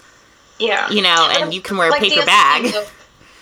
Yeah. 0.60 0.90
You 0.90 1.02
know, 1.02 1.30
and 1.32 1.54
you 1.54 1.62
can 1.62 1.78
wear 1.78 1.88
a 1.90 1.92
Like, 1.92 2.02
the 2.02 2.10
paper 2.10 2.26
bag. 2.26 2.66
though- 2.72 2.88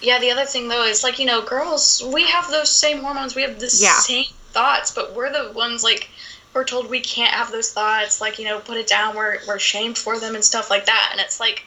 yeah, 0.01 0.19
the 0.19 0.31
other 0.31 0.45
thing 0.45 0.67
though 0.67 0.83
is 0.83 1.03
like 1.03 1.19
you 1.19 1.25
know, 1.25 1.41
girls, 1.41 2.01
we 2.05 2.23
have 2.27 2.49
those 2.49 2.69
same 2.69 2.99
hormones. 3.01 3.35
We 3.35 3.41
have 3.43 3.59
the 3.59 3.69
Yeah. 3.73 3.97
same 3.99 4.25
thoughts, 4.51 4.91
but 4.91 5.13
we're 5.13 5.31
the 5.31 5.51
ones 5.53 5.83
like 5.83 6.09
we're 6.53 6.65
told 6.65 6.89
we 6.89 6.99
can't 6.99 7.33
have 7.33 7.51
those 7.51 7.71
thoughts. 7.71 8.19
Like 8.21 8.37
you 8.39 8.45
know, 8.45 8.59
put 8.59 8.77
it 8.77 8.87
down. 8.87 9.15
We're 9.15 9.39
we're 9.47 9.59
shamed 9.59 9.97
for 9.97 10.19
them 10.19 10.35
and 10.35 10.43
stuff 10.43 10.69
like 10.69 10.85
that. 10.87 11.09
And 11.11 11.21
it's 11.21 11.39
like. 11.39 11.65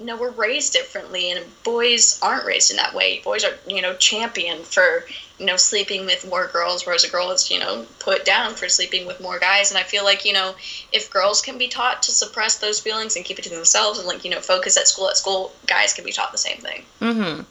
You 0.00 0.06
know, 0.06 0.16
we're 0.16 0.30
raised 0.30 0.72
differently, 0.72 1.30
and 1.30 1.44
boys 1.62 2.18
aren't 2.20 2.46
raised 2.46 2.70
in 2.70 2.76
that 2.78 2.94
way. 2.94 3.20
Boys 3.20 3.44
are, 3.44 3.54
you 3.66 3.80
know, 3.80 3.94
championed 3.94 4.64
for, 4.64 5.04
you 5.38 5.46
know, 5.46 5.56
sleeping 5.56 6.04
with 6.04 6.28
more 6.28 6.48
girls, 6.48 6.84
whereas 6.84 7.04
a 7.04 7.10
girl 7.10 7.30
is, 7.30 7.48
you 7.48 7.60
know, 7.60 7.86
put 8.00 8.24
down 8.24 8.54
for 8.54 8.68
sleeping 8.68 9.06
with 9.06 9.20
more 9.20 9.38
guys. 9.38 9.70
And 9.70 9.78
I 9.78 9.84
feel 9.84 10.02
like, 10.02 10.24
you 10.24 10.32
know, 10.32 10.56
if 10.92 11.10
girls 11.10 11.40
can 11.40 11.58
be 11.58 11.68
taught 11.68 12.02
to 12.02 12.10
suppress 12.10 12.58
those 12.58 12.80
feelings 12.80 13.14
and 13.14 13.24
keep 13.24 13.38
it 13.38 13.42
to 13.42 13.50
themselves 13.50 14.00
and, 14.00 14.08
like, 14.08 14.24
you 14.24 14.30
know, 14.32 14.40
focus 14.40 14.76
at 14.76 14.88
school, 14.88 15.08
at 15.08 15.16
school, 15.16 15.52
guys 15.68 15.94
can 15.94 16.04
be 16.04 16.12
taught 16.12 16.32
the 16.32 16.38
same 16.38 16.58
thing. 16.58 16.82
Mm-hmm. 17.00 17.42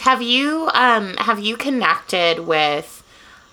Have 0.00 0.22
you 0.22 0.68
um 0.74 1.14
have 1.18 1.38
you 1.38 1.56
connected 1.56 2.40
with 2.40 3.04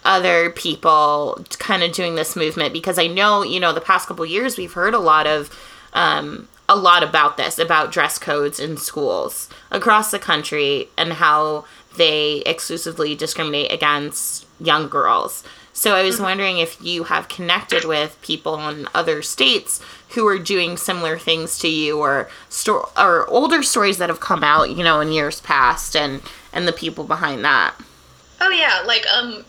other 0.04 0.50
people 0.50 1.46
kind 1.60 1.84
of 1.84 1.92
doing 1.92 2.16
this 2.16 2.36
movement 2.36 2.74
because 2.74 2.98
I 2.98 3.08
know, 3.08 3.44
you 3.44 3.60
know, 3.60 3.74
the 3.74 3.82
past 3.82 4.08
couple 4.08 4.26
years 4.26 4.58
we've 4.58 4.74
heard 4.74 4.94
a 4.94 5.00
lot 5.00 5.28
of 5.28 5.50
um 5.94 6.48
a 6.70 6.76
lot 6.76 7.04
about 7.04 7.36
this, 7.36 7.58
about 7.58 7.92
dress 7.92 8.20
codes 8.20 8.60
in 8.60 8.78
schools 8.78 9.50
across 9.72 10.12
the 10.12 10.20
country 10.20 10.88
and 10.98 11.14
how 11.14 11.66
they 11.98 12.38
exclusively 12.46 13.16
discriminate 13.16 13.72
against 13.72 14.46
young 14.62 14.88
girls. 14.88 15.44
So 15.74 15.96
I 15.96 16.04
was 16.04 16.22
wondering 16.22 16.60
if 16.60 16.82
you 16.82 17.06
have 17.06 17.28
connected 17.28 17.86
with 17.86 18.22
people 18.22 18.68
in 18.68 18.88
other 18.94 19.22
states 19.22 19.82
who 20.10 20.28
are 20.28 20.38
doing 20.38 20.78
similar 20.78 21.18
things 21.18 21.58
to 21.60 21.68
you, 21.68 22.00
or 22.00 22.30
sto- 22.50 22.90
or 22.98 23.28
older 23.30 23.64
stories 23.64 23.98
that 23.98 24.10
have 24.10 24.20
come 24.20 24.44
out, 24.44 24.70
you 24.70 24.84
know, 24.84 25.00
in 25.00 25.12
years 25.12 25.40
past, 25.42 25.96
and 25.96 26.22
and 26.52 26.68
the 26.68 26.74
people 26.74 27.06
behind 27.06 27.46
that. 27.46 27.76
Oh 28.42 28.50
yeah, 28.50 28.84
like 28.86 29.06
um, 29.08 29.46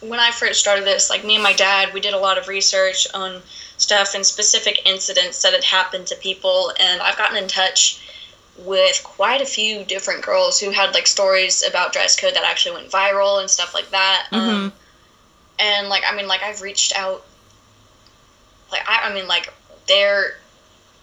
when 0.00 0.18
I 0.20 0.30
first 0.30 0.60
started 0.60 0.84
this, 0.84 1.10
like 1.10 1.24
me 1.24 1.34
and 1.34 1.42
my 1.42 1.52
dad, 1.52 1.92
we 1.92 2.00
did 2.00 2.14
a 2.14 2.18
lot 2.18 2.38
of 2.38 2.48
research 2.48 3.06
on 3.14 3.42
stuff 3.76 4.14
and 4.14 4.24
specific 4.24 4.82
incidents 4.84 5.42
that 5.42 5.52
had 5.52 5.64
happened 5.64 6.06
to 6.08 6.16
people, 6.16 6.72
and 6.78 7.00
I've 7.02 7.16
gotten 7.16 7.36
in 7.36 7.48
touch 7.48 8.00
with 8.56 9.02
quite 9.04 9.40
a 9.40 9.46
few 9.46 9.84
different 9.84 10.22
girls 10.22 10.60
who 10.60 10.70
had 10.70 10.92
like 10.92 11.06
stories 11.06 11.62
about 11.66 11.92
dress 11.92 12.18
code 12.18 12.34
that 12.34 12.44
actually 12.44 12.74
went 12.76 12.90
viral 12.90 13.40
and 13.40 13.50
stuff 13.50 13.72
like 13.74 13.90
that. 13.90 14.26
Um, 14.32 14.72
and 15.58 15.88
like 15.88 16.02
I 16.06 16.14
mean, 16.14 16.28
like 16.28 16.42
I've 16.42 16.60
reached 16.62 16.94
out, 16.96 17.24
like 18.72 18.88
I, 18.88 19.08
I 19.10 19.14
mean, 19.14 19.28
like 19.28 19.52
they're 19.86 20.38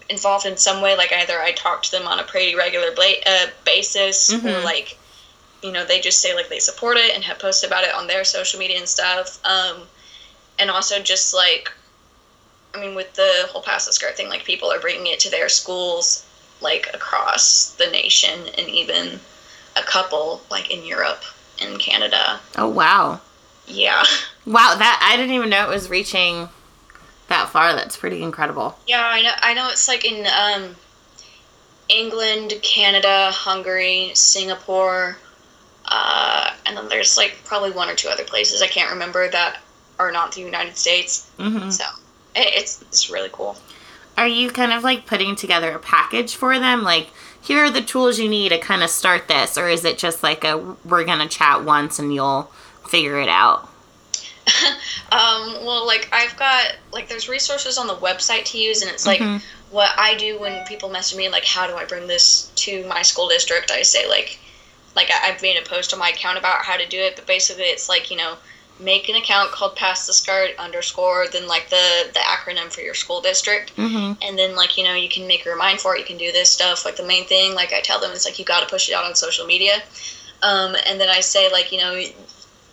involved 0.08 0.46
in 0.46 0.56
some 0.56 0.80
way. 0.80 0.96
Like 0.96 1.12
either 1.12 1.40
I 1.40 1.52
talk 1.52 1.82
to 1.84 1.90
them 1.90 2.06
on 2.06 2.18
a 2.18 2.24
pretty 2.24 2.54
regular 2.54 2.90
bla- 2.92 3.22
uh, 3.26 3.46
basis, 3.64 4.32
or 4.32 4.36
Mhm. 4.36 4.64
like 4.64 4.97
you 5.62 5.72
know 5.72 5.84
they 5.84 6.00
just 6.00 6.20
say 6.20 6.34
like 6.34 6.48
they 6.48 6.58
support 6.60 6.96
it 6.96 7.14
and 7.14 7.24
have 7.24 7.38
posted 7.38 7.68
about 7.68 7.84
it 7.84 7.94
on 7.94 8.06
their 8.06 8.24
social 8.24 8.58
media 8.58 8.78
and 8.78 8.88
stuff. 8.88 9.38
Um, 9.44 9.82
and 10.58 10.70
also 10.70 11.00
just 11.00 11.34
like, 11.34 11.70
I 12.74 12.80
mean, 12.80 12.94
with 12.94 13.12
the 13.14 13.46
whole 13.50 13.62
pass 13.62 13.86
the 13.86 13.92
skirt 13.92 14.16
thing, 14.16 14.28
like 14.28 14.44
people 14.44 14.70
are 14.70 14.80
bringing 14.80 15.06
it 15.12 15.20
to 15.20 15.30
their 15.30 15.48
schools 15.48 16.24
like 16.60 16.88
across 16.92 17.70
the 17.78 17.86
nation 17.86 18.48
and 18.58 18.68
even 18.68 19.20
a 19.76 19.82
couple 19.82 20.42
like 20.50 20.70
in 20.70 20.84
Europe 20.84 21.22
and 21.60 21.78
Canada. 21.78 22.40
Oh 22.56 22.68
wow, 22.68 23.20
Yeah. 23.66 24.02
wow! 24.46 24.74
That 24.76 25.00
I 25.02 25.16
didn't 25.16 25.34
even 25.34 25.50
know 25.50 25.64
it 25.70 25.74
was 25.74 25.88
reaching 25.90 26.48
that 27.28 27.48
far. 27.50 27.74
That's 27.74 27.96
pretty 27.96 28.22
incredible. 28.22 28.78
Yeah, 28.86 29.04
I 29.06 29.22
know. 29.22 29.32
I 29.40 29.54
know 29.54 29.68
it's 29.70 29.86
like 29.88 30.04
in 30.04 30.26
um, 30.26 30.74
England, 31.88 32.54
Canada, 32.62 33.30
Hungary, 33.32 34.10
Singapore, 34.14 35.16
uh, 35.90 36.50
and 36.66 36.76
then 36.76 36.88
there's 36.88 37.16
like 37.16 37.38
probably 37.44 37.70
one 37.70 37.88
or 37.88 37.94
two 37.94 38.08
other 38.08 38.24
places 38.24 38.62
I 38.62 38.66
can't 38.66 38.90
remember 38.90 39.28
that 39.30 39.60
are 39.98 40.12
not 40.12 40.32
the 40.32 40.40
United 40.42 40.76
States. 40.76 41.28
hmm 41.38 41.70
So 41.70 41.84
it, 42.36 42.48
it's 42.54 42.82
it's 42.82 43.10
really 43.10 43.30
cool. 43.32 43.56
Are 44.16 44.26
you 44.28 44.50
kind 44.50 44.72
of 44.72 44.82
like 44.84 45.06
putting 45.06 45.36
together 45.36 45.70
a 45.72 45.78
package 45.78 46.34
for 46.34 46.58
them? 46.58 46.82
Like, 46.82 47.08
here 47.40 47.64
are 47.64 47.70
the 47.70 47.80
tools 47.82 48.18
you 48.18 48.28
need 48.28 48.48
to 48.50 48.58
kind 48.58 48.82
of 48.82 48.90
start 48.90 49.28
this, 49.28 49.56
or 49.56 49.68
is 49.68 49.84
it 49.84 49.96
just 49.98 50.22
like 50.22 50.44
a 50.44 50.58
we're 50.84 51.04
gonna 51.04 51.28
chat 51.28 51.64
once 51.64 51.98
and 51.98 52.12
you'll 52.14 52.50
figure 52.88 53.18
it 53.20 53.28
out? 53.28 53.68
Um, 55.10 55.64
well, 55.64 55.86
like 55.86 56.06
I've 56.12 56.36
got 56.36 56.74
like 56.92 57.08
there's 57.08 57.30
resources 57.30 57.78
on 57.78 57.86
the 57.86 57.94
website 57.94 58.44
to 58.46 58.58
use, 58.58 58.82
and 58.82 58.90
it's 58.90 59.06
like 59.06 59.20
Mhm. 59.20 59.40
what 59.70 59.90
I 59.96 60.14
do 60.16 60.38
when 60.38 60.66
people 60.66 60.90
message 60.90 61.16
me 61.16 61.30
like, 61.30 61.46
how 61.46 61.66
do 61.66 61.74
I 61.76 61.86
bring 61.86 62.06
this 62.06 62.50
to 62.56 62.86
my 62.86 63.00
school 63.00 63.26
district? 63.26 63.70
I 63.70 63.80
say 63.82 64.06
like, 64.06 64.38
like 64.96 65.10
I, 65.10 65.30
I've 65.30 65.42
made 65.42 65.56
a 65.56 65.68
post 65.68 65.92
on 65.92 65.98
my 65.98 66.10
account 66.10 66.38
about 66.38 66.64
how 66.64 66.76
to 66.76 66.86
do 66.86 66.98
it, 66.98 67.16
but 67.16 67.26
basically 67.26 67.64
it's 67.64 67.88
like 67.88 68.10
you 68.10 68.16
know, 68.16 68.36
make 68.80 69.08
an 69.08 69.16
account 69.16 69.50
called 69.52 69.76
Pass 69.76 70.06
the 70.06 70.12
Skirt 70.12 70.50
underscore, 70.58 71.26
then 71.32 71.46
like 71.46 71.68
the 71.70 72.10
the 72.12 72.20
acronym 72.20 72.72
for 72.72 72.80
your 72.80 72.94
school 72.94 73.20
district, 73.20 73.76
Mm-hmm. 73.76 74.20
and 74.22 74.38
then 74.38 74.56
like 74.56 74.76
you 74.76 74.84
know 74.84 74.94
you 74.94 75.08
can 75.08 75.26
make 75.26 75.46
a 75.46 75.50
remind 75.50 75.80
for 75.80 75.94
it. 75.94 76.00
You 76.00 76.04
can 76.04 76.18
do 76.18 76.32
this 76.32 76.50
stuff. 76.50 76.84
Like 76.84 76.96
the 76.96 77.06
main 77.06 77.26
thing, 77.26 77.54
like 77.54 77.72
I 77.72 77.80
tell 77.80 78.00
them, 78.00 78.12
is 78.12 78.24
like 78.24 78.38
you 78.38 78.44
got 78.44 78.60
to 78.60 78.68
push 78.68 78.88
it 78.88 78.94
out 78.94 79.04
on 79.04 79.14
social 79.14 79.46
media, 79.46 79.82
um, 80.42 80.76
and 80.86 81.00
then 81.00 81.08
I 81.08 81.20
say 81.20 81.50
like 81.50 81.72
you 81.72 81.78
know 81.78 82.02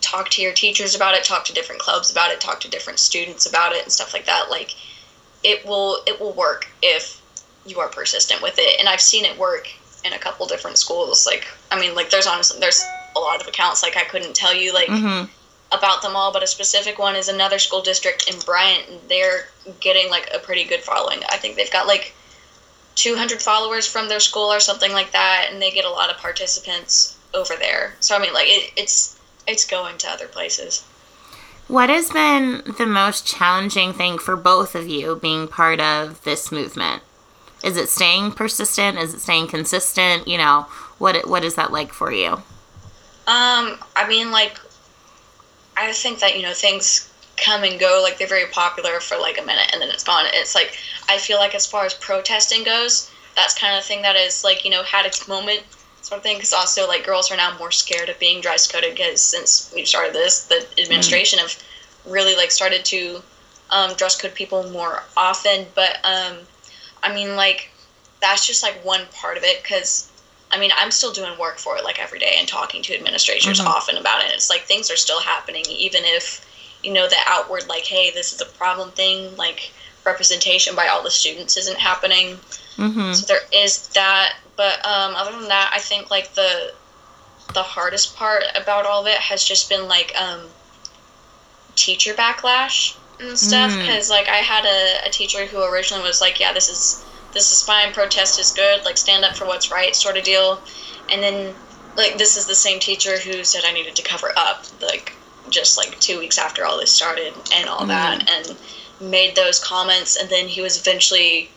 talk 0.02 0.30
to 0.30 0.42
your 0.42 0.54
teachers 0.54 0.96
about 0.96 1.16
it, 1.16 1.24
talk 1.24 1.46
to 1.46 1.54
different 1.54 1.82
clubs 1.82 2.12
about 2.12 2.32
it, 2.32 2.40
talk 2.40 2.60
to 2.62 2.70
different 2.70 3.00
students 3.00 3.46
about 3.48 3.74
it, 3.74 3.84
and 3.84 3.92
stuff 3.92 4.14
like 4.14 4.26
that. 4.26 4.48
Like 4.50 4.76
it 5.44 5.66
will 5.66 6.00
it 6.08 6.20
will 6.20 6.34
work 6.34 6.68
if 6.82 7.22
you 7.66 7.80
are 7.80 7.90
persistent 7.90 8.42
with 8.42 8.56
it, 8.58 8.80
and 8.80 8.88
I've 8.88 9.02
seen 9.02 9.26
it 9.26 9.38
work 9.38 9.68
in 10.06 10.14
a 10.14 10.20
couple 10.20 10.46
different 10.46 10.78
schools. 10.78 11.26
Like 11.26 11.48
I 11.72 11.80
mean, 11.80 11.96
like 11.96 12.10
there's 12.10 12.28
honestly 12.28 12.60
there's 12.60 12.84
a 13.16 13.20
lot 13.20 13.42
of 13.42 13.48
accounts 13.48 13.82
like 13.84 13.98
I 13.98 14.04
couldn't 14.04 14.36
tell 14.36 14.54
you 14.54 14.74
like 14.74 14.88
Mm-hmm. 14.90 15.26
about 15.76 16.02
them 16.02 16.16
all, 16.16 16.32
but 16.32 16.44
a 16.44 16.48
specific 16.48 17.00
one 17.00 17.16
is 17.16 17.28
another 17.28 17.60
school 17.60 17.82
district 17.82 18.30
in 18.32 18.40
Bryant. 18.42 18.88
And 18.90 19.00
they're 19.10 19.48
getting 19.80 20.10
like 20.10 20.30
a 20.34 20.40
pretty 20.40 20.64
good 20.64 20.82
following. 20.82 21.20
I 21.30 21.38
think 21.38 21.56
they've 21.56 21.72
got 21.72 21.88
like 21.88 22.14
200 22.96 23.42
followers 23.42 23.88
from 23.88 24.08
their 24.08 24.20
school 24.22 24.54
or 24.54 24.60
something 24.60 24.92
like 24.94 25.12
that, 25.12 25.48
and 25.52 25.62
they 25.62 25.72
get 25.72 25.86
a 25.86 25.90
lot 25.90 26.10
of 26.10 26.18
participants 26.18 27.18
over 27.34 27.56
there. 27.58 27.96
So 28.00 28.16
I 28.16 28.20
mean, 28.20 28.34
like 28.34 28.48
it, 28.48 28.72
it's 28.78 29.20
it's 29.48 29.66
going 29.66 29.98
to 30.00 30.08
other 30.10 30.28
places. 30.28 30.84
What 31.68 31.90
has 31.90 32.12
been 32.12 32.62
the 32.78 32.86
most 32.86 33.26
challenging 33.26 33.92
thing 33.92 34.20
for 34.20 34.36
both 34.36 34.76
of 34.76 34.88
you 34.88 35.16
being 35.16 35.48
part 35.48 35.80
of 35.80 36.24
this 36.24 36.52
movement? 36.52 37.02
Is 37.66 37.78
it 37.78 37.90
staying 37.90 38.34
persistent? 38.34 39.00
Is 39.00 39.16
it 39.16 39.22
staying 39.22 39.48
consistent? 39.48 40.28
You 40.28 40.38
know, 40.38 40.68
what 41.00 41.28
what 41.28 41.44
is 41.44 41.56
that 41.56 41.72
like 41.72 41.92
for 41.92 42.12
you? 42.12 42.34
Um, 43.28 43.80
I 43.96 44.06
mean, 44.08 44.30
like, 44.30 44.60
I 45.76 45.92
think 45.92 46.20
that 46.20 46.38
you 46.38 46.44
know 46.44 46.54
things 46.54 47.12
come 47.44 47.64
and 47.64 47.80
go. 47.80 48.02
Like 48.04 48.20
they're 48.20 48.28
very 48.28 48.46
popular 48.52 49.00
for 49.00 49.18
like 49.18 49.40
a 49.40 49.46
minute 49.46 49.72
and 49.74 49.82
then 49.82 49.90
it's 49.90 50.04
gone. 50.04 50.26
It's 50.28 50.54
like 50.54 50.78
I 51.10 51.18
feel 51.18 51.38
like 51.38 51.56
as 51.56 51.66
far 51.66 51.86
as 51.86 51.96
protesting 51.96 52.64
goes, 52.64 53.12
that's 53.36 53.58
kind 53.58 53.76
of 53.76 53.84
thing 53.84 54.04
that 54.04 54.16
is 54.16 54.44
like 54.44 54.64
you 54.64 54.70
know 54.70 54.84
had 54.84 55.08
its 55.08 55.28
moment 55.28 55.64
sort 56.04 56.20
of 56.20 56.24
thing. 56.24 56.38
Because 56.38 56.54
also 56.54 56.88
like 56.88 57.04
girls 57.04 57.32
are 57.32 57.38
now 57.38 57.58
more 57.58 57.72
scared 57.72 58.10
of 58.10 58.20
being 58.20 58.42
dress 58.42 58.72
coded 58.72 58.96
because 58.96 59.22
since 59.22 59.72
we've 59.76 59.88
started 59.88 60.14
this, 60.14 60.46
the 60.46 60.66
administration 60.80 61.40
have 61.40 61.58
really 62.06 62.36
like 62.36 62.52
started 62.52 62.86
to 62.86 63.24
um, 63.72 63.96
dress 63.96 64.22
code 64.22 64.36
people 64.36 64.70
more 64.70 65.02
often. 65.18 65.66
But 65.74 65.98
um, 66.04 66.38
I 67.04 67.14
mean 67.14 67.36
like 67.36 67.70
that's 68.22 68.46
just 68.46 68.64
like 68.64 68.84
one 68.84 69.06
part 69.14 69.38
of 69.38 69.44
it 69.44 69.62
because 69.62 70.10
I 70.52 70.60
mean, 70.60 70.72
I'm 70.78 70.92
still 70.92 71.12
doing 71.12 71.38
work 71.38 71.58
for 71.58 71.76
it 71.78 71.84
like 71.84 72.00
every 72.00 72.20
day 72.20 72.36
and 72.38 72.48
talking 72.48 72.82
to 72.84 72.96
administrators 72.96 73.60
Mhm. 73.60 73.66
often 73.66 73.98
about 73.98 74.24
it. 74.24 74.32
It's 74.32 74.50
like 74.50 74.66
things 74.66 74.90
are 74.90 74.96
still 74.96 75.20
happening, 75.20 75.66
even 75.68 76.06
if, 76.06 76.46
you 76.84 76.94
know, 76.94 77.08
the 77.08 77.18
outward, 77.26 77.68
like, 77.68 77.84
hey, 77.86 78.12
this 78.12 78.32
is 78.32 78.42
a 78.42 78.46
problem 78.46 78.92
thing, 78.92 79.36
like 79.36 79.72
representation 80.06 80.76
by 80.76 80.88
all 80.88 81.02
the 81.04 81.12
students 81.12 81.58
isn't 81.58 81.80
happening. 81.80 82.40
Mm-hmm. 82.78 83.14
So 83.14 83.26
there 83.26 83.42
is 83.52 83.88
that. 83.90 84.36
But 84.56 84.86
um, 84.86 85.16
other 85.16 85.32
than 85.32 85.50
that, 85.50 85.72
I 85.74 85.80
think 85.80 86.10
like 86.10 86.34
the 86.36 86.74
the 87.54 87.64
hardest 87.64 88.16
part 88.16 88.44
about 88.56 88.86
all 88.86 89.02
of 89.02 89.08
it 89.08 89.18
has 89.18 89.44
just 89.44 89.68
been 89.70 89.88
like 89.88 90.14
um, 90.20 90.42
teacher 91.76 92.14
backlash 92.14 92.94
and 93.20 93.38
stuff. 93.38 93.72
Mm. 93.72 93.80
Because 93.80 94.10
like 94.10 94.28
I 94.28 94.38
had 94.38 94.66
a, 94.66 95.08
a 95.08 95.12
teacher 95.12 95.46
who 95.46 95.64
originally 95.64 96.04
was 96.04 96.22
like, 96.22 96.40
yeah, 96.40 96.54
this 96.54 96.70
is 96.70 97.06
this 97.34 97.52
is 97.52 97.62
fine, 97.62 97.94
protest 97.94 98.40
is 98.40 98.52
good, 98.52 98.86
like 98.86 98.98
stand 98.98 99.26
up 99.26 99.36
for 99.36 99.46
what's 99.46 99.72
right, 99.72 99.96
sort 99.96 100.18
of 100.18 100.24
deal. 100.24 100.62
And 101.10 101.22
then 101.22 101.54
like 101.96 102.18
this 102.18 102.38
is 102.38 102.46
the 102.46 102.56
same 102.56 102.80
teacher 102.80 103.20
who 103.20 103.44
said 103.44 103.64
I 103.66 103.74
needed 103.74 103.96
to 103.96 104.04
cover 104.04 104.32
up, 104.38 104.66
like 104.82 105.14
just 105.50 105.78
like 105.78 106.00
two 106.00 106.20
weeks 106.20 106.38
after 106.38 106.66
all 106.66 106.80
this 106.80 106.92
started 106.92 107.34
and 107.54 107.70
all 107.70 107.86
that, 107.86 108.30
and 108.30 108.58
made 109.12 109.36
those 109.36 109.60
comments. 109.64 110.16
And 110.16 110.30
then 110.30 110.48
he 110.48 110.62
was 110.62 110.80
eventually 110.80 111.50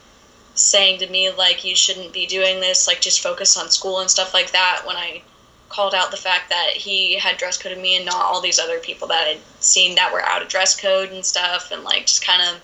saying 0.58 0.98
to 0.98 1.08
me 1.08 1.30
like 1.30 1.64
you 1.64 1.74
shouldn't 1.76 2.12
be 2.12 2.26
doing 2.26 2.60
this 2.60 2.88
like 2.88 3.00
just 3.00 3.20
focus 3.20 3.56
on 3.56 3.70
school 3.70 4.00
and 4.00 4.10
stuff 4.10 4.34
like 4.34 4.50
that 4.50 4.82
when 4.84 4.96
i 4.96 5.22
called 5.68 5.94
out 5.94 6.10
the 6.10 6.16
fact 6.16 6.48
that 6.50 6.70
he 6.74 7.14
had 7.18 7.36
dress 7.36 7.58
coded 7.58 7.78
me 7.78 7.96
and 7.96 8.06
not 8.06 8.16
all 8.24 8.40
these 8.40 8.58
other 8.58 8.78
people 8.78 9.06
that 9.08 9.26
i'd 9.28 9.40
seen 9.60 9.94
that 9.94 10.12
were 10.12 10.22
out 10.22 10.42
of 10.42 10.48
dress 10.48 10.78
code 10.78 11.10
and 11.10 11.24
stuff 11.24 11.70
and 11.70 11.84
like 11.84 12.06
just 12.06 12.24
kind 12.24 12.42
of 12.42 12.60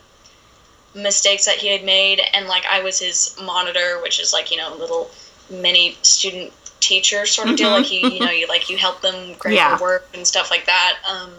mistakes 1.01 1.45
that 1.45 1.57
he 1.57 1.69
had 1.69 1.85
made 1.85 2.21
and 2.33 2.47
like 2.47 2.65
i 2.67 2.81
was 2.81 2.99
his 2.99 3.37
monitor 3.43 4.01
which 4.03 4.21
is 4.21 4.33
like 4.33 4.51
you 4.51 4.57
know 4.57 4.73
a 4.73 4.77
little 4.77 5.11
mini 5.51 5.97
student 6.03 6.53
teacher 6.81 7.25
sort 7.27 7.49
of 7.49 7.57
deal 7.57 7.71
like 7.71 7.91
you 7.91 8.09
you 8.09 8.21
know 8.21 8.31
you 8.31 8.47
like 8.47 8.69
you 8.71 8.77
help 8.77 9.01
them 9.01 9.35
grade 9.39 9.55
Yeah. 9.55 9.71
their 9.71 9.79
work 9.79 10.07
and 10.15 10.27
stuff 10.27 10.51
like 10.51 10.67
that 10.67 10.99
um 11.09 11.31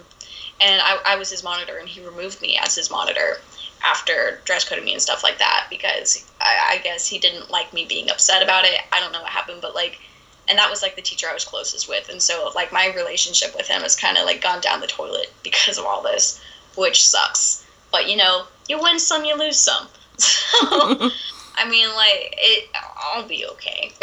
and 0.62 0.82
I, 0.82 1.00
I 1.06 1.16
was 1.18 1.30
his 1.30 1.44
monitor 1.44 1.78
and 1.78 1.88
he 1.88 2.04
removed 2.04 2.42
me 2.42 2.58
as 2.58 2.76
his 2.76 2.90
monitor 2.90 3.38
after 3.84 4.42
dress 4.46 4.68
coding 4.68 4.86
me 4.86 4.94
and 4.94 5.02
stuff 5.02 5.22
like 5.24 5.38
that 5.40 5.68
because 5.70 6.26
I, 6.40 6.76
I 6.76 6.78
guess 6.80 7.06
he 7.06 7.20
didn't 7.20 7.52
like 7.52 7.74
me 7.74 7.86
being 7.86 8.10
upset 8.10 8.42
about 8.42 8.66
it. 8.66 8.80
I 8.92 9.00
don't 9.00 9.12
know 9.12 9.22
what 9.22 9.30
happened, 9.30 9.62
but 9.62 9.76
like, 9.76 10.00
and 10.48 10.58
that 10.58 10.70
was 10.70 10.82
like 10.82 10.96
the 10.96 11.02
teacher 11.02 11.28
I 11.30 11.34
was 11.34 11.46
closest 11.46 11.90
with, 11.90 12.10
and 12.10 12.22
so 12.22 12.52
like 12.56 12.72
my 12.72 12.94
relationship 12.96 13.56
with 13.56 13.68
him 13.68 13.82
has 13.82 13.96
kind 13.96 14.18
of 14.18 14.26
like 14.26 14.42
gone 14.42 14.62
down 14.62 14.82
the 14.82 14.88
toilet 14.88 15.34
because 15.44 15.78
of 15.78 15.86
all 15.86 16.02
this, 16.02 16.42
which 16.76 17.06
sucks. 17.06 17.66
But 17.92 18.10
you 18.10 18.18
know, 18.18 18.46
you 18.68 18.82
win 18.82 19.00
some, 19.00 19.26
you 19.26 19.38
lose 19.38 19.58
some. 19.58 19.88
So 20.18 20.42
I 21.56 21.70
mean, 21.70 21.88
like 21.96 22.36
it, 22.38 22.70
I'll 22.98 23.28
be 23.28 23.46
okay. 23.48 23.92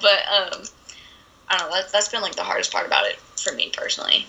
but 0.00 0.22
um, 0.28 0.62
I 1.48 1.58
don't 1.58 1.68
know. 1.68 1.74
That's 1.74 1.92
that's 1.92 2.08
been 2.08 2.22
like 2.22 2.36
the 2.36 2.42
hardest 2.42 2.72
part 2.72 2.86
about 2.86 3.06
it 3.06 3.16
for 3.36 3.52
me 3.52 3.70
personally. 3.76 4.26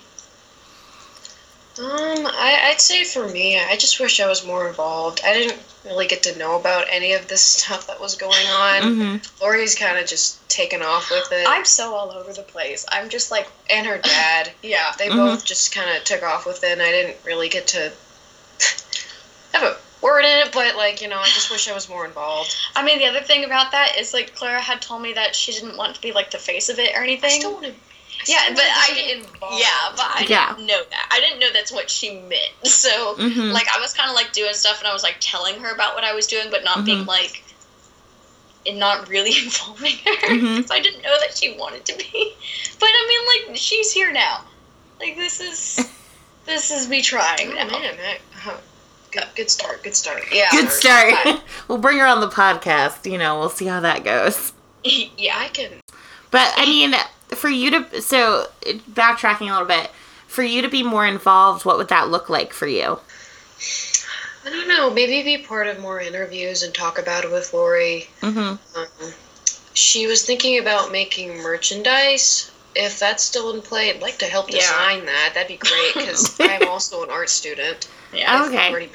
Um, 1.76 2.26
I, 2.26 2.68
I'd 2.70 2.80
say 2.80 3.02
for 3.04 3.26
me, 3.28 3.58
I 3.58 3.76
just 3.76 3.98
wish 3.98 4.20
I 4.20 4.28
was 4.28 4.46
more 4.46 4.68
involved. 4.68 5.20
I 5.24 5.34
didn't 5.34 5.60
really 5.84 6.06
get 6.06 6.22
to 6.22 6.38
know 6.38 6.54
about 6.56 6.86
any 6.88 7.14
of 7.14 7.26
this 7.26 7.40
stuff 7.42 7.88
that 7.88 8.00
was 8.00 8.14
going 8.14 8.46
on. 8.46 8.82
Mm-hmm. 8.82 9.42
Lori's 9.44 9.74
kind 9.74 9.98
of 9.98 10.06
just 10.06 10.48
taken 10.48 10.82
off 10.82 11.10
with 11.10 11.26
it, 11.32 11.44
I'm 11.48 11.64
so 11.64 11.92
all 11.94 12.12
over 12.12 12.32
the 12.32 12.42
place. 12.42 12.86
I'm 12.92 13.08
just 13.08 13.32
like, 13.32 13.48
and 13.70 13.86
her 13.88 13.98
dad. 13.98 14.52
yeah. 14.62 14.92
They 14.98 15.08
Mhm. 15.08 15.16
both 15.16 15.44
just 15.44 15.74
kind 15.74 15.96
of 15.96 16.04
took 16.04 16.22
off 16.22 16.46
with 16.46 16.62
it, 16.62 16.70
and 16.72 16.82
I 16.82 16.92
didn't 16.92 17.16
really 17.24 17.48
get 17.48 17.66
to 17.68 17.92
have 19.52 19.62
a 19.64 19.76
word 20.00 20.20
in 20.24 20.46
it. 20.46 20.52
But 20.52 20.76
like, 20.76 21.00
you 21.02 21.08
know, 21.08 21.18
I 21.18 21.24
just 21.26 21.50
wish 21.50 21.68
I 21.68 21.74
was 21.74 21.88
more 21.88 22.06
involved. 22.06 22.54
I 22.76 22.84
mean, 22.84 22.98
the 22.98 23.06
other 23.06 23.20
thing 23.22 23.44
about 23.44 23.72
that 23.72 23.96
is 23.98 24.14
like 24.14 24.34
Clara 24.36 24.60
had 24.60 24.80
told 24.80 25.02
me 25.02 25.12
that 25.14 25.34
she 25.34 25.50
didn't 25.52 25.76
want 25.76 25.96
to 25.96 26.00
be 26.00 26.12
like 26.12 26.30
the 26.30 26.38
face 26.38 26.68
of 26.68 26.78
it 26.78 26.94
or 26.94 27.00
I 27.00 27.02
anything. 27.04 27.30
still 27.40 27.54
want 27.54 27.66
to. 27.66 27.74
Yeah, 28.28 28.50
but 28.54 28.64
I 28.64 28.90
didn't- 28.94 29.24
involved. 29.26 29.60
yeah, 29.60 29.92
but 29.96 30.06
I 30.14 30.24
Yeah. 30.28 30.54
didn't 30.54 30.66
know 30.66 30.82
that. 30.90 31.08
I 31.12 31.20
didn't 31.20 31.38
know 31.40 31.50
that's 31.52 31.72
what 31.72 31.90
she 31.90 32.14
meant. 32.20 32.52
So, 32.64 33.14
Mm-hmm. 33.16 33.50
like, 33.52 33.66
I 33.74 33.80
was 33.80 33.92
kind 33.92 34.08
of 34.10 34.16
like 34.16 34.32
doing 34.32 34.54
stuff, 34.54 34.78
and 34.80 34.88
I 34.88 34.92
was 34.92 35.02
like 35.02 35.16
telling 35.20 35.60
her 35.60 35.72
about 35.74 35.94
what 35.94 36.04
I 36.04 36.12
was 36.14 36.26
doing, 36.26 36.48
but 36.50 36.64
not 36.64 36.84
being 36.84 37.04
Mhm. 37.04 37.08
like, 37.08 37.42
and 38.66 38.78
not 38.78 39.08
really 39.08 39.36
involving 39.44 39.96
her. 40.04 40.28
Mhm. 40.28 40.62
'cause 40.62 40.70
I 40.70 40.80
didn't 40.80 41.02
know 41.02 41.16
that 41.20 41.36
she 41.36 41.52
wanted 41.56 41.84
to 41.86 41.96
be. 41.96 42.34
But 42.80 42.88
I 42.88 43.06
mean, 43.08 43.48
like, 43.52 43.56
she's 43.58 43.92
here 43.92 44.12
now. 44.12 44.44
Like, 45.00 45.16
this 45.16 45.40
is 45.40 45.86
this 46.46 46.70
is 46.70 46.88
me 46.88 47.00
trying 47.02 47.50
Oh, 47.52 47.54
now. 47.54 47.66
man, 47.66 47.94
I, 48.04 48.18
huh. 48.38 48.56
good, 49.10 49.24
good 49.34 49.50
start. 49.50 49.82
Good 49.82 49.96
start. 49.96 50.24
Yeah. 50.30 50.50
Good 50.50 50.70
start. 50.70 51.14
we'll 51.68 51.78
bring 51.78 51.98
her 51.98 52.06
on 52.06 52.20
the 52.20 52.28
podcast. 52.28 53.10
You 53.10 53.16
know, 53.18 53.38
we'll 53.38 53.48
see 53.50 53.64
how 53.66 53.80
that 53.80 54.04
goes. 54.04 54.52
yeah. 54.84 55.38
I 55.38 55.48
can. 55.48 55.70
But 56.30 56.52
I 56.56 56.66
mean, 56.66 56.94
for 57.34 57.48
you 57.48 57.70
to 57.70 58.00
so 58.02 58.46
backtracking 58.92 59.48
a 59.48 59.52
little 59.52 59.66
bit, 59.66 59.90
for 60.26 60.42
you 60.42 60.62
to 60.62 60.68
be 60.68 60.82
more 60.82 61.06
involved, 61.06 61.64
what 61.64 61.76
would 61.78 61.88
that 61.88 62.08
look 62.08 62.28
like 62.28 62.52
for 62.52 62.66
you? 62.66 62.98
I 64.46 64.50
don't 64.50 64.68
know. 64.68 64.90
Maybe 64.90 65.22
be 65.22 65.42
part 65.42 65.66
of 65.68 65.80
more 65.80 66.00
interviews 66.00 66.62
and 66.62 66.74
talk 66.74 66.98
about 66.98 67.24
it 67.24 67.30
with 67.32 67.52
Lori. 67.54 68.08
Mm-hmm. 68.20 68.78
Um, 68.78 69.12
she 69.72 70.06
was 70.06 70.22
thinking 70.24 70.58
about 70.58 70.92
making 70.92 71.38
merchandise. 71.42 72.50
If 72.76 72.98
that's 72.98 73.22
still 73.22 73.54
in 73.54 73.62
play, 73.62 73.90
I'd 73.90 74.02
like 74.02 74.18
to 74.18 74.26
help 74.26 74.50
Yeah. 74.50 74.58
design 74.58 75.06
that. 75.06 75.32
That'd 75.34 75.48
be 75.48 75.56
great 75.56 75.94
because 75.94 76.36
I'm 76.40 76.68
also 76.68 77.02
an 77.04 77.10
art 77.10 77.30
student. 77.30 77.88
Yeah. 78.12 78.44
Okay. 78.46 78.88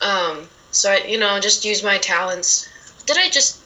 Um, 0.00 0.46
so 0.70 0.92
I, 0.92 0.98
you 1.06 1.18
know, 1.18 1.40
just 1.40 1.64
use 1.64 1.82
my 1.82 1.98
talents. 1.98 2.68
Did 3.06 3.16
I 3.18 3.30
just? 3.30 3.57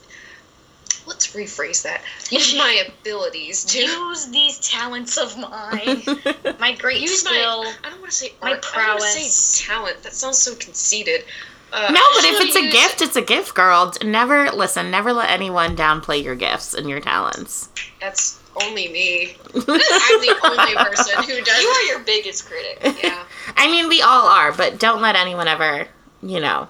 Let's 1.05 1.27
rephrase 1.35 1.83
that. 1.83 2.01
Use 2.29 2.55
my 2.55 2.85
abilities 2.87 3.63
to 3.65 3.79
Use 3.81 4.27
these 4.27 4.59
talents 4.59 5.17
of 5.17 5.37
mine. 5.37 6.01
My 6.59 6.73
great 6.75 7.01
use 7.01 7.23
my. 7.25 7.31
skill. 7.31 7.65
I 7.83 7.89
don't 7.89 7.99
want 7.99 8.11
to 8.11 8.17
say 8.17 8.33
my 8.41 8.51
art. 8.51 8.57
I 8.59 8.61
to 8.61 8.67
prowess. 8.73 9.13
say 9.13 9.65
talent. 9.65 10.01
That 10.03 10.13
sounds 10.13 10.37
so 10.37 10.55
conceited. 10.55 11.25
Uh, 11.73 11.89
No, 11.91 12.01
but 12.15 12.23
if 12.25 12.41
it's 12.41 12.55
a 12.55 12.71
gift, 12.71 13.01
it's 13.01 13.15
a 13.15 13.21
gift, 13.21 13.53
girl. 13.55 13.93
Never 14.03 14.51
listen. 14.51 14.91
Never 14.91 15.11
let 15.11 15.29
anyone 15.29 15.75
downplay 15.75 16.23
your 16.23 16.35
gifts 16.35 16.73
and 16.73 16.87
your 16.89 16.99
talents. 17.01 17.69
that's 17.99 18.39
only 18.61 18.87
me. 18.89 19.35
I'm 19.55 19.61
the 19.63 20.39
only 20.43 20.75
person 20.75 21.23
who 21.23 21.41
does. 21.43 21.61
You 21.61 21.67
are 21.67 21.83
your 21.83 21.99
biggest 21.99 22.45
critic. 22.45 22.79
Yeah. 23.03 23.23
I 23.57 23.67
mean, 23.67 23.89
we 23.89 24.01
all 24.01 24.27
are, 24.27 24.51
but 24.51 24.79
don't 24.79 25.01
let 25.01 25.15
anyone 25.15 25.47
ever, 25.47 25.87
you 26.21 26.39
know, 26.39 26.67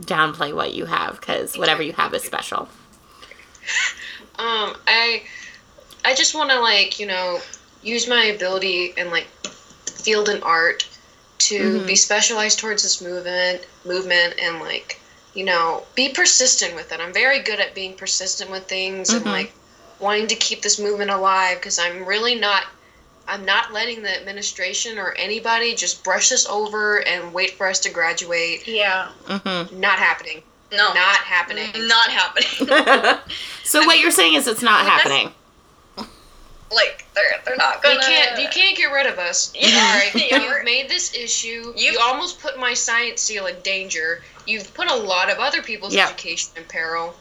downplay 0.00 0.54
what 0.54 0.72
you 0.72 0.86
have 0.86 1.20
because 1.20 1.56
whatever 1.58 1.82
you 1.82 1.92
have 1.92 2.14
is 2.14 2.22
special. 2.22 2.68
Um, 4.38 4.74
I, 4.86 5.22
I 6.02 6.14
just 6.14 6.34
want 6.34 6.50
to 6.50 6.60
like 6.60 6.98
you 6.98 7.06
know 7.06 7.40
use 7.82 8.08
my 8.08 8.24
ability 8.24 8.94
and 8.96 9.10
like 9.10 9.26
field 10.02 10.28
and 10.30 10.42
art 10.42 10.86
to 11.40 11.80
Mhm. 11.80 11.86
be 11.86 11.96
specialized 11.96 12.58
towards 12.58 12.82
this 12.82 13.00
movement, 13.02 13.62
movement, 13.84 14.34
and 14.40 14.60
like 14.60 14.98
you 15.34 15.44
know 15.44 15.84
be 15.94 16.08
persistent 16.08 16.74
with 16.74 16.90
it. 16.92 17.00
I'm 17.00 17.12
very 17.12 17.40
good 17.40 17.60
at 17.60 17.74
being 17.74 17.94
persistent 17.94 18.50
with 18.50 18.66
things 18.66 19.10
and 19.10 19.24
Mhm. 19.26 19.30
like 19.30 19.52
wanting 19.98 20.26
to 20.28 20.36
keep 20.36 20.62
this 20.62 20.78
movement 20.78 21.10
alive 21.10 21.58
because 21.58 21.78
I'm 21.78 22.06
really 22.06 22.34
not. 22.34 22.64
I'm 23.28 23.44
not 23.44 23.72
letting 23.72 24.02
the 24.02 24.16
administration 24.16 24.98
or 24.98 25.12
anybody 25.12 25.74
just 25.74 26.02
brush 26.02 26.32
us 26.32 26.46
over 26.46 27.06
and 27.06 27.32
wait 27.34 27.56
for 27.58 27.68
us 27.68 27.78
to 27.80 27.90
graduate. 27.90 28.66
Yeah. 28.66 29.08
hmm 29.28 29.78
Not 29.78 29.98
happening. 29.98 30.42
No. 30.72 30.92
Not 30.94 31.16
happening. 31.18 31.70
Not 31.88 32.10
happening. 32.10 33.18
so 33.64 33.84
what 33.86 33.98
you're 33.98 34.10
saying 34.10 34.34
is 34.34 34.46
it's 34.46 34.62
not 34.62 34.86
happening. 34.86 35.32
like 36.72 37.04
they're 37.14 37.24
they're 37.44 37.56
not 37.56 37.82
gonna. 37.82 37.94
You 37.96 38.00
can't 38.00 38.40
you 38.40 38.48
can't 38.48 38.76
get 38.76 38.86
rid 38.92 39.06
of 39.06 39.18
us. 39.18 39.52
Yeah. 39.58 40.00
Sorry. 40.12 40.28
You've 40.30 40.64
made 40.64 40.88
this 40.88 41.14
issue. 41.14 41.72
You've- 41.76 41.80
you 41.94 41.98
almost 42.00 42.40
put 42.40 42.58
my 42.58 42.74
science 42.74 43.20
seal 43.20 43.46
in 43.46 43.56
danger. 43.62 44.22
You've 44.46 44.72
put 44.74 44.88
a 44.90 44.94
lot 44.94 45.30
of 45.30 45.38
other 45.38 45.62
people's 45.62 45.94
Yeah. 45.94 46.06
education 46.06 46.52
in 46.56 46.64
peril. 46.64 47.14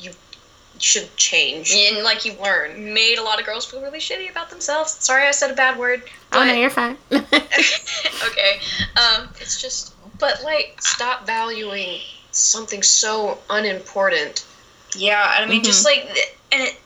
You 0.00 0.10
should 0.78 1.14
change. 1.16 1.72
And 1.72 2.02
like 2.02 2.24
you've 2.24 2.40
Learn. 2.40 2.92
made 2.92 3.18
a 3.18 3.22
lot 3.22 3.38
of 3.40 3.46
girls 3.46 3.64
feel 3.64 3.80
really 3.80 3.98
shitty 4.00 4.28
about 4.30 4.50
themselves. 4.50 4.92
Sorry, 4.92 5.26
I 5.26 5.30
said 5.30 5.50
a 5.50 5.54
bad 5.54 5.78
word. 5.78 6.02
oh 6.32 6.44
no, 6.44 6.52
you're 6.52 6.70
fine. 6.70 6.96
okay. 7.12 8.60
Um, 8.96 9.28
It's 9.40 9.60
just 9.62 9.94
but 10.18 10.42
like, 10.44 10.76
stop 10.80 11.26
valuing 11.26 12.00
something 12.38 12.82
so 12.82 13.38
unimportant. 13.50 14.44
yeah, 14.94 15.34
I 15.38 15.44
mean, 15.44 15.62
just 15.62 15.82
Mhm. 15.82 15.84
like, 15.84 16.34
and 16.52 16.62
it, 16.62 16.76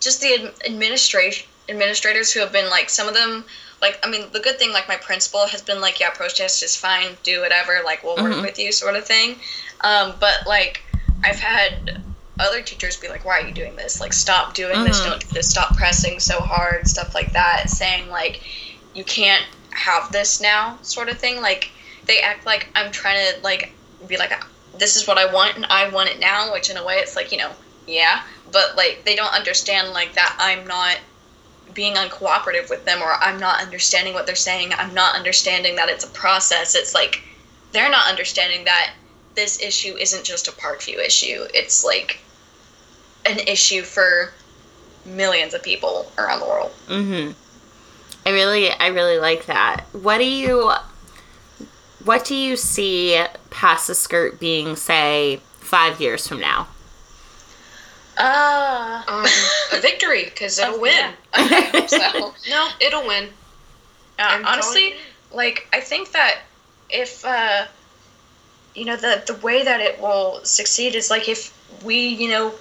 just 0.00 0.20
the 0.20 0.52
administration 0.66 1.46
administrators 1.68 2.32
who 2.32 2.40
have 2.40 2.50
been 2.52 2.68
like, 2.68 2.90
some 2.90 3.06
of 3.08 3.14
them, 3.14 3.44
like, 3.80 3.98
I 4.04 4.08
mean, 4.10 4.30
the 4.32 4.40
good 4.40 4.58
thing, 4.58 4.72
like, 4.72 4.86
my 4.88 4.96
principal 4.96 5.46
has 5.46 5.62
been 5.62 5.80
like, 5.80 6.00
yeah, 6.00 6.10
protest 6.10 6.62
is 6.62 6.74
fine, 6.76 7.16
do 7.22 7.40
whatever, 7.40 7.80
like, 7.84 8.02
we'll 8.02 8.16
work 8.16 8.34
Mhm. 8.34 8.42
with 8.42 8.58
you, 8.58 8.72
sort 8.72 8.96
of 8.96 9.06
thing. 9.06 9.40
Um, 9.82 10.16
but 10.18 10.46
like, 10.46 10.82
I've 11.22 11.38
had 11.38 12.02
other 12.40 12.60
teachers 12.60 12.96
be 12.96 13.08
like, 13.08 13.24
why 13.24 13.38
are 13.40 13.46
you 13.46 13.54
doing 13.54 13.76
this? 13.76 14.00
Like, 14.00 14.12
stop 14.12 14.54
doing 14.54 14.82
this. 14.84 14.98
Mhm. 15.00 15.04
Don't 15.04 15.20
do 15.20 15.26
this. 15.34 15.48
Stop 15.50 15.76
pressing 15.76 16.18
so 16.18 16.40
hard. 16.40 16.88
Stuff 16.88 17.14
like 17.14 17.32
that. 17.32 17.70
Saying 17.70 18.10
like, 18.10 18.40
you 18.94 19.04
can't 19.04 19.44
have 19.70 20.10
this 20.12 20.40
now, 20.40 20.78
sort 20.82 21.08
of 21.08 21.18
thing. 21.18 21.40
Like, 21.40 21.70
they 22.06 22.20
act 22.20 22.44
like 22.46 22.66
I'm 22.74 22.90
trying 22.90 23.16
to 23.34 23.40
like 23.42 23.70
be 24.08 24.16
like, 24.16 24.32
this 24.78 24.96
is 24.96 25.06
what 25.06 25.18
I 25.18 25.32
want 25.32 25.56
and 25.56 25.66
I 25.66 25.88
want 25.88 26.10
it 26.10 26.18
now. 26.18 26.52
Which 26.52 26.70
in 26.70 26.76
a 26.76 26.84
way, 26.84 26.96
it's 26.96 27.16
like 27.16 27.32
you 27.32 27.38
know, 27.38 27.52
yeah, 27.86 28.22
but 28.52 28.76
like 28.76 29.02
they 29.04 29.16
don't 29.16 29.32
understand 29.32 29.92
like 29.92 30.14
that. 30.14 30.36
I'm 30.38 30.66
not 30.66 30.98
being 31.72 31.94
uncooperative 31.94 32.70
with 32.70 32.84
them 32.84 33.02
or 33.02 33.14
I'm 33.14 33.40
not 33.40 33.60
understanding 33.60 34.14
what 34.14 34.26
they're 34.26 34.34
saying. 34.34 34.72
I'm 34.76 34.94
not 34.94 35.16
understanding 35.16 35.76
that 35.76 35.88
it's 35.88 36.04
a 36.04 36.10
process. 36.10 36.74
It's 36.74 36.94
like 36.94 37.22
they're 37.72 37.90
not 37.90 38.08
understanding 38.08 38.64
that 38.64 38.92
this 39.34 39.60
issue 39.60 39.96
isn't 39.96 40.24
just 40.24 40.46
a 40.46 40.52
Parkview 40.52 40.98
issue. 41.04 41.46
It's 41.52 41.84
like 41.84 42.20
an 43.26 43.40
issue 43.40 43.82
for 43.82 44.32
millions 45.04 45.54
of 45.54 45.62
people 45.62 46.10
around 46.18 46.40
the 46.40 46.46
world. 46.46 46.70
hmm 46.86 47.30
I 48.26 48.30
really, 48.30 48.70
I 48.70 48.86
really 48.86 49.18
like 49.18 49.46
that. 49.46 49.84
What 49.92 50.16
do 50.18 50.24
you, 50.24 50.70
what 52.04 52.24
do 52.24 52.34
you 52.34 52.56
see 52.56 53.22
Pass 53.50 53.86
the 53.86 53.94
Skirt 53.94 54.38
being, 54.38 54.76
say, 54.76 55.40
five 55.58 56.00
years 56.00 56.26
from 56.28 56.40
now? 56.40 56.68
Ah. 58.18 59.04
Um, 59.08 59.26
a 59.76 59.80
victory 59.80 60.24
because 60.24 60.58
it'll 60.58 60.80
win. 60.80 60.92
yeah. 60.92 61.12
I 61.34 61.60
hope 61.72 61.88
so. 61.88 62.34
No, 62.48 62.68
it'll 62.80 63.06
win. 63.06 63.28
Uh, 64.18 64.42
honestly, 64.46 64.90
telling 64.90 65.04
like 65.32 65.66
I 65.72 65.80
think 65.80 66.12
that 66.12 66.38
if 66.88 67.24
uh, 67.24 67.66
you 68.74 68.84
know 68.84 68.96
the 68.96 69.22
the 69.26 69.34
way 69.34 69.64
that 69.64 69.80
it 69.80 70.00
will 70.00 70.40
succeed 70.44 70.94
is 70.94 71.10
like 71.10 71.28
if 71.28 71.52
we 71.84 72.06
you 72.06 72.28
know 72.28 72.54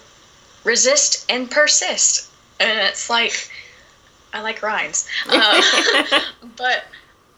resist 0.63 1.29
and 1.29 1.51
persist, 1.51 2.31
and 2.59 2.79
it's 2.79 3.09
like 3.09 3.51
I 4.33 4.41
like 4.41 4.63
rhymes, 4.63 5.07
uh, 5.29 5.61
but 6.57 6.85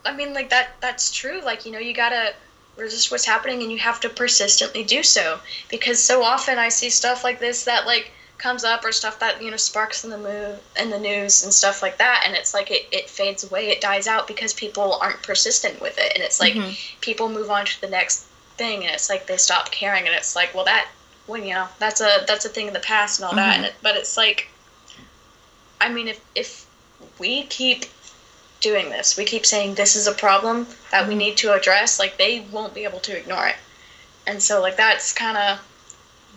I 0.05 0.13
mean 0.13 0.33
like 0.33 0.49
that 0.49 0.75
that's 0.81 1.11
true. 1.11 1.41
Like 1.41 1.65
you 1.65 1.71
know 1.71 1.79
you 1.79 1.93
gotta 1.93 2.33
resist 2.77 3.09
what's 3.11 3.25
happening 3.25 3.61
and 3.63 3.71
you 3.71 3.77
have 3.77 3.99
to 4.01 4.09
persistently 4.09 4.83
do 4.83 5.01
so 5.01 5.39
because 5.69 5.97
so 6.01 6.23
often 6.23 6.59
I 6.59 6.69
see 6.69 6.89
stuff 6.89 7.23
like 7.23 7.39
this 7.39 7.63
that 7.63 7.85
like 7.85 8.11
comes 8.37 8.65
up 8.65 8.83
or 8.83 8.91
stuff 8.91 9.17
that 9.19 9.41
you 9.41 9.49
know 9.49 9.55
sparks 9.55 10.03
in 10.03 10.09
the 10.09 10.17
move 10.17 10.59
in 10.77 10.89
the 10.89 10.99
news 10.99 11.43
and 11.43 11.53
stuff 11.53 11.81
like 11.81 11.97
that 11.99 12.23
and 12.25 12.35
it's 12.35 12.53
like 12.53 12.69
it, 12.69 12.85
it 12.91 13.09
fades 13.09 13.45
away 13.45 13.69
it 13.69 13.79
dies 13.79 14.07
out 14.07 14.27
because 14.27 14.53
people 14.53 14.97
aren't 15.01 15.23
persistent 15.23 15.79
with 15.81 15.97
it 15.97 16.11
and 16.13 16.21
it's 16.21 16.41
like 16.41 16.53
Mhm. 16.53 16.77
people 16.99 17.29
move 17.29 17.49
on 17.49 17.65
to 17.65 17.79
the 17.79 17.87
next 17.87 18.25
thing 18.57 18.83
and 18.85 18.93
it's 18.93 19.09
like 19.09 19.25
they 19.25 19.37
stop 19.37 19.71
caring 19.71 20.05
and 20.05 20.13
it's 20.13 20.35
like 20.35 20.53
well 20.53 20.65
that 20.65 20.85
well 21.27 21.41
you 21.41 21.53
know 21.53 21.69
that's 21.79 22.01
a 22.01 22.25
that's 22.27 22.43
a 22.43 22.49
thing 22.49 22.67
in 22.67 22.73
the 22.73 22.79
past 22.81 23.19
and 23.19 23.25
all 23.25 23.35
that 23.35 23.53
Mhm. 23.53 23.57
and 23.57 23.65
it, 23.67 23.73
but 23.81 23.95
it's 23.95 24.17
like 24.17 24.47
i 25.79 25.87
mean 25.87 26.09
if 26.09 26.19
if 26.35 26.65
we 27.19 27.43
keep 27.43 27.85
doing 28.61 28.89
this. 28.89 29.17
We 29.17 29.25
keep 29.25 29.45
saying 29.45 29.75
this 29.75 29.95
is 29.95 30.07
a 30.07 30.11
problem 30.11 30.67
that 30.91 31.07
we 31.07 31.13
Mhm. 31.13 31.17
need 31.17 31.37
to 31.37 31.53
address 31.53 31.99
like 31.99 32.17
they 32.17 32.39
won't 32.51 32.73
be 32.73 32.83
able 32.83 32.99
to 33.01 33.15
ignore 33.15 33.47
it. 33.47 33.55
And 34.27 34.41
so 34.41 34.61
like 34.61 34.75
that's 34.77 35.13
kind 35.13 35.37
of 35.37 35.59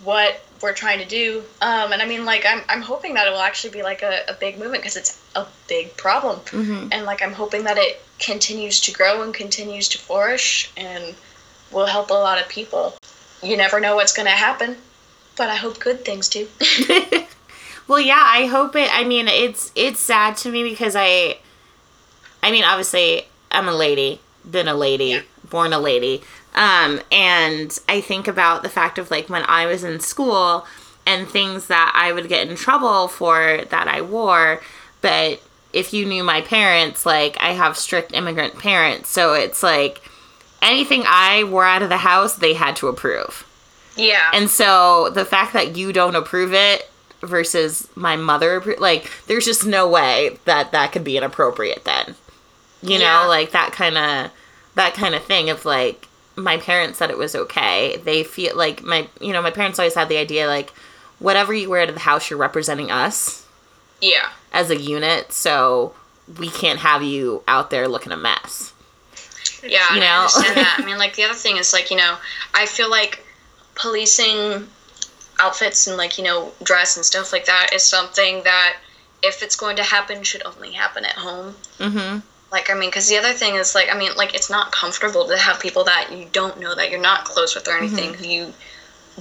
what 0.04 0.40
we're 0.60 0.74
trying 0.74 0.98
to 0.98 1.04
do. 1.06 1.44
Um, 1.62 1.92
and 1.92 2.02
i 2.02 2.04
mean 2.04 2.24
like 2.24 2.44
I'm, 2.46 2.62
I'm 2.68 2.82
hoping 2.82 3.14
that 3.14 3.26
it 3.26 3.30
will 3.30 3.40
actually 3.40 3.70
be 3.70 3.82
like 3.82 4.02
a, 4.02 4.24
a 4.28 4.34
big 4.34 4.58
movement 4.58 4.82
because 4.82 4.96
it's 4.96 5.20
a 5.36 5.46
big 5.68 5.96
problem. 5.96 6.40
Hmm 6.50 6.88
and 6.90 7.04
like 7.04 7.22
i'm 7.22 7.32
hoping 7.32 7.64
that 7.64 7.76
it 7.78 8.00
continues 8.18 8.80
to 8.80 8.92
grow 8.92 9.22
and 9.22 9.32
continues 9.32 9.88
to 9.90 9.98
flourish 9.98 10.70
and 10.76 11.14
will 11.70 11.86
help 11.86 12.10
a 12.10 12.14
lot 12.14 12.40
of 12.40 12.48
people. 12.48 12.94
You 13.42 13.56
never 13.56 13.78
know 13.80 13.94
what's 13.96 14.12
going 14.12 14.26
to 14.26 14.32
happen 14.32 14.76
but 15.36 15.48
i 15.48 15.54
hope 15.54 15.78
good 15.78 16.04
things 16.04 16.28
do. 16.28 16.48
Well, 17.88 18.00
yeah, 18.00 18.22
I 18.22 18.44
hope 18.44 18.76
it. 18.76 18.90
I 18.92 19.04
mean, 19.04 19.28
it's 19.28 19.72
it's 19.74 19.98
sad 19.98 20.36
to 20.38 20.50
me 20.50 20.62
because 20.62 20.94
I, 20.94 21.38
I 22.42 22.50
mean, 22.50 22.64
obviously, 22.64 23.26
I'm 23.50 23.68
a 23.68 23.74
lady, 23.74 24.20
been 24.48 24.68
a 24.68 24.74
lady, 24.74 25.04
Yeah. 25.06 25.20
born 25.50 25.72
a 25.72 25.78
lady, 25.78 26.22
um, 26.54 27.00
and 27.12 27.76
I 27.88 28.00
think 28.00 28.28
about 28.28 28.62
the 28.62 28.68
fact 28.68 28.98
of 28.98 29.10
like 29.10 29.28
when 29.28 29.44
I 29.46 29.66
was 29.66 29.84
in 29.84 30.00
school 30.00 30.66
and 31.06 31.28
things 31.28 31.66
that 31.66 31.92
I 31.94 32.12
would 32.12 32.28
get 32.28 32.48
in 32.48 32.56
trouble 32.56 33.08
for 33.08 33.62
that 33.70 33.88
I 33.88 34.00
wore, 34.02 34.60
but 35.00 35.40
if 35.72 35.92
you 35.92 36.04
knew 36.06 36.24
my 36.24 36.40
parents, 36.40 37.04
like 37.06 37.36
I 37.40 37.52
have 37.52 37.76
strict 37.76 38.12
immigrant 38.14 38.58
parents, 38.58 39.08
so 39.10 39.34
it's 39.34 39.62
like 39.62 40.00
anything 40.62 41.04
I 41.06 41.44
wore 41.44 41.64
out 41.64 41.82
of 41.82 41.88
the 41.88 41.98
house, 41.98 42.36
they 42.36 42.54
had 42.54 42.76
to 42.76 42.88
approve. 42.88 43.44
yeah 43.96 44.30
And 44.32 44.48
so 44.50 45.10
the 45.10 45.24
fact 45.24 45.52
that 45.52 45.76
you 45.76 45.92
don't 45.92 46.16
approve 46.16 46.52
it 46.54 46.90
versus 47.22 47.88
my 47.94 48.16
mother, 48.16 48.62
like, 48.78 49.10
there's 49.26 49.44
just 49.44 49.66
no 49.66 49.88
way 49.88 50.38
that 50.44 50.72
that 50.72 50.92
could 50.92 51.04
be 51.04 51.16
inappropriate 51.16 51.84
then. 51.84 52.14
You 52.82 52.98
Yeah. 52.98 53.22
know, 53.22 53.28
like 53.28 53.52
that 53.52 53.72
kind 53.72 53.98
of 53.98 54.30
that 54.74 54.94
kind 54.94 55.14
of 55.14 55.24
thing 55.24 55.50
of 55.50 55.64
like 55.64 56.06
my 56.36 56.56
parents 56.58 56.98
said 56.98 57.10
it 57.10 57.18
was 57.18 57.34
okay. 57.34 57.96
They 58.04 58.22
feel 58.22 58.56
like 58.56 58.82
my 58.82 59.08
you 59.20 59.32
know, 59.32 59.42
my 59.42 59.50
parents 59.50 59.78
always 59.78 59.94
had 59.94 60.08
the 60.08 60.16
idea 60.18 60.46
like 60.46 60.70
whatever 61.18 61.52
you 61.52 61.68
wear 61.68 61.84
to 61.86 61.92
the 61.92 61.98
house 61.98 62.30
you're 62.30 62.38
representing 62.38 62.90
us 62.92 63.44
yeah 64.00 64.28
as 64.52 64.70
a 64.70 64.76
unit, 64.76 65.32
so 65.32 65.92
we 66.38 66.48
can't 66.48 66.78
have 66.78 67.02
you 67.02 67.42
out 67.48 67.70
there 67.70 67.88
looking 67.88 68.12
a 68.12 68.16
mess. 68.16 68.72
Yeah, 69.62 69.88
You 69.90 69.96
and 69.96 70.04
I 70.04 70.08
know? 70.08 70.20
understand 70.20 70.56
that. 70.56 70.76
I 70.80 70.84
mean, 70.86 70.98
like 70.98 71.16
the 71.16 71.24
other 71.24 71.34
thing 71.34 71.56
is 71.56 71.72
like 71.72 71.90
you 71.90 71.96
know, 71.96 72.16
I 72.54 72.66
feel 72.66 72.88
like 72.90 73.24
policing 73.74 74.68
outfits 75.40 75.86
and 75.86 75.96
like 75.96 76.18
you 76.18 76.24
know 76.24 76.52
dress 76.62 76.96
and 76.96 77.04
stuff 77.04 77.32
like 77.32 77.46
that 77.46 77.70
is 77.72 77.82
something 77.82 78.42
that 78.44 78.76
if 79.22 79.42
it's 79.42 79.56
going 79.56 79.76
to 79.76 79.82
happen 79.82 80.22
should 80.22 80.42
only 80.44 80.72
happen 80.72 81.04
at 81.04 81.12
home. 81.16 81.56
Mhm. 81.78 82.22
Like 82.50 82.70
I 82.70 82.74
mean, 82.74 82.88
because 82.88 83.08
the 83.08 83.18
other 83.18 83.32
thing 83.32 83.56
is 83.56 83.74
like 83.74 83.88
I 83.92 83.98
mean, 83.98 84.12
like 84.16 84.34
it's 84.34 84.48
not 84.50 84.72
comfortable 84.72 85.26
to 85.28 85.36
have 85.36 85.60
people 85.60 85.84
that 85.84 86.10
you 86.12 86.26
don't 86.32 86.58
know 86.58 86.74
that 86.74 86.90
you're 86.90 87.00
not 87.00 87.24
close 87.24 87.54
with 87.54 87.68
or 87.68 87.76
anything 87.76 88.14
who 88.14 88.26
you 88.26 88.54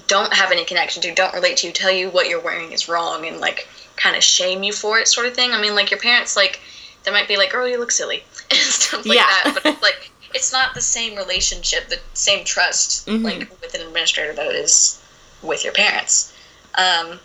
don't 0.08 0.34
have 0.34 0.52
any 0.52 0.64
connection 0.64 1.02
to, 1.02 1.14
don't 1.14 1.34
relate 1.34 1.58
to, 1.58 1.72
tell 1.72 1.92
you 1.92 2.10
what 2.10 2.30
you're 2.30 2.40
wearing 2.40 2.72
is 2.72 2.88
wrong 2.88 3.26
and 3.26 3.40
like 3.40 3.68
kind 3.96 4.16
of 4.16 4.24
shame 4.24 4.64
you 4.64 4.72
for 4.72 5.00
it, 5.00 5.08
sort 5.08 5.26
of 5.26 5.34
thing. 5.34 5.52
I 5.52 5.60
mean, 5.62 5.76
like 5.76 5.92
your 5.92 6.00
parents 6.00 6.36
like 6.36 6.62
they 7.04 7.12
might 7.12 7.28
be 7.28 7.38
like, 7.38 7.52
"Girl, 7.52 7.68
you 7.68 7.80
look 7.80 7.92
silly," 7.92 8.24
and 8.52 8.60
stuff 8.60 9.06
like 9.06 9.18
Yeah. 9.18 9.26
that. 9.28 9.52
But 9.54 9.66
it's 9.66 9.82
like 9.82 10.12
it's 10.34 10.52
not 10.52 10.74
the 10.74 10.82
same 10.82 11.16
relationship, 11.18 11.90
the 11.90 12.00
same 12.14 12.46
trust, 12.46 13.08
Mhm. 13.08 13.24
like 13.24 13.50
with 13.62 13.74
an 13.74 13.82
administrator 13.82 14.34
that 14.34 14.46
it 14.48 14.56
is 14.56 15.00
with 15.42 15.64
your 15.64 15.74
parents. 15.74 16.34
Um, 16.76 17.20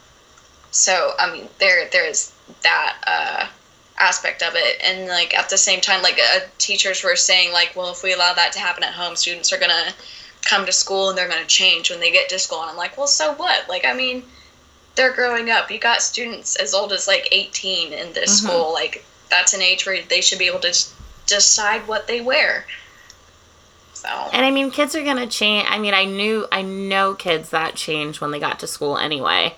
so 0.70 1.14
I 1.18 1.30
mean, 1.30 1.48
there 1.59 1.88
there 1.92 2.07
is 2.07 2.32
that 2.62 2.96
uh, 3.07 3.46
aspect 3.99 4.43
of 4.43 4.55
it, 4.55 4.80
and 4.82 5.07
like 5.09 5.34
at 5.34 5.49
the 5.51 5.59
same 5.59 5.80
time, 5.80 6.03
like 6.03 6.18
uh, 6.18 6.40
teachers 6.59 7.03
were 7.05 7.16
saying, 7.16 7.53
like, 7.53 7.74
well, 7.76 7.90
if 7.93 8.03
we 8.03 8.12
allow 8.12 8.32
that 8.34 8.53
to 8.53 8.59
happen 8.59 8.82
at 8.82 8.93
home, 8.95 9.16
students 9.16 9.53
are 9.53 9.59
gonna 9.59 9.93
come 10.45 10.66
to 10.66 10.72
school 10.72 11.09
and 11.11 11.16
they're 11.18 11.28
gonna 11.28 11.45
change 11.47 11.90
when 11.90 12.01
they 12.01 12.11
get 12.11 12.28
to 12.30 12.38
school. 12.38 12.61
And 12.62 12.70
I'm 12.70 12.76
like, 12.76 12.97
well, 12.97 13.07
so 13.07 13.32
what? 13.34 13.68
Like, 13.68 13.84
I 13.84 13.93
mean, 13.95 14.24
they're 14.97 15.12
growing 15.12 15.51
up. 15.51 15.70
You 15.70 15.78
got 15.78 16.03
students 16.03 16.57
as 16.57 16.74
old 16.74 16.93
as 16.93 17.07
like 17.07 17.28
18 17.32 17.93
in 17.93 18.12
this 18.12 18.40
Mhm. 18.40 18.45
school. 18.49 18.72
Like, 18.72 19.05
that's 19.30 19.55
an 19.55 19.62
age 19.62 19.86
where 19.86 20.03
they 20.03 20.20
should 20.20 20.38
be 20.38 20.47
able 20.47 20.61
to 20.61 20.74
decide 21.26 21.86
what 21.86 22.07
they 22.07 22.20
wear. 22.20 22.66
So 23.95 24.09
And 24.32 24.45
I 24.45 24.51
mean, 24.51 24.70
kids 24.70 24.95
are 24.97 25.05
gonna 25.05 25.26
change. 25.28 25.66
I 25.70 25.78
mean, 25.78 25.95
I 25.95 26.05
knew, 26.07 26.47
I 26.51 26.62
know 26.62 27.14
kids 27.14 27.51
that 27.51 27.76
changed 27.76 28.20
when 28.20 28.30
they 28.32 28.40
got 28.40 28.59
to 28.61 28.66
school 28.66 28.99
anyway. 28.99 29.55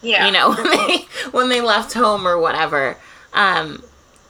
yeah, 0.00 0.24
You 0.26 0.32
know, 0.32 0.52
when 0.54 0.70
they 0.70 0.96
when 1.32 1.48
they 1.50 1.60
left 1.60 1.92
home 1.92 2.26
or 2.26 2.38
whatever. 2.38 2.96
Um, 3.32 3.82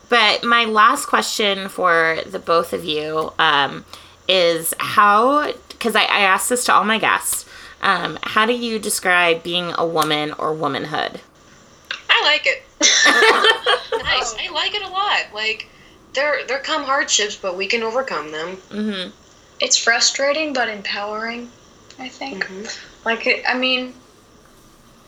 but 0.08 0.42
my 0.42 0.64
last 0.64 1.06
question 1.06 1.68
for 1.68 2.18
the 2.26 2.38
both 2.38 2.72
of 2.72 2.84
you 2.84 3.32
um, 3.38 3.84
is 4.28 4.74
how, 4.78 5.52
because 5.68 5.94
I, 5.94 6.02
I 6.02 6.20
asked 6.20 6.48
this 6.48 6.64
to 6.64 6.74
all 6.74 6.84
my 6.84 6.98
guests. 6.98 7.46
Um, 7.80 8.18
how 8.22 8.46
do 8.46 8.52
you 8.52 8.78
describe 8.78 9.42
being 9.42 9.72
a 9.76 9.86
woman 9.86 10.32
or 10.38 10.52
womanhood? 10.52 11.20
I 12.10 12.22
like 12.24 12.46
it. 12.46 12.64
nice. 14.04 14.34
I 14.38 14.50
like 14.52 14.74
it 14.74 14.82
a 14.82 14.88
lot. 14.88 15.26
Like 15.32 15.68
there 16.14 16.44
there 16.46 16.58
come 16.58 16.84
hardships, 16.84 17.36
but 17.36 17.56
we 17.56 17.66
can 17.66 17.82
overcome 17.82 18.32
them. 18.32 18.56
Mm-hmm. 18.70 19.10
It's 19.60 19.76
frustrating 19.76 20.52
but 20.52 20.68
empowering, 20.68 21.50
I 21.98 22.08
think. 22.08 22.48
Like 23.04 23.26
it, 23.26 23.44
I 23.48 23.56
mean, 23.56 23.94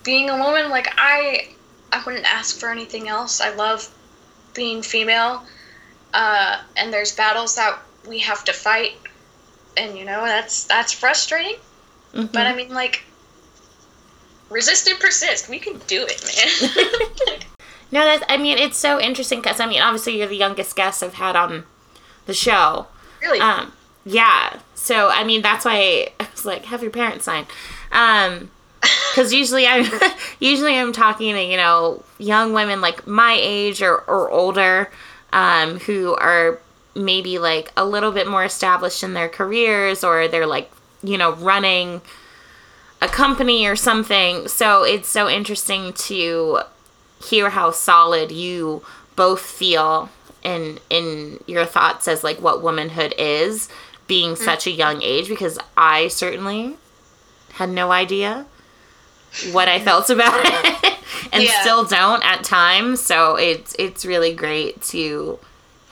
being 0.05 0.31
a 0.31 0.37
woman, 0.39 0.71
like 0.71 0.93
I, 0.97 1.49
I 1.93 2.03
wouldn't 2.05 2.25
ask 2.25 2.59
for 2.59 2.71
anything 2.71 3.09
else. 3.09 3.41
I 3.41 3.55
love 3.55 3.93
being 4.55 4.83
female, 4.83 5.43
uh, 6.15 6.61
and 6.77 6.93
there's 6.93 7.15
battles 7.15 7.57
that 7.57 7.79
we 8.09 8.19
have 8.21 8.45
to 8.45 8.53
fight, 8.53 8.93
and 9.77 9.97
you 9.99 10.05
know 10.05 10.25
that's 10.25 10.65
that's 10.65 10.93
frustrating. 10.93 11.57
Mm-hmm. 12.15 12.33
But 12.33 12.47
I 12.47 12.55
mean, 12.55 12.71
like, 12.71 13.03
resist 14.49 14.89
and 14.89 14.99
persist. 14.99 15.49
We 15.49 15.59
can 15.59 15.79
do 15.87 16.07
it, 16.09 16.25
man. 17.29 17.41
No, 17.93 18.05
that's. 18.05 18.25
I 18.29 18.37
mean, 18.37 18.59
it's 18.59 18.79
so 18.79 19.01
interesting 19.01 19.41
because 19.41 19.61
I 19.61 19.67
mean, 19.67 19.81
obviously, 19.81 20.19
you're 20.19 20.29
the 20.29 20.37
youngest 20.37 20.77
guest 20.77 21.03
I've 21.03 21.15
had 21.15 21.37
on 21.37 21.65
the 22.27 22.35
show. 22.35 22.87
really. 23.21 23.41
Um, 23.41 23.73
yeah. 24.05 24.61
So 24.75 25.09
I 25.09 25.25
mean, 25.25 25.43
that's 25.43 25.65
why 25.65 26.13
I 26.21 26.29
was 26.31 26.45
like, 26.45 26.67
have 26.67 26.83
your 26.83 26.93
parents 26.93 27.25
sign. 27.25 27.47
Um, 27.91 28.51
because 29.11 29.33
usually 29.33 29.67
I'm 29.67 29.91
usually 30.41 30.77
I'm 30.77 30.93
talking 30.93 31.35
to 31.35 31.43
you 31.43 31.57
know 31.57 32.03
young 32.19 32.53
women 32.53 32.81
like 32.81 33.07
my 33.07 33.37
age 33.39 33.83
or 33.83 33.99
or 34.03 34.31
older, 34.31 34.91
um, 35.33 35.79
who 35.81 36.15
are 36.15 36.59
maybe 36.95 37.39
like 37.39 37.73
a 37.77 37.85
little 37.85 38.13
bit 38.13 38.27
more 38.29 38.45
established 38.45 39.03
in 39.03 39.15
their 39.15 39.29
careers 39.29 40.03
or 40.03 40.29
they're 40.29 40.47
like 40.47 40.71
you 41.03 41.17
know 41.17 41.33
running 41.35 42.01
a 43.01 43.09
company 43.09 43.67
or 43.67 43.77
something. 43.77 44.49
So 44.49 44.83
it's 44.83 45.09
so 45.09 45.29
interesting 45.29 45.93
to 45.95 46.61
hear 47.23 47.51
how 47.51 47.71
solid 47.71 48.33
you 48.33 48.83
both 49.17 49.41
feel 49.41 50.09
in 50.43 50.79
in 50.89 51.43
your 51.47 51.65
thoughts 51.65 52.09
as 52.09 52.25
like 52.25 52.41
what 52.41 52.63
womanhood 52.63 53.15
is 53.19 53.69
being 54.07 54.35
such 54.35 54.67
a 54.67 54.71
young 54.71 55.03
age 55.03 55.29
because 55.29 55.59
I 55.77 56.09
certainly 56.09 56.77
had 57.53 57.69
no 57.69 57.93
idea 57.93 58.47
what 59.53 59.69
I 59.69 59.79
felt 59.81 60.11
about 60.11 60.35
it 60.45 60.99
and 61.33 61.43
Yeah. 61.43 61.61
still 61.61 61.85
don't 61.85 62.25
at 62.25 62.43
times 62.45 63.01
so 63.01 63.37
it's 63.37 63.75
it's 63.79 64.05
really 64.05 64.35
great 64.35 64.83
to 64.85 65.39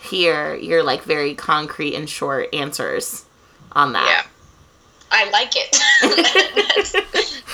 hear 0.01 0.55
your 0.55 0.83
like 0.83 1.03
very 1.03 1.35
concrete 1.35 1.95
and 1.95 2.09
short 2.09 2.53
answers 2.55 3.25
on 3.73 3.93
that. 3.93 4.07
yeah. 4.09 4.31
I 5.11 5.31
like 5.31 5.53
it. 5.57 5.75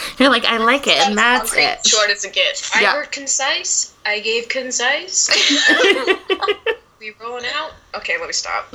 You're 0.19 0.29
like 0.31 0.45
I 0.45 0.59
like 0.59 0.87
it 0.89 0.99
and 1.07 1.17
that's 1.17 1.51
concrete, 1.51 1.65
it. 1.65 1.87
Short 1.87 2.11
as 2.11 2.25
it 2.25 2.33
gets. 2.33 2.75
I 2.75 2.81
Yeah. 2.83 2.93
heard 2.95 3.13
concise. 3.13 3.93
I 4.07 4.21
gave 4.21 4.49
concise. 4.49 5.31
we 7.01 7.13
rolling 7.21 7.45
out. 7.55 7.73
Okay, 7.95 8.17
let 8.19 8.27
me 8.27 8.33
stop. 8.33 8.73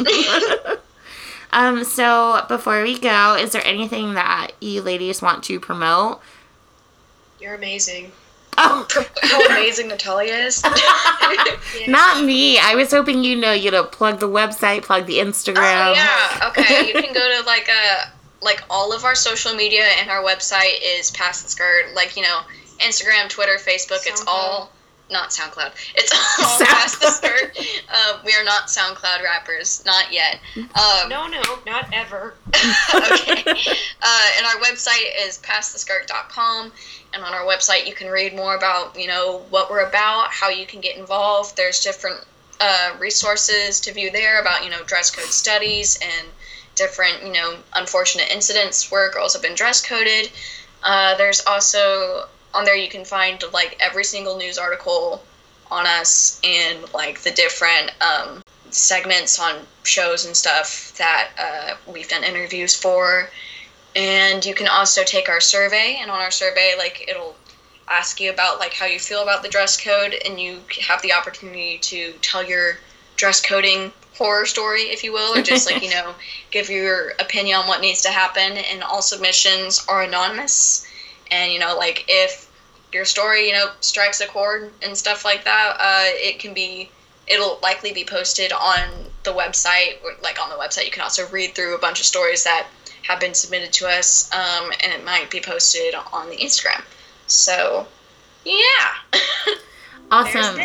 Um, 1.52 1.84
so 1.84 2.46
before 2.48 2.84
we 2.84 3.00
go, 3.00 3.36
is 3.36 3.52
there 3.52 3.66
anything 3.66 4.14
that 4.14 4.52
you 4.60 4.82
ladies 4.82 5.22
want 5.22 5.44
to 5.46 5.60
promote? 5.60 6.22
You're 7.40 7.56
amazing. 7.56 8.12
Oh, 8.58 8.86
How 9.22 9.46
amazing 9.46 9.88
Natalia 9.88 10.34
is. 10.34 10.62
not 11.88 12.24
me. 12.26 12.60
I 12.60 12.76
was 12.76 12.92
hoping 12.92 13.24
you 13.24 13.36
know 13.36 13.54
you 13.54 13.72
to 13.72 13.84
plug 13.84 14.20
the 14.20 14.28
website, 14.28 14.84
plug 14.84 15.06
the 15.06 15.20
Instagram. 15.20 15.56
Oh 15.58 15.94
yeah. 15.94 16.50
Okay. 16.50 16.88
You 16.88 16.94
can 16.94 17.14
go 17.14 17.40
to 17.40 17.46
like 17.46 17.70
a 17.70 18.12
like 18.42 18.64
all 18.70 18.94
of 18.94 19.06
our 19.06 19.16
social 19.16 19.54
media 19.54 19.86
and 20.00 20.10
our 20.10 20.24
website 20.24 20.80
is 20.84 21.12
Pass 21.12 21.44
the 21.44 21.50
Skirt. 21.50 21.94
Like 21.94 22.18
you 22.18 22.24
know, 22.24 22.42
Instagram, 22.80 23.30
Twitter, 23.30 23.56
Facebook. 23.56 24.06
It's 24.06 24.24
all 24.28 24.72
not 25.12 25.30
SoundCloud. 25.30 25.72
It's 25.96 26.12
all 26.40 26.58
Sound- 26.58 26.70
Pass 26.70 26.98
the 27.00 27.10
Skirt. 27.12 27.58
Uh, 27.92 28.20
we 28.26 28.34
are 28.34 28.44
not 28.44 28.68
SoundCloud 28.68 29.24
rappers, 29.24 29.84
not 29.86 30.12
yet. 30.14 30.40
Um, 30.56 31.10
No, 31.10 31.28
no, 31.28 31.42
not 31.66 31.88
ever. 31.94 32.36
okay. 32.96 33.44
Uh, 34.02 34.28
and 34.38 34.46
our 34.46 34.56
website 34.62 35.04
is 35.28 35.38
passtheskirt.com. 35.40 36.72
And 37.14 37.24
on 37.24 37.34
our 37.34 37.42
website, 37.46 37.86
you 37.86 37.94
can 37.94 38.08
read 38.10 38.34
more 38.34 38.56
about, 38.56 38.98
you 38.98 39.08
know, 39.08 39.44
what 39.50 39.70
we're 39.70 39.86
about, 39.88 40.30
how 40.32 40.48
you 40.50 40.66
can 40.66 40.80
get 40.80 40.96
involved. 40.98 41.58
There's 41.58 41.82
different 41.82 42.18
uh, 42.62 42.92
resources 42.98 43.80
to 43.82 43.94
view 43.94 44.10
there 44.12 44.40
about, 44.40 44.64
you 44.64 44.70
know, 44.70 44.82
dress 44.84 45.12
code 45.12 45.26
studies 45.26 46.00
and 46.02 46.28
different, 46.76 47.24
you 47.24 47.34
know, 47.34 47.58
unfortunate 47.74 48.30
incidents 48.32 48.90
where 48.90 49.12
girls 49.12 49.34
have 49.34 49.42
been 49.42 49.56
dress 49.56 49.86
coded. 49.86 50.32
Uh, 50.82 51.16
there's 51.18 51.46
also 51.46 52.28
on 52.54 52.66
there 52.66 52.76
you 52.76 52.90
can 52.90 53.06
find 53.06 53.44
like 53.54 53.78
every 53.80 54.04
single 54.04 54.38
news 54.38 54.58
article 54.58 55.24
on 55.72 55.86
us 55.86 56.40
and 56.44 56.92
like 56.94 57.22
the 57.22 57.32
different 57.32 57.92
um, 58.02 58.42
segments 58.72 59.40
on 59.40 59.56
shows 59.84 60.26
and 60.26 60.36
stuff 60.36 60.96
that 60.98 61.30
uh, 61.38 61.92
we've 61.92 62.08
done 62.08 62.24
interviews 62.24 62.76
for. 62.76 63.30
And 63.96 64.46
you 64.46 64.54
can 64.54 64.68
also 64.68 65.04
take 65.04 65.30
our 65.30 65.42
survey, 65.42 65.98
and 66.00 66.12
on 66.12 66.20
our 66.20 66.32
survey, 66.32 66.74
like 66.78 67.06
it'll 67.08 67.36
ask 67.88 68.20
you 68.20 68.30
about 68.32 68.60
like 68.60 68.74
how 68.74 68.86
you 68.86 69.00
feel 69.00 69.24
about 69.24 69.42
the 69.42 69.50
dress 69.50 69.82
code, 69.82 70.16
and 70.26 70.40
you 70.40 70.60
have 70.88 71.02
the 71.02 71.14
opportunity 71.14 71.80
to 71.80 72.14
tell 72.22 72.44
your 72.44 72.78
dress 73.16 73.42
coding 73.42 73.92
horror 74.16 74.46
story, 74.46 74.84
if 74.84 75.04
you 75.04 75.12
will, 75.12 75.36
or 75.36 75.42
just 75.42 75.70
like 75.70 75.82
you 75.82 75.90
know 75.96 76.14
give 76.52 76.70
your 76.70 77.14
opinion 77.20 77.58
on 77.58 77.68
what 77.68 77.82
needs 77.82 78.02
to 78.04 78.10
happen. 78.10 78.58
And 78.58 78.84
all 78.84 79.02
submissions 79.02 79.84
are 79.90 80.04
anonymous, 80.04 80.86
and 81.32 81.52
you 81.52 81.60
know 81.60 81.76
like 81.78 82.06
if 82.08 82.50
your 82.92 83.06
story 83.06 83.48
you 83.48 83.54
know 83.54 83.72
strikes 83.82 84.22
a 84.22 84.28
chord 84.28 84.72
and 84.84 84.98
stuff 84.98 85.26
like 85.26 85.44
that, 85.44 85.78
uh, 85.80 86.06
it 86.16 86.40
can 86.40 86.54
be 86.54 86.90
it'll 87.28 87.60
likely 87.62 87.94
be 87.94 88.04
posted 88.04 88.52
on 88.52 88.90
the 89.24 89.32
website 89.32 89.98
like 90.24 90.42
on 90.42 90.50
the 90.50 90.56
website. 90.56 90.86
You 90.86 90.92
can 90.92 91.04
also 91.04 91.28
read 91.30 91.56
through 91.56 91.76
a 91.76 91.80
bunch 91.80 92.00
of 92.00 92.06
stories 92.06 92.44
that 92.44 92.68
have 93.04 93.20
been 93.20 93.34
submitted 93.34 93.72
to 93.74 93.88
us 93.88 94.32
um, 94.34 94.72
and 94.84 94.92
it 94.94 95.04
might 95.06 95.32
be 95.32 95.40
posted 95.40 95.96
on 96.12 96.30
the 96.30 96.38
instagram. 96.38 96.84
So 97.28 97.88
yeah. 98.46 98.60
Awesome. 100.12 100.60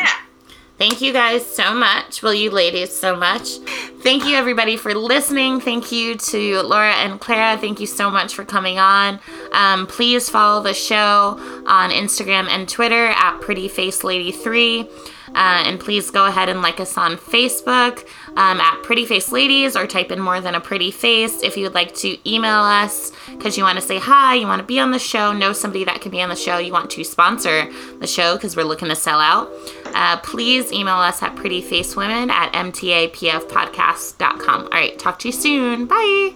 Thank 0.77 1.01
you 1.01 1.13
guys 1.13 1.47
so 1.47 1.73
much. 1.73 2.21
Well, 2.21 2.35
you 2.35 2.51
ladies 2.51 2.95
so 2.95 3.15
much. 3.15 3.59
Thank 4.03 4.27
you 4.27 4.35
everybody 4.35 4.77
for 4.77 4.93
listening. 4.93 5.61
Thank 5.61 5.93
you 5.93 6.17
to 6.17 6.63
Laura 6.63 6.93
and 6.95 7.21
Clara. 7.21 7.57
Thank 7.57 7.79
you 7.79 7.87
so 7.87 8.11
much 8.11 8.35
for 8.35 8.45
coming 8.45 8.79
on. 8.79 9.21
Um, 9.53 9.87
please 9.87 10.29
follow 10.29 10.63
the 10.63 10.75
show 10.75 11.39
on 11.67 11.91
Instagram 11.91 12.49
and 12.49 12.69
Twitter 12.69 13.07
at 13.07 13.41
PrettyFaceLady3. 13.41 15.13
Uh, 15.35 15.63
and 15.67 15.81
please 15.81 16.11
go 16.11 16.27
ahead 16.27 16.49
and 16.49 16.63
like 16.63 16.79
us 16.79 16.97
on 16.97 17.17
Facebook 17.17 18.07
um, 18.37 18.61
at 18.61 18.83
Pretty 18.85 19.05
Face 19.05 19.33
Ladies 19.33 19.75
or 19.75 19.87
type 19.87 20.13
in 20.13 20.21
more 20.21 20.41
than 20.41 20.55
a 20.55 20.61
pretty 20.61 20.93
face 20.93 21.43
if 21.43 21.57
you 21.57 21.65
would 21.65 21.75
like 21.75 21.93
to 21.97 22.31
email 22.31 22.61
us 22.61 23.11
because 23.31 23.59
you 23.59 23.65
want 23.65 23.77
to 23.77 23.85
say 23.85 23.99
hi, 23.99 24.35
you 24.35 24.47
want 24.47 24.61
to 24.61 24.67
be 24.67 24.79
on 24.79 24.93
the 24.93 24.99
show, 24.99 25.33
know 25.33 25.53
somebody 25.53 25.85
that 25.85 26.01
can 26.01 26.13
be 26.13 26.23
on 26.23 26.29
the 26.29 26.37
show, 26.37 26.59
you 26.59 26.73
want 26.73 26.89
to 26.91 27.03
sponsor 27.03 27.69
the 27.99 28.07
show 28.07 28.37
because 28.37 28.55
we're 28.55 28.63
looking 28.63 28.89
to 28.89 28.97
sell 28.97 29.19
out. 29.19 29.51
Uh, 29.95 30.19
please 30.19 30.71
email 30.73 30.97
us 30.97 31.23
at 31.23 31.37
prettyfacewomen 31.37 32.29
at 32.31 32.53
mtapfpodcast.com. 32.53 34.63
All 34.65 34.71
right, 34.71 34.99
talk 34.99 35.21
to 35.21 35.29
you 35.29 35.33
soon. 35.33 35.87
Bye. 35.87 36.35